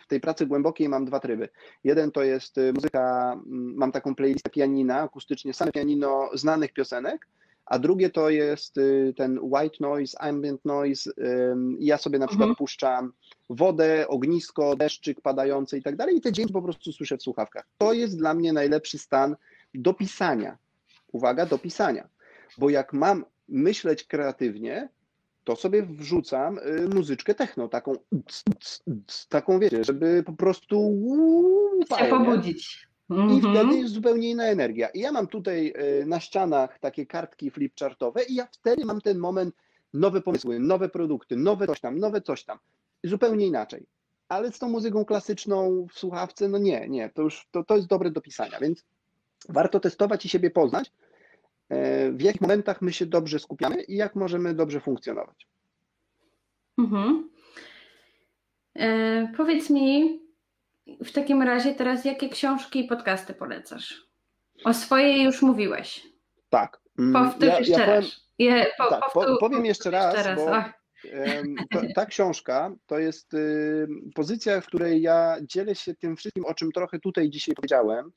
w 0.00 0.06
tej 0.06 0.20
pracy 0.20 0.46
głębokiej 0.46 0.88
mam 0.88 1.04
dwa 1.04 1.20
tryby. 1.20 1.48
Jeden 1.84 2.10
to 2.10 2.22
jest 2.22 2.56
muzyka, 2.74 3.36
mam 3.46 3.92
taką 3.92 4.14
playlistę 4.14 4.50
pianina, 4.50 5.00
akustycznie 5.00 5.54
same 5.54 5.72
pianino 5.72 6.30
znanych 6.34 6.72
piosenek, 6.72 7.26
a 7.72 7.78
drugie 7.78 8.10
to 8.10 8.30
jest 8.30 8.78
y, 8.78 9.14
ten 9.16 9.38
white 9.42 9.76
noise, 9.80 10.22
ambient 10.22 10.64
noise. 10.64 11.10
Ja 11.78 11.98
sobie 11.98 12.18
na 12.18 12.26
przykład 12.26 12.48
mhm. 12.48 12.56
puszczam 12.56 13.12
wodę, 13.50 14.08
ognisko, 14.08 14.76
deszczyk 14.76 15.20
padający 15.20 15.78
i 15.78 15.82
tak 15.82 15.96
dalej 15.96 16.16
i 16.16 16.20
te 16.20 16.32
dźwięki 16.32 16.52
po 16.52 16.62
prostu 16.62 16.92
słyszę 16.92 17.16
w 17.16 17.22
słuchawkach. 17.22 17.66
To 17.78 17.92
jest 17.92 18.18
dla 18.18 18.34
mnie 18.34 18.52
najlepszy 18.52 18.98
stan 18.98 19.36
do 19.74 19.94
pisania. 19.94 20.58
Uwaga, 21.12 21.46
do 21.46 21.58
pisania. 21.58 22.08
Bo 22.58 22.70
jak 22.70 22.92
mam 22.92 23.24
myśleć 23.48 24.04
kreatywnie, 24.04 24.88
to 25.44 25.56
sobie 25.56 25.82
wrzucam 25.82 26.58
y, 26.58 26.88
muzyczkę 26.94 27.34
techno, 27.34 27.68
taką, 27.68 27.92
taką 29.28 29.58
wiecie, 29.58 29.84
żeby 29.84 30.22
po 30.26 30.32
prostu 30.32 31.02
się 31.98 32.04
pobudzić. 32.04 32.91
I 33.10 33.14
-hmm. 33.14 33.50
wtedy 33.50 33.78
jest 33.78 33.94
zupełnie 33.94 34.30
inna 34.30 34.44
energia. 34.44 34.88
I 34.88 35.00
ja 35.00 35.12
mam 35.12 35.26
tutaj 35.26 35.72
e, 35.76 36.06
na 36.06 36.20
ścianach 36.20 36.78
takie 36.78 37.06
kartki 37.06 37.50
flipchartowe 37.50 38.22
i 38.22 38.34
ja 38.34 38.46
wtedy 38.52 38.84
mam 38.84 39.00
ten 39.00 39.18
moment, 39.18 39.54
nowe 39.94 40.20
pomysły, 40.20 40.58
nowe 40.58 40.88
produkty, 40.88 41.36
nowe 41.36 41.66
coś 41.66 41.80
tam, 41.80 41.98
nowe 41.98 42.20
coś 42.20 42.44
tam. 42.44 42.58
Zupełnie 43.04 43.46
inaczej. 43.46 43.86
Ale 44.28 44.52
z 44.52 44.58
tą 44.58 44.68
muzyką 44.68 45.04
klasyczną 45.04 45.86
w 45.92 45.98
słuchawce, 45.98 46.48
no 46.48 46.58
nie, 46.58 46.88
nie, 46.88 47.10
to 47.10 47.22
już 47.22 47.48
to, 47.50 47.64
to 47.64 47.76
jest 47.76 47.88
dobre 47.88 48.10
do 48.10 48.20
pisania, 48.20 48.60
więc 48.60 48.84
warto 49.48 49.80
testować 49.80 50.26
i 50.26 50.28
siebie 50.28 50.50
poznać, 50.50 50.92
e, 51.68 52.12
w 52.12 52.22
jakich 52.22 52.40
momentach 52.40 52.82
my 52.82 52.92
się 52.92 53.06
dobrze 53.06 53.38
skupiamy 53.38 53.82
i 53.82 53.96
jak 53.96 54.14
możemy 54.14 54.54
dobrze 54.54 54.80
funkcjonować. 54.80 55.48
Mhm. 56.78 57.30
E, 58.74 59.32
powiedz 59.36 59.70
mi, 59.70 60.21
w 61.04 61.12
takim 61.12 61.42
razie 61.42 61.74
teraz 61.74 62.04
jakie 62.04 62.28
książki 62.28 62.80
i 62.80 62.88
podcasty 62.88 63.34
polecasz? 63.34 64.06
O 64.64 64.74
swojej 64.74 65.22
już 65.22 65.42
mówiłeś. 65.42 66.06
Tak. 66.48 66.80
Mm, 66.98 67.12
Powtórz 67.12 67.48
ja, 67.48 67.58
jeszcze 67.58 67.72
ja 67.72 67.78
powiem, 67.78 67.94
raz. 67.94 68.20
Je, 68.38 68.66
po, 68.78 68.90
tak, 68.90 69.00
powtór, 69.12 69.38
powiem 69.40 69.66
jeszcze 69.66 69.90
raz, 69.90 70.14
jeszcze 70.14 70.34
raz. 70.34 70.44
bo 70.44 71.80
to, 71.80 71.86
ta 71.94 72.06
książka 72.06 72.74
to 72.86 72.98
jest 72.98 73.30
pozycja, 74.14 74.60
w 74.60 74.66
której 74.66 75.02
ja 75.02 75.36
dzielę 75.42 75.74
się 75.74 75.94
tym 75.94 76.16
wszystkim, 76.16 76.44
o 76.44 76.54
czym 76.54 76.72
trochę 76.72 76.98
tutaj 76.98 77.30
dzisiaj 77.30 77.54
powiedziałem. 77.54 78.12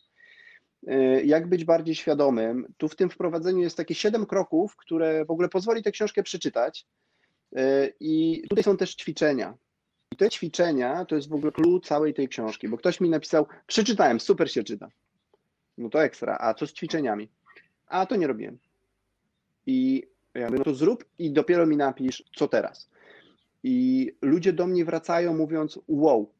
Y, 0.91 1.21
jak 1.26 1.49
być 1.49 1.65
bardziej 1.65 1.95
świadomym. 1.95 2.73
Tu 2.78 2.88
w 2.89 2.95
tym 2.95 3.09
wprowadzeniu 3.09 3.59
jest 3.59 3.78
takie 3.78 3.95
siedem 3.95 4.26
kroków, 4.26 4.76
które 4.76 5.26
w 5.26 5.32
ogóle 5.32 5.49
pozwoli 5.49 5.84
tę 5.84 5.91
książkę 5.91 6.23
przeczytać. 6.23 6.86
Y, 7.57 7.93
I 7.99 8.43
tutaj 8.49 8.63
są 8.63 8.78
też 8.78 8.95
ćwiczenia. 8.95 9.57
I 10.12 10.18
te 10.18 10.30
ćwiczenia 10.30 11.06
to 11.06 11.16
jest 11.16 11.30
w 11.30 11.34
ogóle 11.34 11.51
clue 11.51 11.80
całej 11.80 12.14
tej 12.14 12.28
książki, 12.28 12.70
bo 12.70 12.78
ktoś 12.78 12.99
mi 12.99 13.10
napisał, 13.10 13.47
przeczytałem, 13.68 14.20
super 14.20 14.51
się 14.51 14.64
czyta. 14.64 14.89
No 15.78 15.89
to 15.89 16.03
ekstra, 16.03 16.38
a 16.39 16.53
co 16.53 16.68
z 16.68 16.74
ćwiczeniami? 16.74 17.30
A 17.88 18.06
to 18.06 18.16
nie 18.16 18.28
robiłem. 18.28 18.58
I 19.66 20.08
ja 20.34 20.45
mówię, 20.45 20.58
no 20.58 20.64
to 20.64 20.76
zrób 20.76 21.06
i 21.20 21.32
dopiero 21.32 21.66
mi 21.66 21.78
napisz, 21.78 22.24
co 22.36 22.47
teraz. 22.47 22.89
I 23.64 24.12
ludzie 24.22 24.53
do 24.53 24.68
mnie 24.68 24.86
wracają 24.86 25.38
mówiąc, 25.38 25.80
wow, 25.88 26.32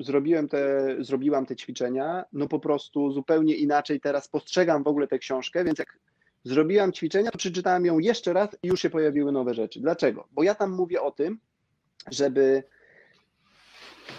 zrobiłem 0.00 0.48
te, 0.48 0.96
zrobiłam 1.00 1.46
te 1.46 1.56
ćwiczenia, 1.56 2.24
no 2.32 2.48
po 2.48 2.60
prostu 2.60 3.12
zupełnie 3.12 3.54
inaczej 3.54 4.00
teraz 4.00 4.28
postrzegam 4.28 4.82
w 4.82 4.88
ogóle 4.88 5.06
tę 5.06 5.18
książkę, 5.18 5.64
więc 5.64 5.78
jak 5.78 5.98
zrobiłam 6.44 6.92
ćwiczenia, 6.92 7.30
to 7.30 7.38
przeczytałem 7.38 7.86
ją 7.86 7.98
jeszcze 7.98 8.32
raz 8.32 8.48
i 8.62 8.68
już 8.68 8.82
się 8.82 8.90
pojawiły 8.90 9.32
nowe 9.32 9.54
rzeczy. 9.54 9.80
Dlaczego? 9.80 10.28
Bo 10.32 10.42
ja 10.42 10.54
tam 10.54 10.72
mówię 10.72 11.02
o 11.02 11.10
tym, 11.10 11.38
żeby 12.10 12.62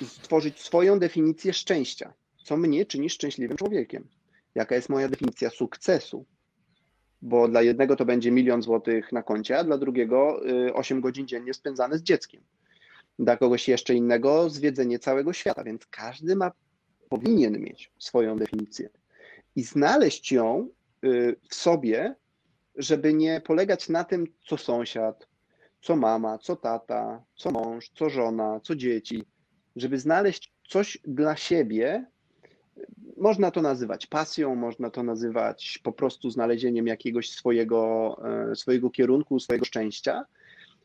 stworzyć 0.03 0.59
swoją 0.59 0.99
definicję 0.99 1.53
szczęścia. 1.53 2.13
Co 2.43 2.57
mnie 2.57 2.85
czyni 2.85 3.09
szczęśliwym 3.09 3.57
człowiekiem? 3.57 4.07
Jaka 4.55 4.75
jest 4.75 4.89
moja 4.89 5.07
definicja 5.09 5.49
sukcesu? 5.49 6.25
Bo 7.21 7.47
dla 7.47 7.61
jednego 7.61 7.95
to 7.95 8.05
będzie 8.05 8.31
milion 8.31 8.61
złotych 8.61 9.11
na 9.11 9.23
koncie, 9.23 9.59
a 9.59 9.63
dla 9.63 9.77
drugiego 9.77 10.41
8 10.73 10.97
y, 10.97 11.01
godzin 11.01 11.27
dziennie 11.27 11.53
spędzane 11.53 11.97
z 11.97 12.03
dzieckiem. 12.03 12.41
Dla 13.19 13.37
kogoś 13.37 13.67
jeszcze 13.67 13.93
innego 13.93 14.49
zwiedzenie 14.49 14.99
całego 14.99 15.33
świata, 15.33 15.63
więc 15.63 15.85
każdy 15.85 16.35
ma, 16.35 16.51
powinien 17.09 17.59
mieć 17.59 17.91
swoją 17.99 18.37
definicję. 18.37 18.89
I 19.55 19.63
znaleźć 19.63 20.31
ją 20.31 20.69
y, 21.05 21.35
w 21.49 21.55
sobie, 21.55 22.15
żeby 22.75 23.13
nie 23.13 23.41
polegać 23.41 23.89
na 23.89 24.03
tym, 24.03 24.27
co 24.47 24.57
sąsiad, 24.57 25.27
co 25.81 25.95
mama, 25.95 26.37
co 26.37 26.55
tata, 26.55 27.23
co 27.35 27.51
mąż, 27.51 27.89
co 27.89 28.09
żona, 28.09 28.59
co 28.63 28.75
dzieci, 28.75 29.23
żeby 29.75 29.99
znaleźć 29.99 30.53
coś 30.67 30.97
dla 31.03 31.35
siebie. 31.35 32.05
Można 33.17 33.51
to 33.51 33.61
nazywać 33.61 34.07
pasją, 34.07 34.55
można 34.55 34.89
to 34.89 35.03
nazywać 35.03 35.79
po 35.83 35.91
prostu 35.91 36.29
znalezieniem 36.29 36.87
jakiegoś 36.87 37.29
swojego, 37.29 38.17
e, 38.51 38.55
swojego 38.55 38.89
kierunku, 38.89 39.39
swojego 39.39 39.65
szczęścia. 39.65 40.25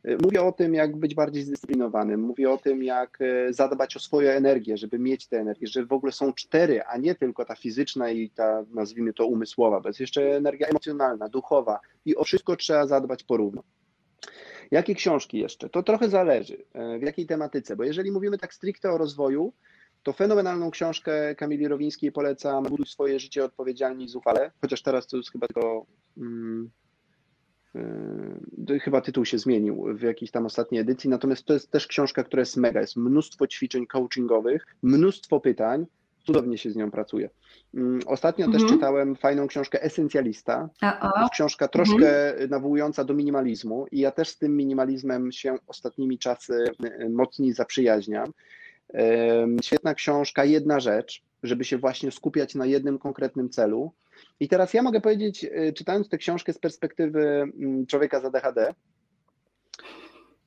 E, 0.04 0.16
mówię 0.16 0.42
o 0.42 0.52
tym, 0.52 0.74
jak 0.74 0.96
być 0.96 1.14
bardziej 1.14 1.42
zdyscyplinowanym, 1.42 2.20
mówię 2.20 2.50
o 2.50 2.58
tym, 2.58 2.84
jak 2.84 3.18
e, 3.20 3.52
zadbać 3.52 3.96
o 3.96 4.00
swoją 4.00 4.30
energię, 4.30 4.76
żeby 4.76 4.98
mieć 4.98 5.26
tę 5.26 5.40
energię, 5.40 5.66
że 5.66 5.86
w 5.86 5.92
ogóle 5.92 6.12
są 6.12 6.32
cztery, 6.32 6.82
a 6.82 6.96
nie 6.96 7.14
tylko 7.14 7.44
ta 7.44 7.54
fizyczna 7.54 8.10
i 8.10 8.30
ta, 8.30 8.64
nazwijmy 8.74 9.12
to, 9.12 9.26
umysłowa, 9.26 9.80
bo 9.80 9.88
jest 9.88 10.00
jeszcze 10.00 10.36
energia 10.36 10.66
emocjonalna, 10.66 11.28
duchowa 11.28 11.80
i 12.04 12.16
o 12.16 12.24
wszystko 12.24 12.56
trzeba 12.56 12.86
zadbać 12.86 13.24
porówno. 13.24 13.62
Jakie 14.70 14.94
książki 14.94 15.38
jeszcze? 15.38 15.68
To 15.68 15.82
trochę 15.82 16.08
zależy, 16.08 16.64
e, 16.72 16.98
w 16.98 17.02
jakiej 17.02 17.26
tematyce, 17.26 17.76
bo 17.76 17.84
jeżeli 17.84 18.10
mówimy 18.12 18.38
tak 18.38 18.54
stricte 18.54 18.90
o 18.90 18.98
rozwoju, 18.98 19.52
to 20.02 20.12
fenomenalną 20.12 20.70
książkę 20.70 21.34
Kamili 21.34 21.68
Rowińskiej 21.68 22.12
polecam 22.12 22.64
Buduj 22.64 22.86
swoje 22.86 23.20
życie 23.20 23.44
odpowiedzialnie 23.44 24.04
i 24.04 24.08
zuchwale, 24.08 24.50
chociaż 24.60 24.82
teraz 24.82 25.06
to 25.06 25.16
jest 25.16 25.32
chyba 25.32 25.46
tylko 25.46 25.86
hmm, 26.18 26.70
chyba 28.82 29.00
tytuł 29.00 29.24
się 29.24 29.38
zmienił 29.38 29.84
w 29.94 30.02
jakiejś 30.02 30.30
tam 30.30 30.46
ostatniej 30.46 30.80
edycji, 30.80 31.10
natomiast 31.10 31.44
to 31.44 31.52
jest 31.52 31.70
też 31.70 31.86
książka, 31.86 32.24
która 32.24 32.40
jest 32.40 32.56
mega, 32.56 32.80
jest 32.80 32.96
mnóstwo 32.96 33.46
ćwiczeń 33.46 33.86
coachingowych, 33.86 34.66
mnóstwo 34.82 35.40
pytań, 35.40 35.86
cudownie 36.26 36.58
się 36.58 36.70
z 36.70 36.76
nią 36.76 36.90
pracuje. 36.90 37.30
Mm, 37.74 38.00
ostatnio 38.06 38.46
mhm. 38.46 38.62
też 38.62 38.72
czytałem 38.72 39.16
fajną 39.16 39.46
książkę 39.46 39.82
Esencjalista. 39.82 40.68
To 40.80 41.20
jest 41.20 41.32
książka 41.32 41.68
troszkę 41.68 42.30
mhm. 42.30 42.50
nawołująca 42.50 43.04
do 43.04 43.14
minimalizmu 43.14 43.86
i 43.92 44.00
ja 44.00 44.10
też 44.10 44.28
z 44.28 44.38
tym 44.38 44.56
minimalizmem 44.56 45.32
się 45.32 45.56
ostatnimi 45.66 46.18
czasy 46.18 46.64
y, 47.00 47.08
mocniej 47.08 47.52
zaprzyjaźniam. 47.52 48.32
Świetna 49.62 49.94
książka, 49.94 50.44
jedna 50.44 50.80
rzecz, 50.80 51.22
żeby 51.42 51.64
się 51.64 51.78
właśnie 51.78 52.10
skupiać 52.10 52.54
na 52.54 52.66
jednym 52.66 52.98
konkretnym 52.98 53.50
celu. 53.50 53.92
I 54.40 54.48
teraz 54.48 54.74
ja 54.74 54.82
mogę 54.82 55.00
powiedzieć, 55.00 55.44
y, 55.44 55.72
czytając 55.72 56.08
tę 56.08 56.18
książkę 56.18 56.52
z 56.52 56.58
perspektywy 56.58 57.20
mm, 57.26 57.86
człowieka 57.86 58.20
z 58.20 58.24
ADHD, 58.24 58.74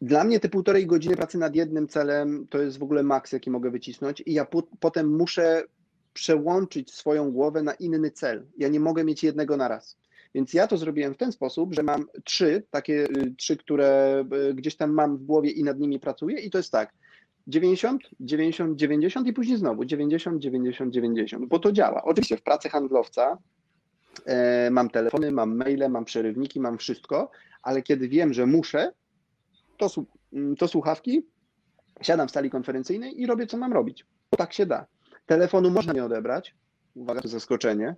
dla 0.04 0.24
mnie 0.24 0.40
te 0.40 0.50
półtorej 0.50 0.88
godziny 0.88 1.16
pracy 1.16 1.38
nad 1.38 1.56
jednym 1.56 1.88
celem 1.88 2.48
to 2.50 2.62
jest 2.62 2.80
w 2.80 2.84
ogóle 2.84 3.04
maks, 3.04 3.32
jaki 3.32 3.52
mogę 3.52 3.72
wycisnąć, 3.72 4.24
i 4.26 4.34
ja 4.34 4.46
po, 4.46 4.64
potem 4.80 5.16
muszę 5.16 5.64
przełączyć 6.14 6.94
swoją 6.94 7.32
głowę 7.32 7.64
na 7.64 7.74
inny 7.74 8.12
cel. 8.12 8.46
Ja 8.58 8.68
nie 8.68 8.80
mogę 8.80 9.04
mieć 9.04 9.24
jednego 9.24 9.58
na 9.58 9.68
raz. 9.68 9.98
Więc 10.36 10.54
ja 10.54 10.68
to 10.68 10.78
zrobiłem 10.78 11.14
w 11.14 11.18
ten 11.18 11.32
sposób, 11.32 11.74
że 11.74 11.84
mam 11.84 12.06
trzy, 12.24 12.64
takie 12.70 13.08
trzy, 13.38 13.58
które 13.58 14.26
gdzieś 14.54 14.76
tam 14.76 14.92
mam 14.92 15.18
w 15.18 15.24
głowie 15.24 15.50
i 15.50 15.64
nad 15.64 15.80
nimi 15.80 16.00
pracuję 16.00 16.40
i 16.40 16.50
to 16.50 16.58
jest 16.58 16.72
tak, 16.72 16.94
90, 17.48 18.02
90, 18.20 18.78
90 18.78 19.28
i 19.28 19.34
później 19.34 19.58
znowu 19.58 19.86
90, 19.86 20.42
90, 20.42 20.94
90, 20.94 21.46
bo 21.46 21.60
to 21.60 21.72
działa. 21.72 22.04
Oczywiście 22.04 22.38
w 22.38 22.44
pracy 22.44 22.70
handlowca 22.70 23.38
e, 24.26 24.70
mam 24.72 24.90
telefony, 24.90 25.32
mam 25.32 25.56
maile, 25.58 25.90
mam 25.90 26.06
przerywniki, 26.06 26.60
mam 26.60 26.78
wszystko, 26.78 27.32
ale 27.62 27.82
kiedy 27.82 28.08
wiem, 28.08 28.34
że 28.34 28.46
muszę, 28.46 28.92
to, 29.90 30.04
mm, 30.34 30.56
to 30.56 30.68
słuchawki, 30.68 31.26
siadam 32.02 32.28
w 32.28 32.32
sali 32.32 32.50
konferencyjnej 32.50 33.22
i 33.22 33.26
robię, 33.26 33.48
co 33.48 33.58
mam 33.58 33.74
robić. 33.74 34.06
Tak 34.38 34.54
się 34.54 34.66
da. 34.66 34.86
Telefonu 35.26 35.70
można 35.70 35.94
nie 35.94 36.06
odebrać. 36.06 36.56
Uwaga, 36.96 37.22
to 37.22 37.28
zaskoczenie. 37.28 37.96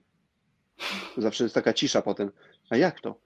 Zawsze 1.18 1.44
jest 1.44 1.56
taka 1.56 1.74
cisza 1.74 2.02
potem. 2.02 2.32
A 2.70 2.78
jak 2.78 3.02
to? 3.02 3.20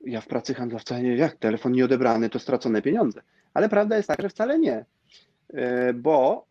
Ja 0.00 0.20
w 0.20 0.26
pracy 0.26 0.54
handlowca, 0.54 1.00
nie, 1.00 1.16
jak 1.16 1.36
telefon 1.36 1.72
nie 1.72 1.84
odebrany, 1.84 2.30
to 2.30 2.38
stracone 2.38 2.82
pieniądze. 2.82 3.22
Ale 3.54 3.68
prawda 3.68 3.96
jest 3.96 4.08
taka, 4.08 4.22
że 4.22 4.28
wcale 4.28 4.58
nie. 4.58 4.84
E, 5.54 5.92
bo 5.94 6.46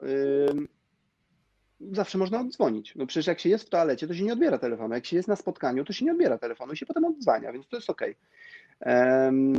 zawsze 1.92 2.18
można 2.18 2.40
oddzwonić. 2.40 2.96
No 2.96 3.06
przecież 3.06 3.28
jak 3.28 3.40
się 3.40 3.50
jest 3.50 3.68
w 3.68 3.70
toalecie, 3.70 4.08
to 4.08 4.14
się 4.14 4.24
nie 4.24 4.34
odbiera 4.34 4.58
telefonu. 4.58 4.94
Jak 4.94 5.06
się 5.06 5.16
jest 5.16 5.28
na 5.28 5.36
spotkaniu, 5.36 5.86
to 5.86 5.94
się 5.94 6.06
nie 6.06 6.12
odbiera 6.12 6.38
telefonu 6.38 6.74
i 6.74 6.78
się 6.78 6.86
potem 6.86 7.06
odzwania, 7.06 7.54
więc 7.54 7.68
to 7.68 7.76
jest 7.76 7.90
ok. 7.90 8.02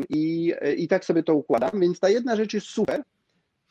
I, 0.09 0.55
I 0.77 0.89
tak 0.89 1.05
sobie 1.05 1.23
to 1.23 1.35
układam, 1.35 1.71
więc 1.81 2.01
ta 2.01 2.09
jedna 2.09 2.37
rzecz 2.37 2.55
jest 2.55 2.67
super, 2.67 3.03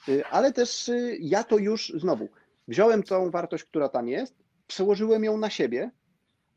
y, 0.09 0.25
ale 0.25 0.53
też 0.53 0.89
y, 0.89 1.17
ja 1.19 1.43
to 1.43 1.57
już 1.57 1.93
znowu 1.95 2.29
wziąłem 2.67 3.03
tą 3.03 3.31
wartość, 3.31 3.63
która 3.63 3.89
tam 3.89 4.07
jest, 4.07 4.35
przełożyłem 4.67 5.23
ją 5.23 5.37
na 5.37 5.49
siebie, 5.49 5.91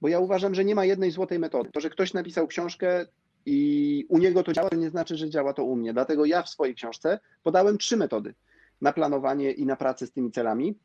bo 0.01 0.09
ja 0.09 0.21
uważam, 0.21 0.55
że 0.55 0.65
nie 0.65 0.75
ma 0.75 0.85
jednej 0.85 1.11
złotej 1.11 1.39
metody. 1.39 1.71
To, 1.73 1.81
że 1.81 1.91
ktoś 1.91 2.15
napisał 2.15 2.47
książkę 2.47 3.07
i 3.47 4.07
u 4.09 4.19
niego 4.19 4.43
to 4.43 4.53
działa, 4.53 4.71
to 4.71 4.77
nie 4.77 4.91
znaczy, 4.91 5.17
że 5.17 5.31
działa 5.31 5.53
to 5.53 5.65
u 5.65 5.77
mnie. 5.77 5.93
Dlatego 5.93 6.25
ja 6.25 6.43
w 6.43 6.49
swojej 6.49 6.75
książce 6.75 7.19
podałem 7.43 7.79
trzy 7.79 7.97
metody 7.97 8.35
na 8.81 8.93
planowanie 8.93 9.53
i 9.53 9.67
na 9.67 9.77
pracę 9.77 10.07
z 10.07 10.13
tymi 10.13 10.33
celami, 10.33 10.79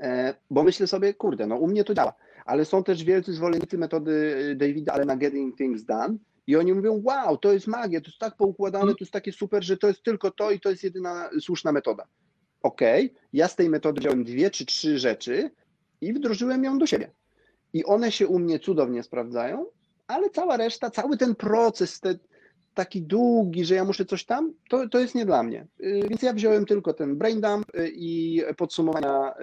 e, 0.00 0.34
bo 0.50 0.62
myślę 0.62 0.86
sobie, 0.86 1.14
kurde, 1.14 1.46
no 1.46 1.56
u 1.56 1.66
mnie 1.66 1.84
to 1.84 1.94
działa, 1.94 2.14
ale 2.44 2.64
są 2.64 2.84
też 2.84 3.04
wielcy 3.04 3.32
zwolennicy 3.32 3.78
metody 3.78 4.36
e, 4.52 4.54
Davida 4.54 4.92
ale 4.92 5.04
na 5.04 5.16
Getting 5.16 5.56
Things 5.56 5.84
Done 5.84 6.16
i 6.46 6.56
oni 6.56 6.74
mówią, 6.74 7.02
wow, 7.04 7.36
to 7.36 7.52
jest 7.52 7.66
magia, 7.66 8.00
to 8.00 8.06
jest 8.06 8.18
tak 8.18 8.36
poukładane, 8.36 8.92
to 8.92 8.98
jest 9.00 9.12
takie 9.12 9.32
super, 9.32 9.64
że 9.64 9.76
to 9.76 9.88
jest 9.88 10.02
tylko 10.02 10.30
to 10.30 10.50
i 10.50 10.60
to 10.60 10.70
jest 10.70 10.84
jedyna 10.84 11.30
słuszna 11.40 11.72
metoda. 11.72 12.06
Okej, 12.62 13.06
okay, 13.06 13.20
ja 13.32 13.48
z 13.48 13.56
tej 13.56 13.70
metody 13.70 14.00
wziąłem 14.00 14.24
dwie 14.24 14.50
czy 14.50 14.66
trzy 14.66 14.98
rzeczy 14.98 15.50
i 16.00 16.12
wdrożyłem 16.12 16.64
ją 16.64 16.78
do 16.78 16.86
siebie. 16.86 17.10
I 17.72 17.84
one 17.84 18.12
się 18.12 18.26
u 18.26 18.38
mnie 18.38 18.58
cudownie 18.58 19.02
sprawdzają, 19.02 19.66
ale 20.06 20.30
cała 20.30 20.56
reszta, 20.56 20.90
cały 20.90 21.16
ten 21.16 21.34
proces, 21.34 22.00
te, 22.00 22.18
taki 22.74 23.02
długi, 23.02 23.64
że 23.64 23.74
ja 23.74 23.84
muszę 23.84 24.04
coś 24.04 24.24
tam, 24.24 24.54
to, 24.68 24.88
to 24.88 24.98
jest 24.98 25.14
nie 25.14 25.26
dla 25.26 25.42
mnie. 25.42 25.66
Y, 25.80 26.06
więc 26.08 26.22
ja 26.22 26.32
wziąłem 26.32 26.66
tylko 26.66 26.94
ten 26.94 27.16
brain 27.16 27.40
dump 27.40 27.74
y, 27.74 27.88
i 27.94 28.42
podsumowania 28.56 29.34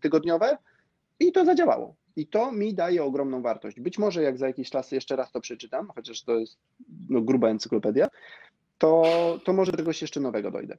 tygodniowe 0.00 0.58
i 1.20 1.32
to 1.32 1.44
zadziałało. 1.44 1.96
I 2.18 2.26
to 2.26 2.52
mi 2.52 2.74
daje 2.74 3.04
ogromną 3.04 3.42
wartość. 3.42 3.80
Być 3.80 3.98
może 3.98 4.22
jak 4.22 4.38
za 4.38 4.46
jakiś 4.46 4.70
czas 4.70 4.92
jeszcze 4.92 5.16
raz 5.16 5.32
to 5.32 5.40
przeczytam, 5.40 5.88
chociaż 5.94 6.22
to 6.22 6.38
jest 6.38 6.58
no, 7.10 7.20
gruba 7.20 7.48
encyklopedia, 7.48 8.08
to, 8.78 9.04
to 9.44 9.52
może 9.52 9.72
czegoś 9.72 10.02
jeszcze 10.02 10.20
nowego 10.20 10.50
dojdę. 10.50 10.78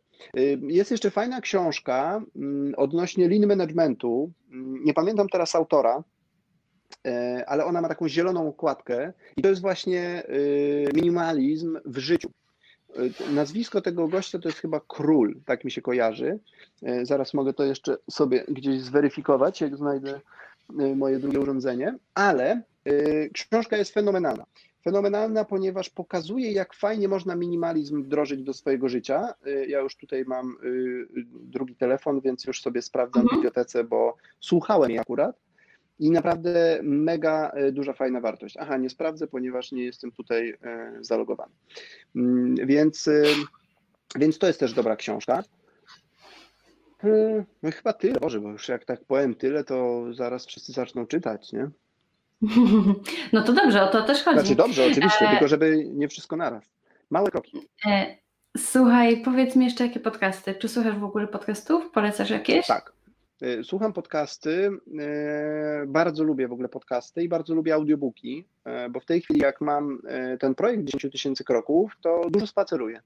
Jest 0.62 0.92
jeszcze 0.92 1.12
fajna 1.12 1.42
książka 1.42 2.22
mm, 2.36 2.74
odnośnie 2.78 3.30
lean 3.30 3.48
managementu. 3.48 4.32
Mm, 4.52 4.84
nie 4.84 4.94
pamiętam 4.94 5.30
teraz 5.30 5.56
autora, 5.56 6.04
E, 7.08 7.44
ale 7.48 7.66
ona 7.66 7.82
ma 7.82 7.88
taką 7.88 8.08
zieloną 8.08 8.48
okładkę 8.48 9.14
i 9.38 9.42
to 9.42 9.50
jest 9.50 9.62
właśnie 9.62 10.02
e, 10.02 10.32
minimalizm 10.94 11.80
w 11.86 11.98
życiu. 11.98 12.30
Nazwisko 13.34 13.82
tego 13.82 14.08
gościa 14.08 14.40
to 14.40 14.50
jest 14.50 14.60
chyba 14.60 14.82
Król, 14.88 15.36
tak 15.46 15.64
mi 15.66 15.72
się 15.72 15.82
kojarzy. 15.82 16.40
Zaraz 17.04 17.34
mogę 17.34 17.54
to 17.54 17.64
jeszcze 17.64 17.98
sobie 18.12 18.44
gdzieś 18.48 18.82
zweryfikować, 18.82 19.62
jak 19.62 19.78
znajdę 19.78 20.22
moje 20.96 21.20
drugie 21.20 21.40
urządzenie, 21.40 21.98
ale 22.14 22.62
książka 23.34 23.78
jest 23.78 23.94
fenomenalna. 23.94 24.46
Fenomenalna, 24.84 25.46
ponieważ 25.46 25.90
pokazuje, 25.90 26.52
jak 26.52 26.74
fajnie 26.74 27.08
można 27.08 27.36
minimalizm 27.36 28.04
wdrożyć 28.04 28.44
do 28.44 28.54
swojego 28.54 28.90
życia. 28.90 29.34
Ja 29.68 29.80
już 29.80 29.96
tutaj 29.96 30.26
mam 30.26 30.58
drugi 31.32 31.76
telefon, 31.76 32.22
więc 32.22 32.46
już 32.46 32.62
sobie 32.62 32.82
sprawdzam 32.82 33.22
w 33.22 33.26
mhm. 33.26 33.40
bibliotece, 33.40 33.84
bo 33.84 34.16
słuchałem 34.40 34.90
jej 34.90 35.00
akurat 35.00 35.36
i 36.00 36.12
naprawdę 36.12 36.80
mega 36.84 37.52
duża, 37.72 37.94
fajna 37.94 38.22
wartość. 38.22 38.58
Aha, 38.58 38.78
nie 38.78 38.90
sprawdzę, 38.90 39.28
ponieważ 39.28 39.72
nie 39.72 39.84
jestem 39.84 40.12
tutaj 40.12 40.58
zalogowany. 41.02 41.54
Mm, 42.16 42.56
więc, 42.56 43.10
więc 44.16 44.38
to 44.38 44.48
jest 44.48 44.60
też 44.60 44.74
dobra 44.74 44.96
książka. 44.96 45.44
No 47.64 47.72
chyba 47.72 47.94
tyle, 47.94 48.20
Boże, 48.20 48.40
bo 48.40 48.50
już 48.50 48.68
jak 48.68 48.86
tak 48.86 49.04
powiem 49.04 49.36
tyle, 49.36 49.64
to 49.64 50.06
zaraz 50.14 50.46
wszyscy 50.46 50.72
zaczną 50.72 51.08
czytać, 51.08 51.54
nie? 51.54 51.70
No 53.34 53.44
to 53.44 53.54
dobrze, 53.54 53.84
o 53.84 53.88
to 53.88 54.04
też 54.04 54.24
chodzi. 54.24 54.40
Znaczy 54.40 54.56
dobrze, 54.56 54.86
oczywiście, 54.92 55.28
tylko 55.30 55.48
żeby 55.48 55.86
nie 55.94 56.08
wszystko 56.08 56.36
naraz. 56.36 56.64
Małe 57.10 57.32
kroki. 57.32 57.68
Słuchaj, 58.58 59.22
powiedz 59.24 59.56
mi 59.56 59.66
jeszcze 59.66 59.88
jakie 59.88 60.00
podcasty. 60.00 60.56
Czy 60.56 60.70
słuchasz 60.70 60.98
w 60.98 61.04
ogóle 61.04 61.28
podcastów? 61.28 61.92
Polecasz 61.92 62.30
jakieś? 62.30 62.68
Tak, 62.68 62.94
E, 63.42 63.64
słucham 63.64 63.94
podcasty, 63.94 64.70
e, 65.00 65.86
bardzo 65.88 66.24
lubię 66.24 66.48
w 66.48 66.52
ogóle 66.52 66.70
podcasty 66.70 67.24
i 67.24 67.30
bardzo 67.30 67.56
lubię 67.56 67.74
audiobooki, 67.74 68.46
e, 68.66 68.90
bo 68.90 69.00
w 69.00 69.06
tej 69.06 69.22
chwili 69.22 69.40
jak 69.40 69.62
mam 69.62 70.02
ten 70.40 70.56
projekt 70.56 70.84
10 70.84 71.12
tysięcy 71.12 71.44
kroków, 71.44 71.98
to 72.02 72.22
dużo 72.30 72.48
spaceruję. 72.48 73.02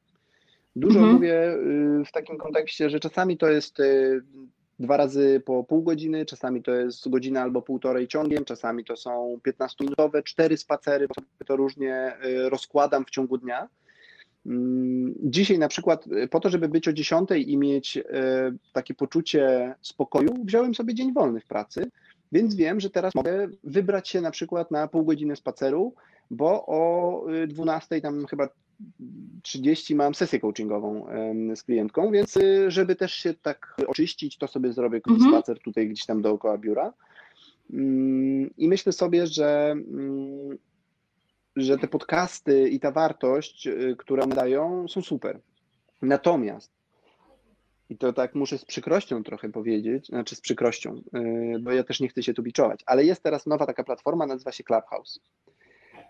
Dużo 0.76 1.00
mhm. 1.00 1.16
mówię 1.16 1.58
w 2.06 2.12
takim 2.12 2.38
kontekście, 2.38 2.90
że 2.90 3.00
czasami 3.00 3.38
to 3.38 3.50
jest 3.50 3.78
dwa 4.80 4.98
razy 4.98 5.42
po 5.46 5.64
pół 5.64 5.84
godziny, 5.84 6.26
czasami 6.26 6.64
to 6.64 6.72
jest 6.72 7.10
godzina 7.10 7.42
albo 7.42 7.62
półtorej 7.62 8.08
ciągiem, 8.08 8.46
czasami 8.46 8.86
to 8.86 8.96
są 8.96 9.40
15-minutowe, 9.48 10.24
cztery 10.24 10.58
spacery, 10.58 11.08
bo 11.08 11.46
to 11.46 11.56
różnie 11.56 12.18
rozkładam 12.50 13.06
w 13.06 13.10
ciągu 13.10 13.38
dnia. 13.38 13.70
Mm, 14.46 15.14
dzisiaj 15.24 15.60
na 15.60 15.68
przykład 15.68 16.08
y, 16.08 16.28
po 16.28 16.40
to, 16.40 16.50
żeby 16.50 16.70
być 16.70 16.88
o 16.88 16.94
10 16.94 17.30
i 17.38 17.58
mieć 17.58 17.98
y, 17.98 18.04
takie 18.74 18.94
poczucie 18.94 19.76
spokoju, 19.82 20.44
wziąłem 20.46 20.76
sobie 20.76 20.94
dzień 20.94 21.14
wolny 21.14 21.40
w 21.40 21.46
pracy, 21.46 21.92
więc 22.32 22.56
wiem, 22.56 22.80
że 22.80 22.90
teraz 22.90 23.16
mogę 23.16 23.48
wybrać 23.64 24.10
się 24.10 24.22
na 24.22 24.32
przykład 24.32 24.72
na 24.72 24.88
pół 24.88 25.06
godziny 25.06 25.36
spaceru, 25.36 25.94
bo 26.32 26.66
o 26.66 27.26
12 27.48 27.96
y, 27.96 28.02
tam 28.02 28.26
chyba 28.26 28.50
30 29.42 29.96
mam 29.96 30.16
sesję 30.16 30.40
coachingową 30.40 31.06
z 31.56 31.64
klientką, 31.64 32.12
więc 32.12 32.40
żeby 32.68 32.96
też 32.96 33.14
się 33.14 33.34
tak 33.34 33.76
oczyścić, 33.88 34.38
to 34.38 34.48
sobie 34.48 34.74
zrobię 34.74 35.02
mhm. 35.08 35.32
spacer 35.32 35.60
tutaj 35.60 35.88
gdzieś 35.88 36.06
tam 36.06 36.22
dookoła 36.22 36.58
biura. 36.58 36.94
Mm, 37.74 38.50
I 38.58 38.68
myślę 38.68 38.92
sobie, 38.92 39.28
że 39.28 39.72
mm, 39.72 40.58
że 41.56 41.78
te 41.78 41.88
podcasty 41.88 42.70
i 42.70 42.80
ta 42.80 42.92
wartość, 42.92 43.68
y, 43.68 43.96
którą 43.98 44.30
dają, 44.30 44.88
są 44.88 45.02
super. 45.02 45.40
Natomiast, 46.02 46.72
i 47.90 47.98
to 47.98 48.14
tak 48.14 48.36
muszę 48.36 48.58
z 48.58 48.66
przykrością 48.66 49.24
trochę 49.24 49.50
powiedzieć, 49.50 50.08
znaczy 50.08 50.36
z 50.36 50.42
przykrością, 50.42 51.02
y, 51.56 51.60
bo 51.60 51.72
ja 51.72 51.84
też 51.84 52.00
nie 52.00 52.08
chcę 52.08 52.24
się 52.24 52.34
tu 52.34 52.44
biczować, 52.44 52.84
ale 52.86 53.06
jest 53.06 53.24
teraz 53.24 53.46
nowa 53.46 53.66
taka 53.66 53.84
platforma, 53.84 54.26
nazywa 54.26 54.52
się 54.52 54.64
Clubhouse. 54.64 55.20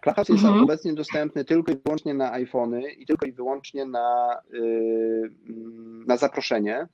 Clubhouse 0.04 0.30
jest 0.30 0.43
mhm. 0.43 0.64
obecnie 0.64 0.93
dostępny 0.93 1.45
tylko 1.45 1.72
i 1.72 1.76
wyłącznie 1.86 2.14
na 2.14 2.32
iPhony 2.32 2.91
i 2.91 3.06
tylko 3.06 3.26
i 3.26 3.32
wyłącznie 3.32 3.86
na, 3.86 4.39
y, 4.54 5.32
na 6.08 6.18
zaproszenie. 6.18 6.88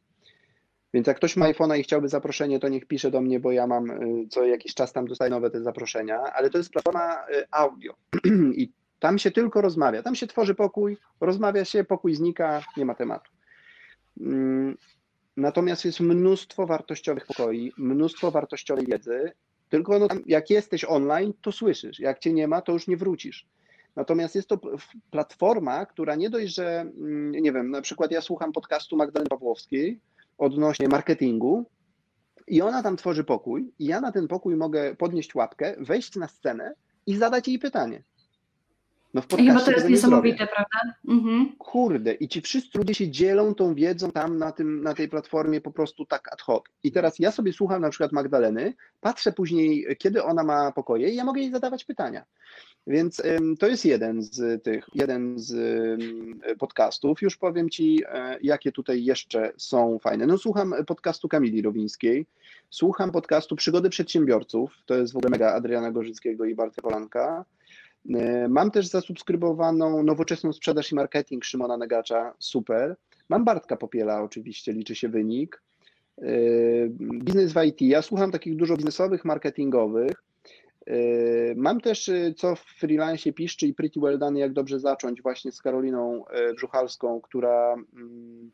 Więc 0.93 1.07
jak 1.07 1.17
ktoś 1.17 1.37
ma 1.37 1.51
iPhone'a 1.51 1.79
i 1.79 1.83
chciałby 1.83 2.09
zaproszenie, 2.09 2.59
to 2.59 2.69
niech 2.69 2.85
pisze 2.85 3.11
do 3.11 3.21
mnie, 3.21 3.39
bo 3.39 3.51
ja 3.51 3.67
mam 3.67 3.91
y, 3.91 4.27
co 4.29 4.45
jakiś 4.45 4.73
czas 4.73 4.93
tam 4.93 5.07
dostaję 5.07 5.31
nowe 5.31 5.49
te 5.49 5.61
zaproszenia, 5.61 6.21
ale 6.21 6.49
to 6.49 6.57
jest 6.57 6.71
platforma 6.71 7.27
y, 7.29 7.45
audio 7.51 7.93
i 8.61 8.71
tam 8.99 9.17
się 9.17 9.31
tylko 9.31 9.61
rozmawia. 9.61 10.03
Tam 10.03 10.15
się 10.15 10.27
tworzy 10.27 10.55
pokój, 10.55 10.97
rozmawia 11.21 11.65
się, 11.65 11.83
pokój 11.83 12.15
znika, 12.15 12.61
nie 12.77 12.85
ma 12.85 12.95
tematu. 12.95 13.31
Mm, 14.19 14.77
natomiast 15.37 15.85
jest 15.85 15.99
mnóstwo 15.99 16.67
wartościowych 16.67 17.25
pokoi, 17.25 17.71
mnóstwo 17.77 18.31
wartościowej 18.31 18.85
wiedzy, 18.85 19.31
tylko 19.69 19.99
no, 19.99 20.07
jak 20.25 20.49
jesteś 20.49 20.85
online, 20.85 21.33
to 21.41 21.51
słyszysz. 21.51 21.99
Jak 21.99 22.19
cię 22.19 22.33
nie 22.33 22.47
ma, 22.47 22.61
to 22.61 22.71
już 22.71 22.87
nie 22.87 22.97
wrócisz. 22.97 23.47
Natomiast 23.95 24.35
jest 24.35 24.47
to 24.47 24.59
platforma, 25.11 25.85
która 25.85 26.15
nie 26.15 26.29
dość, 26.29 26.55
że, 26.55 26.79
mm, 26.79 27.31
nie 27.31 27.51
wiem, 27.51 27.71
na 27.71 27.81
przykład 27.81 28.11
ja 28.11 28.21
słucham 28.21 28.51
podcastu 28.51 28.97
Magdaleny 28.97 29.29
Pawłowskiej, 29.29 29.99
odnośnie 30.37 30.87
marketingu 30.87 31.65
i 32.47 32.61
ona 32.61 32.83
tam 32.83 32.97
tworzy 32.97 33.23
pokój 33.23 33.71
i 33.79 33.85
ja 33.85 34.01
na 34.01 34.11
ten 34.11 34.27
pokój 34.27 34.55
mogę 34.55 34.95
podnieść 34.95 35.35
łapkę, 35.35 35.75
wejść 35.79 36.15
na 36.15 36.27
scenę 36.27 36.73
i 37.05 37.15
zadać 37.15 37.47
jej 37.47 37.59
pytanie. 37.59 38.03
No 39.13 39.21
w 39.21 39.27
podcaście 39.27 39.51
I 39.51 39.55
bo 39.55 39.65
to 39.65 39.71
jest 39.71 39.89
niesamowite, 39.89 40.47
prawda? 40.47 40.95
Mhm. 41.07 41.55
Kurde, 41.57 42.13
i 42.13 42.27
ci 42.27 42.41
wszyscy 42.41 42.77
ludzie 42.77 42.93
się 42.93 43.11
dzielą 43.11 43.55
tą 43.55 43.75
wiedzą 43.75 44.11
tam 44.11 44.37
na, 44.37 44.51
tym, 44.51 44.83
na 44.83 44.93
tej 44.93 45.09
platformie 45.09 45.61
po 45.61 45.71
prostu 45.71 46.05
tak 46.05 46.33
ad 46.33 46.41
hoc. 46.41 46.63
I 46.83 46.91
teraz 46.91 47.19
ja 47.19 47.31
sobie 47.31 47.53
słucham 47.53 47.81
na 47.81 47.89
przykład 47.89 48.11
Magdaleny, 48.11 48.73
patrzę 49.01 49.31
później, 49.31 49.85
kiedy 49.97 50.23
ona 50.23 50.43
ma 50.43 50.71
pokoje 50.71 51.09
i 51.09 51.15
ja 51.15 51.25
mogę 51.25 51.41
jej 51.41 51.51
zadawać 51.51 51.85
pytania. 51.85 52.25
Więc 52.87 53.21
to 53.59 53.67
jest 53.67 53.85
jeden 53.85 54.21
z 54.21 54.63
tych, 54.63 54.85
jeden 54.93 55.39
z 55.39 55.55
podcastów. 56.59 57.21
Już 57.21 57.37
powiem 57.37 57.69
Ci, 57.69 58.03
e, 58.09 58.37
jakie 58.41 58.71
tutaj 58.71 59.03
jeszcze 59.03 59.53
są 59.57 59.99
fajne. 59.99 60.27
No 60.27 60.37
słucham 60.37 60.75
podcastu 60.87 61.27
Kamili 61.27 61.61
Rowińskiej, 61.61 62.25
słucham 62.69 63.11
podcastu 63.11 63.55
Przygody 63.55 63.89
Przedsiębiorców, 63.89 64.73
to 64.85 64.95
jest 64.95 65.13
w 65.13 65.17
ogóle 65.17 65.29
mega 65.29 65.53
Adriana 65.53 65.91
Gorzyckiego 65.91 66.45
i 66.45 66.55
Bartka 66.55 66.81
Polanka. 66.81 67.45
E, 68.15 68.47
mam 68.47 68.71
też 68.71 68.87
zasubskrybowaną 68.87 70.03
nowoczesną 70.03 70.53
sprzedaż 70.53 70.91
i 70.91 70.95
marketing 70.95 71.45
Szymona 71.45 71.77
Negacza, 71.77 72.33
super. 72.39 72.95
Mam 73.29 73.45
Bartka 73.45 73.77
Popiela, 73.77 74.21
oczywiście, 74.21 74.73
liczy 74.73 74.95
się 74.95 75.09
wynik. 75.09 75.61
E, 76.17 76.31
biznes 77.23 77.53
w 77.53 77.63
IT, 77.63 77.81
ja 77.81 78.01
słucham 78.01 78.31
takich 78.31 78.55
dużo 78.55 78.75
biznesowych, 78.77 79.25
marketingowych. 79.25 80.23
E, 80.87 80.95
mam 81.55 81.81
też, 81.81 82.11
co 82.37 82.55
w 82.55 82.59
freelance 82.59 83.33
piszczy 83.33 83.67
i 83.67 83.73
Pretty 83.73 83.99
Well 83.99 84.19
Done, 84.19 84.39
jak 84.39 84.53
dobrze 84.53 84.79
zacząć, 84.79 85.21
właśnie 85.21 85.51
z 85.51 85.61
Karoliną 85.61 86.23
Brzuchalską, 86.55 87.21
która 87.21 87.73
mm, 87.73 88.51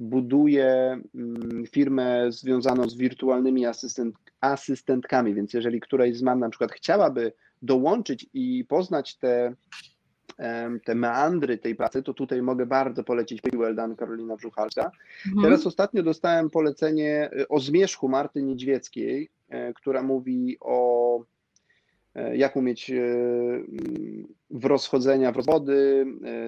buduje 0.00 1.00
mm, 1.14 1.64
firmę 1.66 2.32
związaną 2.32 2.88
z 2.88 2.96
wirtualnymi 2.96 3.66
asystent, 3.66 4.16
asystentkami, 4.40 5.34
więc 5.34 5.54
jeżeli 5.54 5.80
któraś 5.80 6.16
z 6.16 6.22
mam 6.22 6.40
na 6.40 6.50
przykład 6.50 6.72
chciałaby 6.72 7.32
dołączyć 7.62 8.26
i 8.34 8.64
poznać 8.68 9.16
te, 9.16 9.54
te 10.84 10.94
meandry 10.94 11.58
tej 11.58 11.74
pracy, 11.74 12.02
to 12.02 12.14
tutaj 12.14 12.42
mogę 12.42 12.66
bardzo 12.66 13.04
polecić 13.04 13.40
Done 13.74 13.96
Karolina 13.96 14.36
Brzuchalska. 14.36 14.90
Mhm. 15.26 15.42
Teraz 15.42 15.66
ostatnio 15.66 16.02
dostałem 16.02 16.50
polecenie 16.50 17.30
e, 17.32 17.48
o 17.48 17.60
zmierzchu 17.60 18.08
Marty 18.08 18.42
Niedźwieckiej, 18.42 19.28
e, 19.48 19.72
która 19.72 20.02
mówi 20.02 20.56
o 20.60 21.20
e, 22.14 22.36
jak 22.36 22.56
umieć 22.56 22.92
w 24.50 24.64
rozchodzenia, 24.64 25.32
w 25.32 25.36
rozwody, 25.36 26.06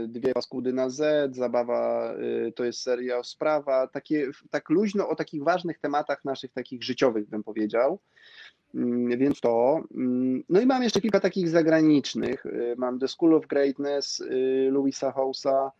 dwie 0.09 0.33
paskudy 0.35 0.73
na 0.73 0.91
Z, 0.91 1.37
zabawa 1.37 2.15
to 2.55 2.65
jest 2.65 2.81
seria 2.81 3.19
o 3.19 3.25
sprawa, 3.25 3.87
takie, 3.87 4.31
tak 4.51 4.71
luźno 4.71 5.09
o 5.09 5.17
takich 5.17 5.43
ważnych 5.43 5.79
tematach 5.79 6.25
naszych 6.25 6.53
takich 6.53 6.83
życiowych 6.83 7.29
bym 7.29 7.43
powiedział. 7.43 7.99
Mm, 8.75 9.19
więc 9.19 9.41
to. 9.41 9.85
Mm, 9.95 10.45
no 10.49 10.61
i 10.61 10.67
mam 10.67 10.83
jeszcze 10.83 11.01
kilka 11.01 11.21
takich 11.21 11.49
zagranicznych. 11.49 12.47
Y, 12.47 12.75
mam 12.79 12.99
The 12.99 13.09
School 13.09 13.35
of 13.35 13.47
Greatness 13.47 14.21
y, 14.21 14.69
Louisa 14.73 15.11
House'a. 15.11 15.71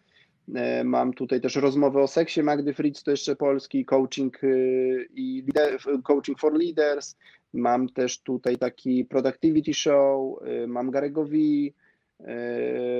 Y, 0.49 0.85
mam 0.85 1.13
tutaj 1.13 1.41
też 1.41 1.57
rozmowę 1.57 2.01
o 2.01 2.09
seksie 2.09 2.43
Magdy 2.43 2.75
Fritz, 2.75 3.03
to 3.03 3.11
jeszcze 3.11 3.37
polski, 3.37 3.85
coaching 3.85 4.41
i 5.15 5.45
coaching 6.03 6.41
for 6.41 6.55
leaders. 6.59 7.17
Mam 7.53 7.89
też 7.89 8.21
tutaj 8.23 8.59
taki 8.59 9.05
productivity 9.05 9.75
show, 9.75 10.39
mam 10.67 10.91
Garego 10.91 11.25
V, 11.25 11.37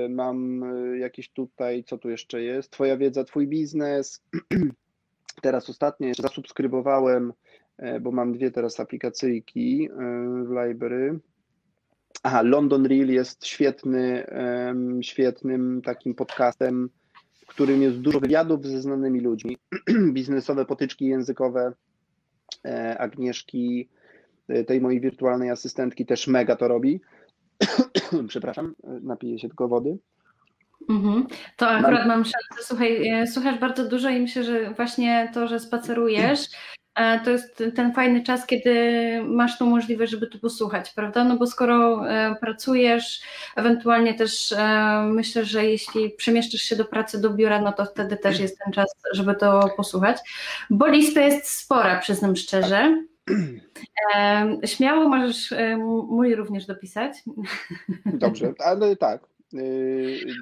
mam 0.09 0.63
jakieś 0.99 1.29
tutaj, 1.29 1.83
co 1.83 1.97
tu 1.97 2.09
jeszcze 2.09 2.41
jest, 2.41 2.71
Twoja 2.71 2.97
wiedza, 2.97 3.23
Twój 3.23 3.47
biznes. 3.47 4.23
Teraz 5.41 5.69
ostatnio 5.69 6.07
jeszcze 6.07 6.23
zasubskrybowałem 6.23 7.33
bo 8.01 8.11
mam 8.11 8.33
dwie 8.33 8.51
teraz 8.51 8.79
aplikacyjki 8.79 9.89
e, 9.91 9.95
w 10.45 10.49
library. 10.49 11.19
Aha, 12.23 12.41
London 12.41 12.85
Reel 12.85 13.09
jest 13.09 13.45
świetny, 13.45 14.25
świetnym 15.01 15.81
takim 15.81 16.15
podcastem, 16.15 16.89
w 17.39 17.45
którym 17.45 17.81
jest 17.81 17.97
dużo 17.97 18.19
wywiadów 18.19 18.65
ze 18.65 18.81
znanymi 18.81 19.21
ludźmi, 19.21 19.57
biznesowe 20.13 20.65
potyczki 20.65 21.05
językowe 21.05 21.73
e, 22.65 22.97
Agnieszki, 22.97 23.89
tej 24.67 24.81
mojej 24.81 25.01
wirtualnej 25.01 25.49
asystentki 25.49 26.05
też 26.05 26.27
mega 26.27 26.55
to 26.55 26.67
robi. 26.67 27.01
Przepraszam, 28.27 28.75
napiję 28.83 29.39
się 29.39 29.47
tylko 29.47 29.67
wody. 29.67 29.97
Mhm. 30.89 31.27
To 31.57 31.69
akurat 31.69 32.07
mam, 32.07 32.23
szansę. 32.23 32.63
Słuchaj, 32.63 33.11
słuchasz 33.27 33.59
bardzo 33.59 33.89
dużo 33.89 34.09
i 34.09 34.19
myślę, 34.19 34.43
że 34.43 34.73
właśnie 34.73 35.31
to, 35.33 35.47
że 35.47 35.59
spacerujesz, 35.59 36.39
E, 36.39 36.80
to 36.95 37.31
jest 37.31 37.63
ten 37.75 37.93
fajny 37.93 38.23
czas, 38.23 38.45
kiedy 38.45 38.73
masz 39.23 39.57
tą 39.57 39.65
możliwość, 39.65 40.11
żeby 40.11 40.27
tu 40.27 40.39
posłuchać, 40.39 40.89
prawda? 40.89 41.23
No 41.23 41.37
bo 41.37 41.47
skoro 41.47 42.09
e, 42.09 42.35
pracujesz, 42.35 43.21
ewentualnie 43.55 44.13
też 44.13 44.51
e, 44.51 45.03
myślę, 45.09 45.45
że 45.45 45.65
jeśli 45.65 46.09
przemieszczysz 46.09 46.61
się 46.61 46.75
do 46.75 46.85
pracy, 46.85 47.21
do 47.21 47.29
biura, 47.29 47.61
no 47.61 47.73
to 47.73 47.85
wtedy 47.85 48.17
też 48.17 48.39
jest 48.39 48.59
ten 48.63 48.73
czas, 48.73 48.95
żeby 49.13 49.35
to 49.35 49.69
posłuchać. 49.77 50.17
Bo 50.69 50.87
lista 50.87 51.21
jest 51.21 51.47
spora, 51.47 51.99
przyznam 51.99 52.35
szczerze. 52.35 53.03
Śmiało 54.65 55.09
możesz 55.09 55.53
mój 56.09 56.35
również 56.35 56.65
dopisać. 56.65 57.13
Dobrze, 58.05 58.53
ale 58.65 58.95
tak, 58.95 59.21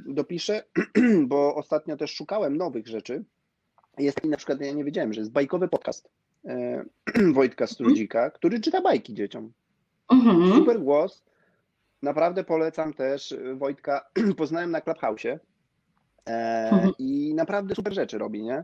dopiszę, 0.06 0.64
bo 1.28 1.56
ostatnio 1.56 1.98
też 1.98 2.12
szukałem 2.16 2.58
nowych 2.58 2.88
rzeczy. 2.88 3.24
Jest 3.98 4.26
na 4.26 4.38
przykład, 4.38 4.62
ja 4.62 4.72
nie 4.72 4.84
wiedziałem, 4.84 5.14
że 5.14 5.22
jest 5.22 5.32
bajkowy 5.32 5.68
podcast 5.68 6.10
E, 6.10 6.29
Wojtka 7.34 7.68
Strudzika, 7.68 8.30
który 8.30 8.60
czyta 8.60 8.82
bajki 8.82 9.14
dzieciom. 9.14 9.52
Mhm. 10.12 10.54
Super 10.54 10.80
głos. 10.80 11.24
Naprawdę 12.02 12.44
polecam 12.44 12.94
też 12.94 13.36
Wojtka. 13.56 14.10
Poznałem 14.38 14.72
na 14.72 14.82
Clubhouse'ie. 14.82 15.40
E, 16.28 16.70
mhm. 16.72 16.92
I 17.00 17.34
naprawdę 17.36 17.76
super 17.76 17.94
rzeczy 17.94 18.18
robi, 18.18 18.44
nie? 18.44 18.64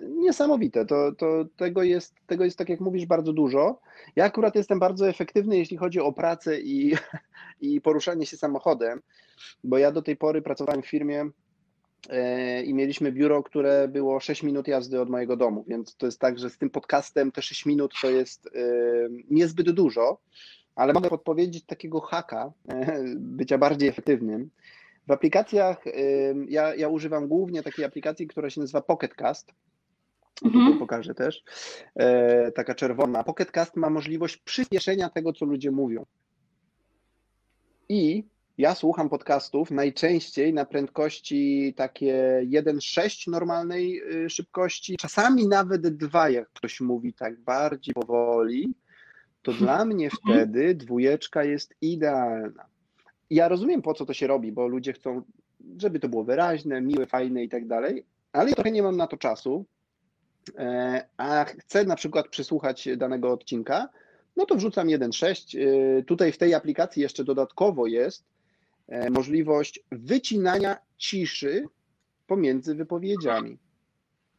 Niesamowite. 0.00 0.86
To, 0.86 1.12
to 1.12 1.44
tego, 1.56 1.82
jest, 1.82 2.14
tego 2.26 2.44
jest, 2.44 2.58
tak 2.58 2.68
jak 2.68 2.80
mówisz, 2.80 3.06
bardzo 3.06 3.32
dużo. 3.32 3.80
Ja 4.16 4.24
akurat 4.24 4.54
jestem 4.54 4.78
bardzo 4.78 5.08
efektywny, 5.08 5.58
jeśli 5.58 5.76
chodzi 5.76 6.00
o 6.00 6.12
pracę 6.12 6.60
i, 6.60 6.94
i 7.60 7.80
poruszanie 7.80 8.26
się 8.26 8.36
samochodem, 8.36 9.00
bo 9.64 9.78
ja 9.78 9.92
do 9.92 10.02
tej 10.02 10.16
pory 10.16 10.42
pracowałem 10.42 10.82
w 10.82 10.88
firmie 10.88 11.24
E, 11.24 11.41
i 12.64 12.74
mieliśmy 12.74 13.12
biuro, 13.12 13.42
które 13.42 13.88
było 13.88 14.20
6 14.20 14.42
minut 14.42 14.68
jazdy 14.68 15.00
od 15.00 15.10
mojego 15.10 15.36
domu, 15.36 15.64
więc 15.68 15.96
to 15.96 16.06
jest 16.06 16.20
tak, 16.20 16.38
że 16.38 16.50
z 16.50 16.58
tym 16.58 16.70
podcastem 16.70 17.32
te 17.32 17.42
6 17.42 17.66
minut 17.66 17.92
to 18.02 18.10
jest 18.10 18.46
e, 18.46 18.50
niezbyt 19.30 19.70
dużo, 19.70 20.18
ale 20.74 20.92
mogę 20.92 21.08
podpowiedzieć 21.08 21.64
takiego 21.64 22.00
haka 22.00 22.52
e, 22.68 23.04
bycia 23.16 23.58
bardziej 23.58 23.88
efektywnym. 23.88 24.50
W 25.06 25.10
aplikacjach, 25.10 25.84
ja, 26.48 26.74
ja 26.74 26.88
używam 26.88 27.28
głównie 27.28 27.62
takiej 27.62 27.84
aplikacji, 27.84 28.26
która 28.26 28.50
się 28.50 28.60
nazywa 28.60 28.80
Pocketcast. 28.80 29.52
Mhm. 30.44 30.64
Tutaj 30.64 30.78
pokażę 30.78 31.14
też. 31.14 31.44
Taka 32.54 32.74
czerwona. 32.74 33.24
Pocketcast 33.24 33.76
ma 33.76 33.90
możliwość 33.90 34.36
przyspieszenia 34.36 35.10
tego, 35.10 35.32
co 35.32 35.44
ludzie 35.44 35.70
mówią. 35.70 36.06
I 37.88 38.24
ja 38.58 38.74
słucham 38.74 39.08
podcastów 39.08 39.70
najczęściej 39.70 40.54
na 40.54 40.64
prędkości 40.64 41.74
takie 41.76 42.42
1,6 42.48 43.30
normalnej 43.30 44.02
y, 44.24 44.30
szybkości, 44.30 44.96
czasami 44.96 45.48
nawet 45.48 45.96
2, 45.96 46.30
jak 46.30 46.48
ktoś 46.52 46.80
mówi 46.80 47.14
tak 47.14 47.40
bardziej 47.40 47.94
powoli, 47.94 48.74
to 49.42 49.52
dla 49.52 49.84
mnie 49.84 50.10
wtedy 50.10 50.74
dwójeczka 50.74 51.44
jest 51.44 51.74
idealna. 51.80 52.66
Ja 53.30 53.48
rozumiem, 53.48 53.82
po 53.82 53.94
co 53.94 54.06
to 54.06 54.14
się 54.14 54.26
robi, 54.26 54.52
bo 54.52 54.68
ludzie 54.68 54.92
chcą, 54.92 55.22
żeby 55.78 56.00
to 56.00 56.08
było 56.08 56.24
wyraźne, 56.24 56.80
miłe, 56.80 57.06
fajne 57.06 57.44
i 57.44 57.48
tak 57.48 57.66
dalej, 57.66 58.04
ale 58.32 58.48
ja 58.48 58.54
trochę 58.54 58.70
nie 58.70 58.82
mam 58.82 58.96
na 58.96 59.06
to 59.06 59.16
czasu, 59.16 59.64
e, 60.58 61.06
a 61.16 61.44
chcę 61.44 61.84
na 61.84 61.96
przykład 61.96 62.28
przysłuchać 62.28 62.88
danego 62.96 63.32
odcinka, 63.32 63.88
no 64.36 64.46
to 64.46 64.54
wrzucam 64.54 64.88
1.6. 64.88 65.58
Y, 65.58 66.04
tutaj 66.04 66.32
w 66.32 66.38
tej 66.38 66.54
aplikacji 66.54 67.02
jeszcze 67.02 67.24
dodatkowo 67.24 67.86
jest 67.86 68.24
możliwość 69.10 69.80
wycinania 69.90 70.76
ciszy 70.96 71.64
pomiędzy 72.26 72.74
wypowiedziami. 72.74 73.58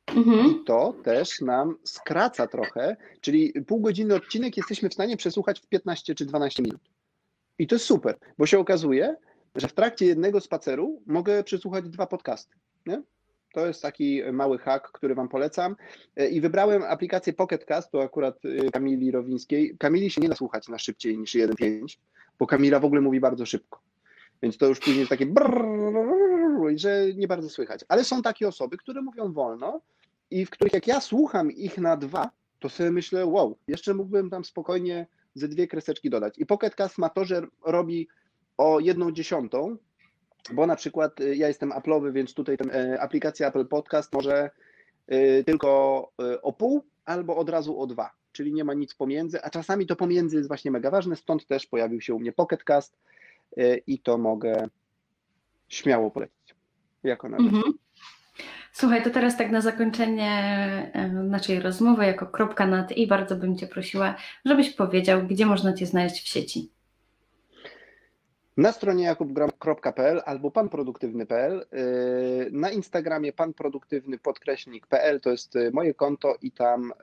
Mhm. 0.07 0.51
I 0.51 0.63
to 0.63 0.93
też 1.03 1.41
nam 1.41 1.77
skraca 1.83 2.47
trochę, 2.47 2.97
czyli 3.21 3.53
półgodzinny 3.67 4.15
odcinek 4.15 4.57
jesteśmy 4.57 4.89
w 4.89 4.93
stanie 4.93 5.17
przesłuchać 5.17 5.59
w 5.59 5.67
15 5.67 6.15
czy 6.15 6.25
12 6.25 6.63
minut. 6.63 6.81
I 7.59 7.67
to 7.67 7.75
jest 7.75 7.85
super, 7.85 8.17
bo 8.37 8.45
się 8.45 8.59
okazuje, 8.59 9.15
że 9.55 9.67
w 9.67 9.73
trakcie 9.73 10.05
jednego 10.05 10.41
spaceru 10.41 11.01
mogę 11.05 11.43
przesłuchać 11.43 11.89
dwa 11.89 12.07
podcasty. 12.07 12.55
Nie? 12.85 13.01
To 13.53 13.67
jest 13.67 13.81
taki 13.81 14.23
mały 14.31 14.57
hack, 14.57 14.91
który 14.91 15.15
Wam 15.15 15.29
polecam. 15.29 15.75
E, 16.15 16.27
I 16.27 16.41
wybrałem 16.41 16.83
aplikację 16.83 17.33
Pocket 17.33 17.65
Cast, 17.65 17.91
to 17.91 18.03
akurat 18.03 18.39
e, 18.45 18.71
Kamili 18.71 19.11
Rowińskiej. 19.11 19.77
Kamili 19.77 20.09
się 20.09 20.21
nie 20.21 20.29
da 20.29 20.35
słuchać 20.35 20.67
na 20.67 20.79
szybciej 20.79 21.17
niż 21.17 21.35
1.5, 21.35 21.97
bo 22.39 22.47
Kamila 22.47 22.79
w 22.79 22.85
ogóle 22.85 23.01
mówi 23.01 23.19
bardzo 23.19 23.45
szybko. 23.45 23.79
Więc 24.43 24.57
to 24.57 24.67
już 24.67 24.79
później 24.79 24.97
jest 24.97 25.09
takie 25.09 25.25
brrr, 25.25 25.65
że 26.75 27.13
nie 27.15 27.27
bardzo 27.27 27.49
słychać. 27.49 27.79
Ale 27.87 28.03
są 28.03 28.21
takie 28.21 28.47
osoby, 28.47 28.77
które 28.77 29.01
mówią 29.01 29.33
wolno 29.33 29.81
i 30.31 30.45
w 30.45 30.49
których 30.49 30.73
jak 30.73 30.87
ja 30.87 31.01
słucham 31.01 31.51
ich 31.51 31.77
na 31.77 31.97
dwa, 31.97 32.29
to 32.59 32.69
sobie 32.69 32.91
myślę, 32.91 33.25
wow, 33.25 33.57
jeszcze 33.67 33.93
mógłbym 33.93 34.29
tam 34.29 34.45
spokojnie 34.45 35.07
ze 35.35 35.47
dwie 35.47 35.67
kreseczki 35.67 36.09
dodać. 36.09 36.39
I 36.39 36.45
Pocket 36.45 36.75
Cast 36.75 36.97
ma 36.97 37.09
to, 37.09 37.25
że 37.25 37.47
robi 37.65 38.07
o 38.57 38.79
jedną 38.79 39.11
dziesiątą 39.11 39.77
bo 40.53 40.67
na 40.67 40.75
przykład 40.75 41.19
ja 41.19 41.47
jestem 41.47 41.71
Apple'owy, 41.71 42.13
więc 42.13 42.33
tutaj 42.33 42.57
aplikacja 42.99 43.47
Apple 43.47 43.65
Podcast 43.65 44.13
może 44.13 44.49
tylko 45.45 46.11
o 46.41 46.53
pół 46.53 46.83
albo 47.05 47.35
od 47.35 47.49
razu 47.49 47.79
o 47.79 47.87
dwa, 47.87 48.11
czyli 48.31 48.53
nie 48.53 48.63
ma 48.63 48.73
nic 48.73 48.93
pomiędzy, 48.93 49.43
a 49.43 49.49
czasami 49.49 49.87
to 49.87 49.95
pomiędzy 49.95 50.35
jest 50.35 50.47
właśnie 50.47 50.71
mega 50.71 50.91
ważne, 50.91 51.15
stąd 51.15 51.47
też 51.47 51.65
pojawił 51.65 52.01
się 52.01 52.13
u 52.13 52.19
mnie 52.19 52.31
Pocket 52.31 52.63
Cast 52.63 52.97
i 53.87 53.99
to 53.99 54.17
mogę 54.17 54.67
śmiało 55.67 56.11
polecić 56.11 56.55
jako 57.03 57.29
narzędzie. 57.29 57.57
Mhm. 57.57 57.73
Słuchaj, 58.73 59.03
to 59.03 59.09
teraz 59.09 59.37
tak 59.37 59.51
na 59.51 59.61
zakończenie 59.61 60.31
naszej 61.13 61.59
rozmowy, 61.59 62.05
jako 62.05 62.25
kropka 62.25 62.67
nad 62.67 62.91
i 62.91 63.07
bardzo 63.07 63.35
bym 63.35 63.57
Cię 63.57 63.67
prosiła, 63.67 64.15
żebyś 64.45 64.69
powiedział, 64.69 65.23
gdzie 65.27 65.45
można 65.45 65.73
Cię 65.73 65.85
znaleźć 65.85 66.23
w 66.23 66.27
sieci. 66.27 66.71
Na 68.57 68.71
stronie 68.71 69.03
jakubgram.pl 69.03 70.21
albo 70.25 70.51
panproduktywny.pl. 70.51 71.65
E, 71.71 71.85
na 72.51 72.71
Instagramie 72.71 73.33
panproduktywny 73.33 74.17
podkreśnik.pl 74.17 75.21
to 75.21 75.29
jest 75.29 75.55
e, 75.55 75.71
moje 75.71 75.93
konto 75.93 76.35
i 76.41 76.51
tam 76.51 76.93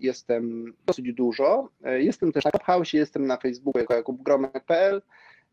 jestem 0.00 0.74
dosyć 0.86 1.12
dużo. 1.12 1.68
Jestem 1.84 2.32
też 2.32 2.44
na 2.44 2.50
Clubhouse, 2.50 2.92
jestem 2.92 3.26
na 3.26 3.36
Facebooku 3.36 3.80
jako 3.80 3.94
jakubgromek.pl. 3.94 5.02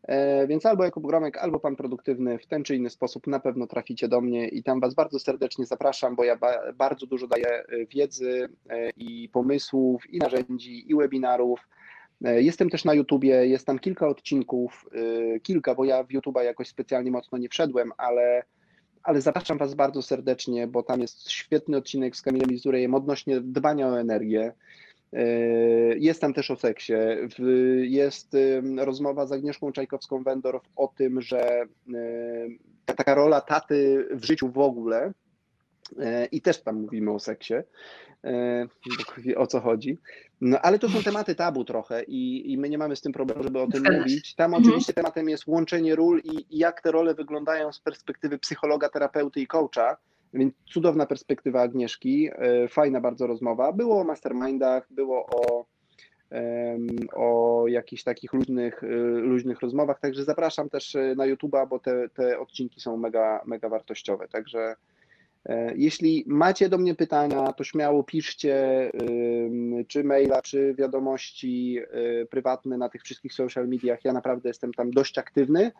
E, 0.08 0.46
więc 0.46 0.66
albo 0.66 0.84
Jakub 0.84 1.06
Gromek, 1.06 1.38
albo 1.38 1.60
Pan 1.60 1.76
Produktywny 1.76 2.38
w 2.38 2.46
ten 2.46 2.64
czy 2.64 2.76
inny 2.76 2.90
sposób 2.90 3.26
na 3.26 3.40
pewno 3.40 3.66
traficie 3.66 4.08
do 4.08 4.20
mnie 4.20 4.48
i 4.48 4.62
tam 4.62 4.80
Was 4.80 4.94
bardzo 4.94 5.18
serdecznie 5.18 5.66
zapraszam, 5.66 6.16
bo 6.16 6.24
ja 6.24 6.36
ba 6.36 6.72
bardzo 6.72 7.06
dużo 7.06 7.26
daję 7.26 7.48
e, 7.48 7.86
wiedzy 7.86 8.48
e, 8.70 8.90
i 8.90 9.28
pomysłów, 9.28 10.10
i 10.10 10.18
narzędzi, 10.18 10.90
i 10.90 10.94
webinarów. 10.94 11.68
Jestem 12.20 12.70
też 12.70 12.84
na 12.84 12.94
YouTubie, 12.94 13.46
jest 13.46 13.66
tam 13.66 13.78
kilka 13.78 14.08
odcinków, 14.08 14.86
kilka, 15.42 15.74
bo 15.74 15.84
ja 15.84 16.02
w 16.02 16.08
YouTube'a 16.08 16.42
jakoś 16.42 16.68
specjalnie 16.68 17.10
mocno 17.10 17.38
nie 17.38 17.48
wszedłem, 17.48 17.92
ale, 17.96 18.42
ale 19.02 19.20
zapraszam 19.20 19.58
Was 19.58 19.74
bardzo 19.74 20.02
serdecznie, 20.02 20.66
bo 20.66 20.82
tam 20.82 21.00
jest 21.00 21.30
świetny 21.30 21.76
odcinek 21.76 22.16
z 22.16 22.22
Kamilem 22.22 22.52
Izurejem 22.52 22.94
odnośnie 22.94 23.40
dbania 23.40 23.88
o 23.88 24.00
energię. 24.00 24.52
Yy, 25.14 25.98
jest 25.98 26.20
tam 26.20 26.34
też 26.34 26.50
o 26.50 26.56
seksie. 26.56 26.92
Jest 27.82 28.36
rozmowa 28.78 29.26
z 29.26 29.32
Agnieszką 29.32 29.70
Czajkowską-Wendorf 29.70 30.60
o 30.76 30.88
tym, 30.88 31.20
że 31.20 31.66
yy, 31.86 32.58
taka 32.84 33.14
rola 33.14 33.40
taty 33.40 34.08
w 34.10 34.24
życiu 34.24 34.48
w 34.48 34.58
ogóle, 34.58 35.12
yy, 35.96 36.26
i 36.32 36.40
też 36.40 36.62
tam 36.62 36.80
mówimy 36.80 37.12
o 37.12 37.18
seksie, 37.18 37.54
o 39.36 39.46
co 39.46 39.60
chodzi. 39.60 39.98
No, 40.40 40.60
ale 40.60 40.78
to 40.78 40.88
są 40.88 41.02
tematy 41.02 41.34
tabu 41.34 41.64
trochę 41.64 42.02
i, 42.02 42.52
i 42.52 42.58
my 42.58 42.68
nie 42.68 42.78
mamy 42.78 42.96
z 42.96 43.00
tym 43.00 43.12
problemu, 43.12 43.42
żeby 43.42 43.60
o 43.60 43.66
tym 43.66 43.84
mówić. 43.98 44.34
Tam 44.34 44.54
mhm. 44.54 44.68
oczywiście 44.68 44.92
tematem 44.92 45.28
jest 45.28 45.46
łączenie 45.46 45.96
ról 45.96 46.20
i, 46.24 46.46
i 46.50 46.58
jak 46.58 46.82
te 46.82 46.92
role 46.92 47.14
wyglądają 47.14 47.72
z 47.72 47.80
perspektywy 47.80 48.38
psychologa, 48.38 48.88
terapeuty 48.88 49.40
i 49.40 49.46
coacha 49.46 49.96
więc 50.34 50.54
cudowna 50.64 51.06
perspektywa 51.06 51.62
Agnieszki, 51.62 52.28
e, 52.32 52.68
fajna 52.68 53.00
bardzo 53.00 53.26
rozmowa. 53.26 53.72
Było 53.72 54.00
o 54.00 54.04
mastermindach, 54.04 54.86
było 54.90 55.26
o, 55.26 55.66
o 57.12 57.64
jakichś 57.68 58.02
takich 58.02 58.32
luźnych, 58.32 58.84
e, 58.84 58.86
luźnych 59.20 59.60
rozmowach, 59.60 60.00
także 60.00 60.24
zapraszam 60.24 60.70
też 60.70 60.96
e, 60.96 61.14
na 61.16 61.24
YouTube'a, 61.24 61.68
bo 61.68 61.78
te, 61.78 62.08
te 62.08 62.38
odcinki 62.38 62.80
są 62.80 62.96
mega, 62.96 63.42
mega 63.46 63.68
wartościowe. 63.68 64.28
Także 64.28 64.76
jeśli 65.74 66.24
macie 66.26 66.68
do 66.68 66.78
mnie 66.78 66.94
pytania, 66.94 67.52
to 67.52 67.64
śmiało 67.64 68.04
piszcie, 68.04 68.90
czy 69.88 70.04
maila, 70.04 70.42
czy 70.42 70.74
wiadomości 70.74 71.80
prywatne 72.30 72.78
na 72.78 72.88
tych 72.88 73.02
wszystkich 73.02 73.34
social 73.34 73.68
mediach. 73.68 74.04
Ja 74.04 74.12
naprawdę 74.12 74.48
jestem 74.48 74.74
tam 74.74 74.90
dość 74.90 75.18
aktywny. 75.18 75.70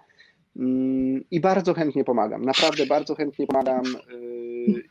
Mm, 0.57 1.25
I 1.31 1.41
bardzo 1.41 1.75
chętnie 1.75 2.05
pomagam. 2.05 2.45
Naprawdę 2.45 2.87
bardzo 2.87 3.15
chętnie 3.15 3.47
pomagam. 3.47 3.85
Y, 4.13 4.83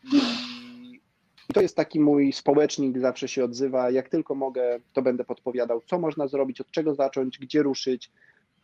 I 1.50 1.54
to 1.54 1.62
jest 1.62 1.76
taki 1.76 2.00
mój 2.00 2.34
społecznik, 2.34 3.00
zawsze 3.00 3.28
się 3.28 3.44
odzywa. 3.44 3.90
Jak 3.92 4.10
tylko 4.10 4.36
mogę, 4.36 4.80
to 4.94 5.02
będę 5.02 5.24
podpowiadał, 5.24 5.82
co 5.86 6.00
można 6.00 6.28
zrobić, 6.28 6.62
od 6.62 6.72
czego 6.72 6.96
zacząć, 6.96 7.40
gdzie 7.40 7.64
ruszyć. 7.64 8.12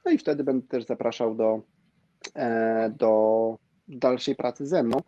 No 0.06 0.12
i 0.12 0.18
wtedy 0.18 0.44
będę 0.44 0.68
też 0.68 0.86
zapraszał 0.86 1.36
do, 1.36 1.62
e, 2.36 2.94
do 2.98 3.56
dalszej 3.88 4.36
pracy 4.36 4.68
ze 4.68 4.84
mną. 4.84 5.02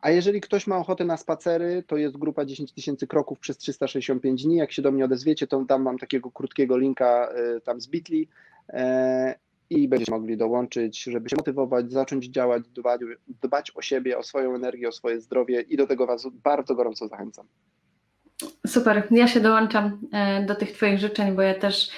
A 0.00 0.10
jeżeli 0.10 0.40
ktoś 0.40 0.66
ma 0.66 0.78
ochotę 0.78 1.04
na 1.04 1.16
spacery, 1.16 1.84
to 1.86 1.96
jest 1.96 2.16
grupa 2.16 2.44
10 2.44 2.72
tysięcy 2.72 3.06
kroków 3.06 3.38
przez 3.38 3.58
365 3.58 4.44
dni. 4.44 4.56
Jak 4.56 4.72
się 4.72 4.82
do 4.82 4.92
mnie 4.92 5.04
odezwiecie, 5.04 5.46
to 5.46 5.64
dam 5.64 5.84
wam 5.84 5.98
takiego 5.98 6.30
krótkiego 6.30 6.78
linka 6.78 7.28
y, 7.56 7.60
tam 7.60 7.80
z 7.80 7.88
Bitly 7.88 8.26
e, 8.68 9.34
i 9.70 9.88
będziecie 9.88 10.12
mogli 10.12 10.36
dołączyć, 10.36 11.02
żeby 11.02 11.28
się 11.28 11.36
motywować, 11.36 11.92
zacząć 11.92 12.26
działać, 12.26 12.68
dbać, 12.68 13.00
dbać 13.42 13.72
o 13.74 13.82
siebie, 13.82 14.18
o 14.18 14.22
swoją 14.22 14.54
energię, 14.54 14.88
o 14.88 14.92
swoje 14.92 15.20
zdrowie 15.20 15.60
i 15.60 15.76
do 15.76 15.86
tego 15.86 16.06
Was 16.06 16.26
bardzo 16.44 16.74
gorąco 16.74 17.08
zachęcam. 17.08 17.46
Super, 18.66 19.08
ja 19.10 19.28
się 19.28 19.40
dołączam 19.40 20.00
e, 20.12 20.46
do 20.46 20.54
tych 20.54 20.72
Twoich 20.72 20.98
życzeń, 20.98 21.32
bo 21.32 21.42
ja 21.42 21.54
też 21.54 21.90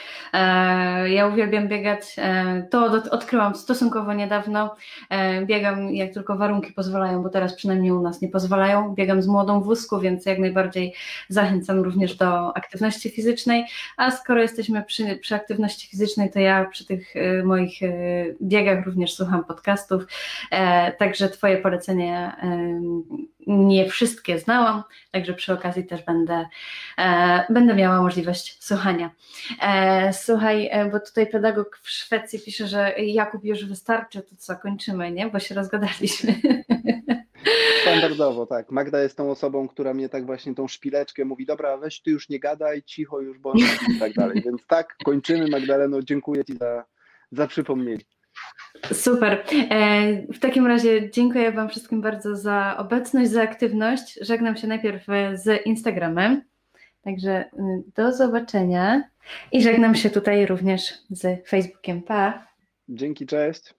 ja 1.06 1.26
uwielbiam 1.26 1.68
biegać. 1.68 2.00
E, 2.18 2.66
to 2.70 3.02
odkryłam 3.10 3.54
stosunkowo 3.54 4.12
niedawno. 4.14 4.74
Biegam 5.44 5.94
jak 5.94 6.14
tylko 6.14 6.36
warunki 6.36 6.72
pozwalają, 6.72 7.22
bo 7.22 7.28
teraz 7.28 7.54
przynajmniej 7.54 7.92
u 7.92 8.02
nas 8.02 8.20
nie 8.20 8.28
pozwalają. 8.28 8.94
Biegam 8.94 9.22
z 9.22 9.26
młodą 9.26 9.60
wózku, 9.60 10.00
więc 10.00 10.26
jak 10.26 10.38
najbardziej 10.38 10.94
zachęcam 11.28 11.80
również 11.80 12.16
do 12.16 12.56
aktywności 12.56 13.10
fizycznej. 13.10 13.64
A 13.96 14.10
skoro 14.10 14.42
jesteśmy 14.42 14.82
przy, 14.82 15.16
przy 15.16 15.34
aktywności 15.34 15.88
fizycznej, 15.88 16.30
to 16.30 16.38
ja 16.38 16.64
przy 16.64 16.86
tych 16.86 17.14
moich 17.44 17.72
biegach 18.42 18.86
również 18.86 19.14
słucham 19.14 19.44
podcastów. 19.44 20.04
Także 20.98 21.28
Twoje 21.28 21.56
polecenie 21.56 22.32
nie 23.46 23.88
wszystkie 23.88 24.38
znałam, 24.38 24.82
także 25.10 25.34
przy 25.34 25.52
okazji 25.52 25.86
też 25.86 26.02
będę, 26.02 26.46
e, 26.98 27.44
będę 27.50 27.74
miała 27.74 28.02
możliwość 28.02 28.64
słuchania. 28.64 29.10
E, 29.62 30.12
słuchaj, 30.12 30.68
e, 30.72 30.90
bo 30.90 31.00
tutaj 31.00 31.26
pedagog 31.26 31.78
w 31.82 31.90
Szwecji 31.90 32.40
pisze, 32.40 32.66
że 32.66 32.94
Jakub 32.98 33.44
już 33.44 33.64
wystarczy, 33.64 34.22
to 34.22 34.36
co, 34.38 34.56
kończymy, 34.56 35.12
nie? 35.12 35.26
Bo 35.26 35.38
się 35.38 35.54
rozgadaliśmy. 35.54 36.34
Standardowo, 37.82 38.46
tak. 38.46 38.70
Magda 38.70 39.02
jest 39.02 39.16
tą 39.16 39.30
osobą, 39.30 39.68
która 39.68 39.94
mnie 39.94 40.08
tak 40.08 40.26
właśnie 40.26 40.54
tą 40.54 40.68
szpileczkę 40.68 41.24
mówi, 41.24 41.46
dobra, 41.46 41.76
weź 41.76 42.00
ty 42.00 42.10
już 42.10 42.28
nie 42.28 42.40
gadaj, 42.40 42.82
cicho 42.82 43.20
już, 43.20 43.38
bo 43.38 43.52
i 43.96 43.98
tak 43.98 44.12
dalej. 44.12 44.42
Więc 44.44 44.66
tak, 44.66 44.96
kończymy 45.04 45.48
Magdaleno, 45.48 46.02
dziękuję 46.02 46.44
Ci 46.44 46.56
za, 46.56 46.84
za 47.32 47.46
przypomnienie. 47.46 48.04
Super. 48.92 49.44
E, 49.70 50.32
w 50.32 50.38
takim 50.38 50.66
razie 50.66 51.10
dziękuję 51.10 51.52
Wam 51.52 51.68
wszystkim 51.68 52.00
bardzo 52.00 52.36
za 52.36 52.76
obecność, 52.78 53.30
za 53.30 53.42
aktywność. 53.42 54.18
Żegnam 54.20 54.56
się 54.56 54.66
najpierw 54.66 55.06
z 55.34 55.66
Instagramem. 55.66 56.42
Także 57.02 57.44
y, 57.44 57.82
do 57.94 58.12
zobaczenia 58.12 59.02
i 59.52 59.62
żegnam 59.62 59.94
się 59.94 60.10
tutaj 60.10 60.46
również 60.46 60.92
z 61.10 61.48
Facebookiem. 61.48 62.02
Pa. 62.02 62.46
Dzięki, 62.88 63.26
cześć. 63.26 63.74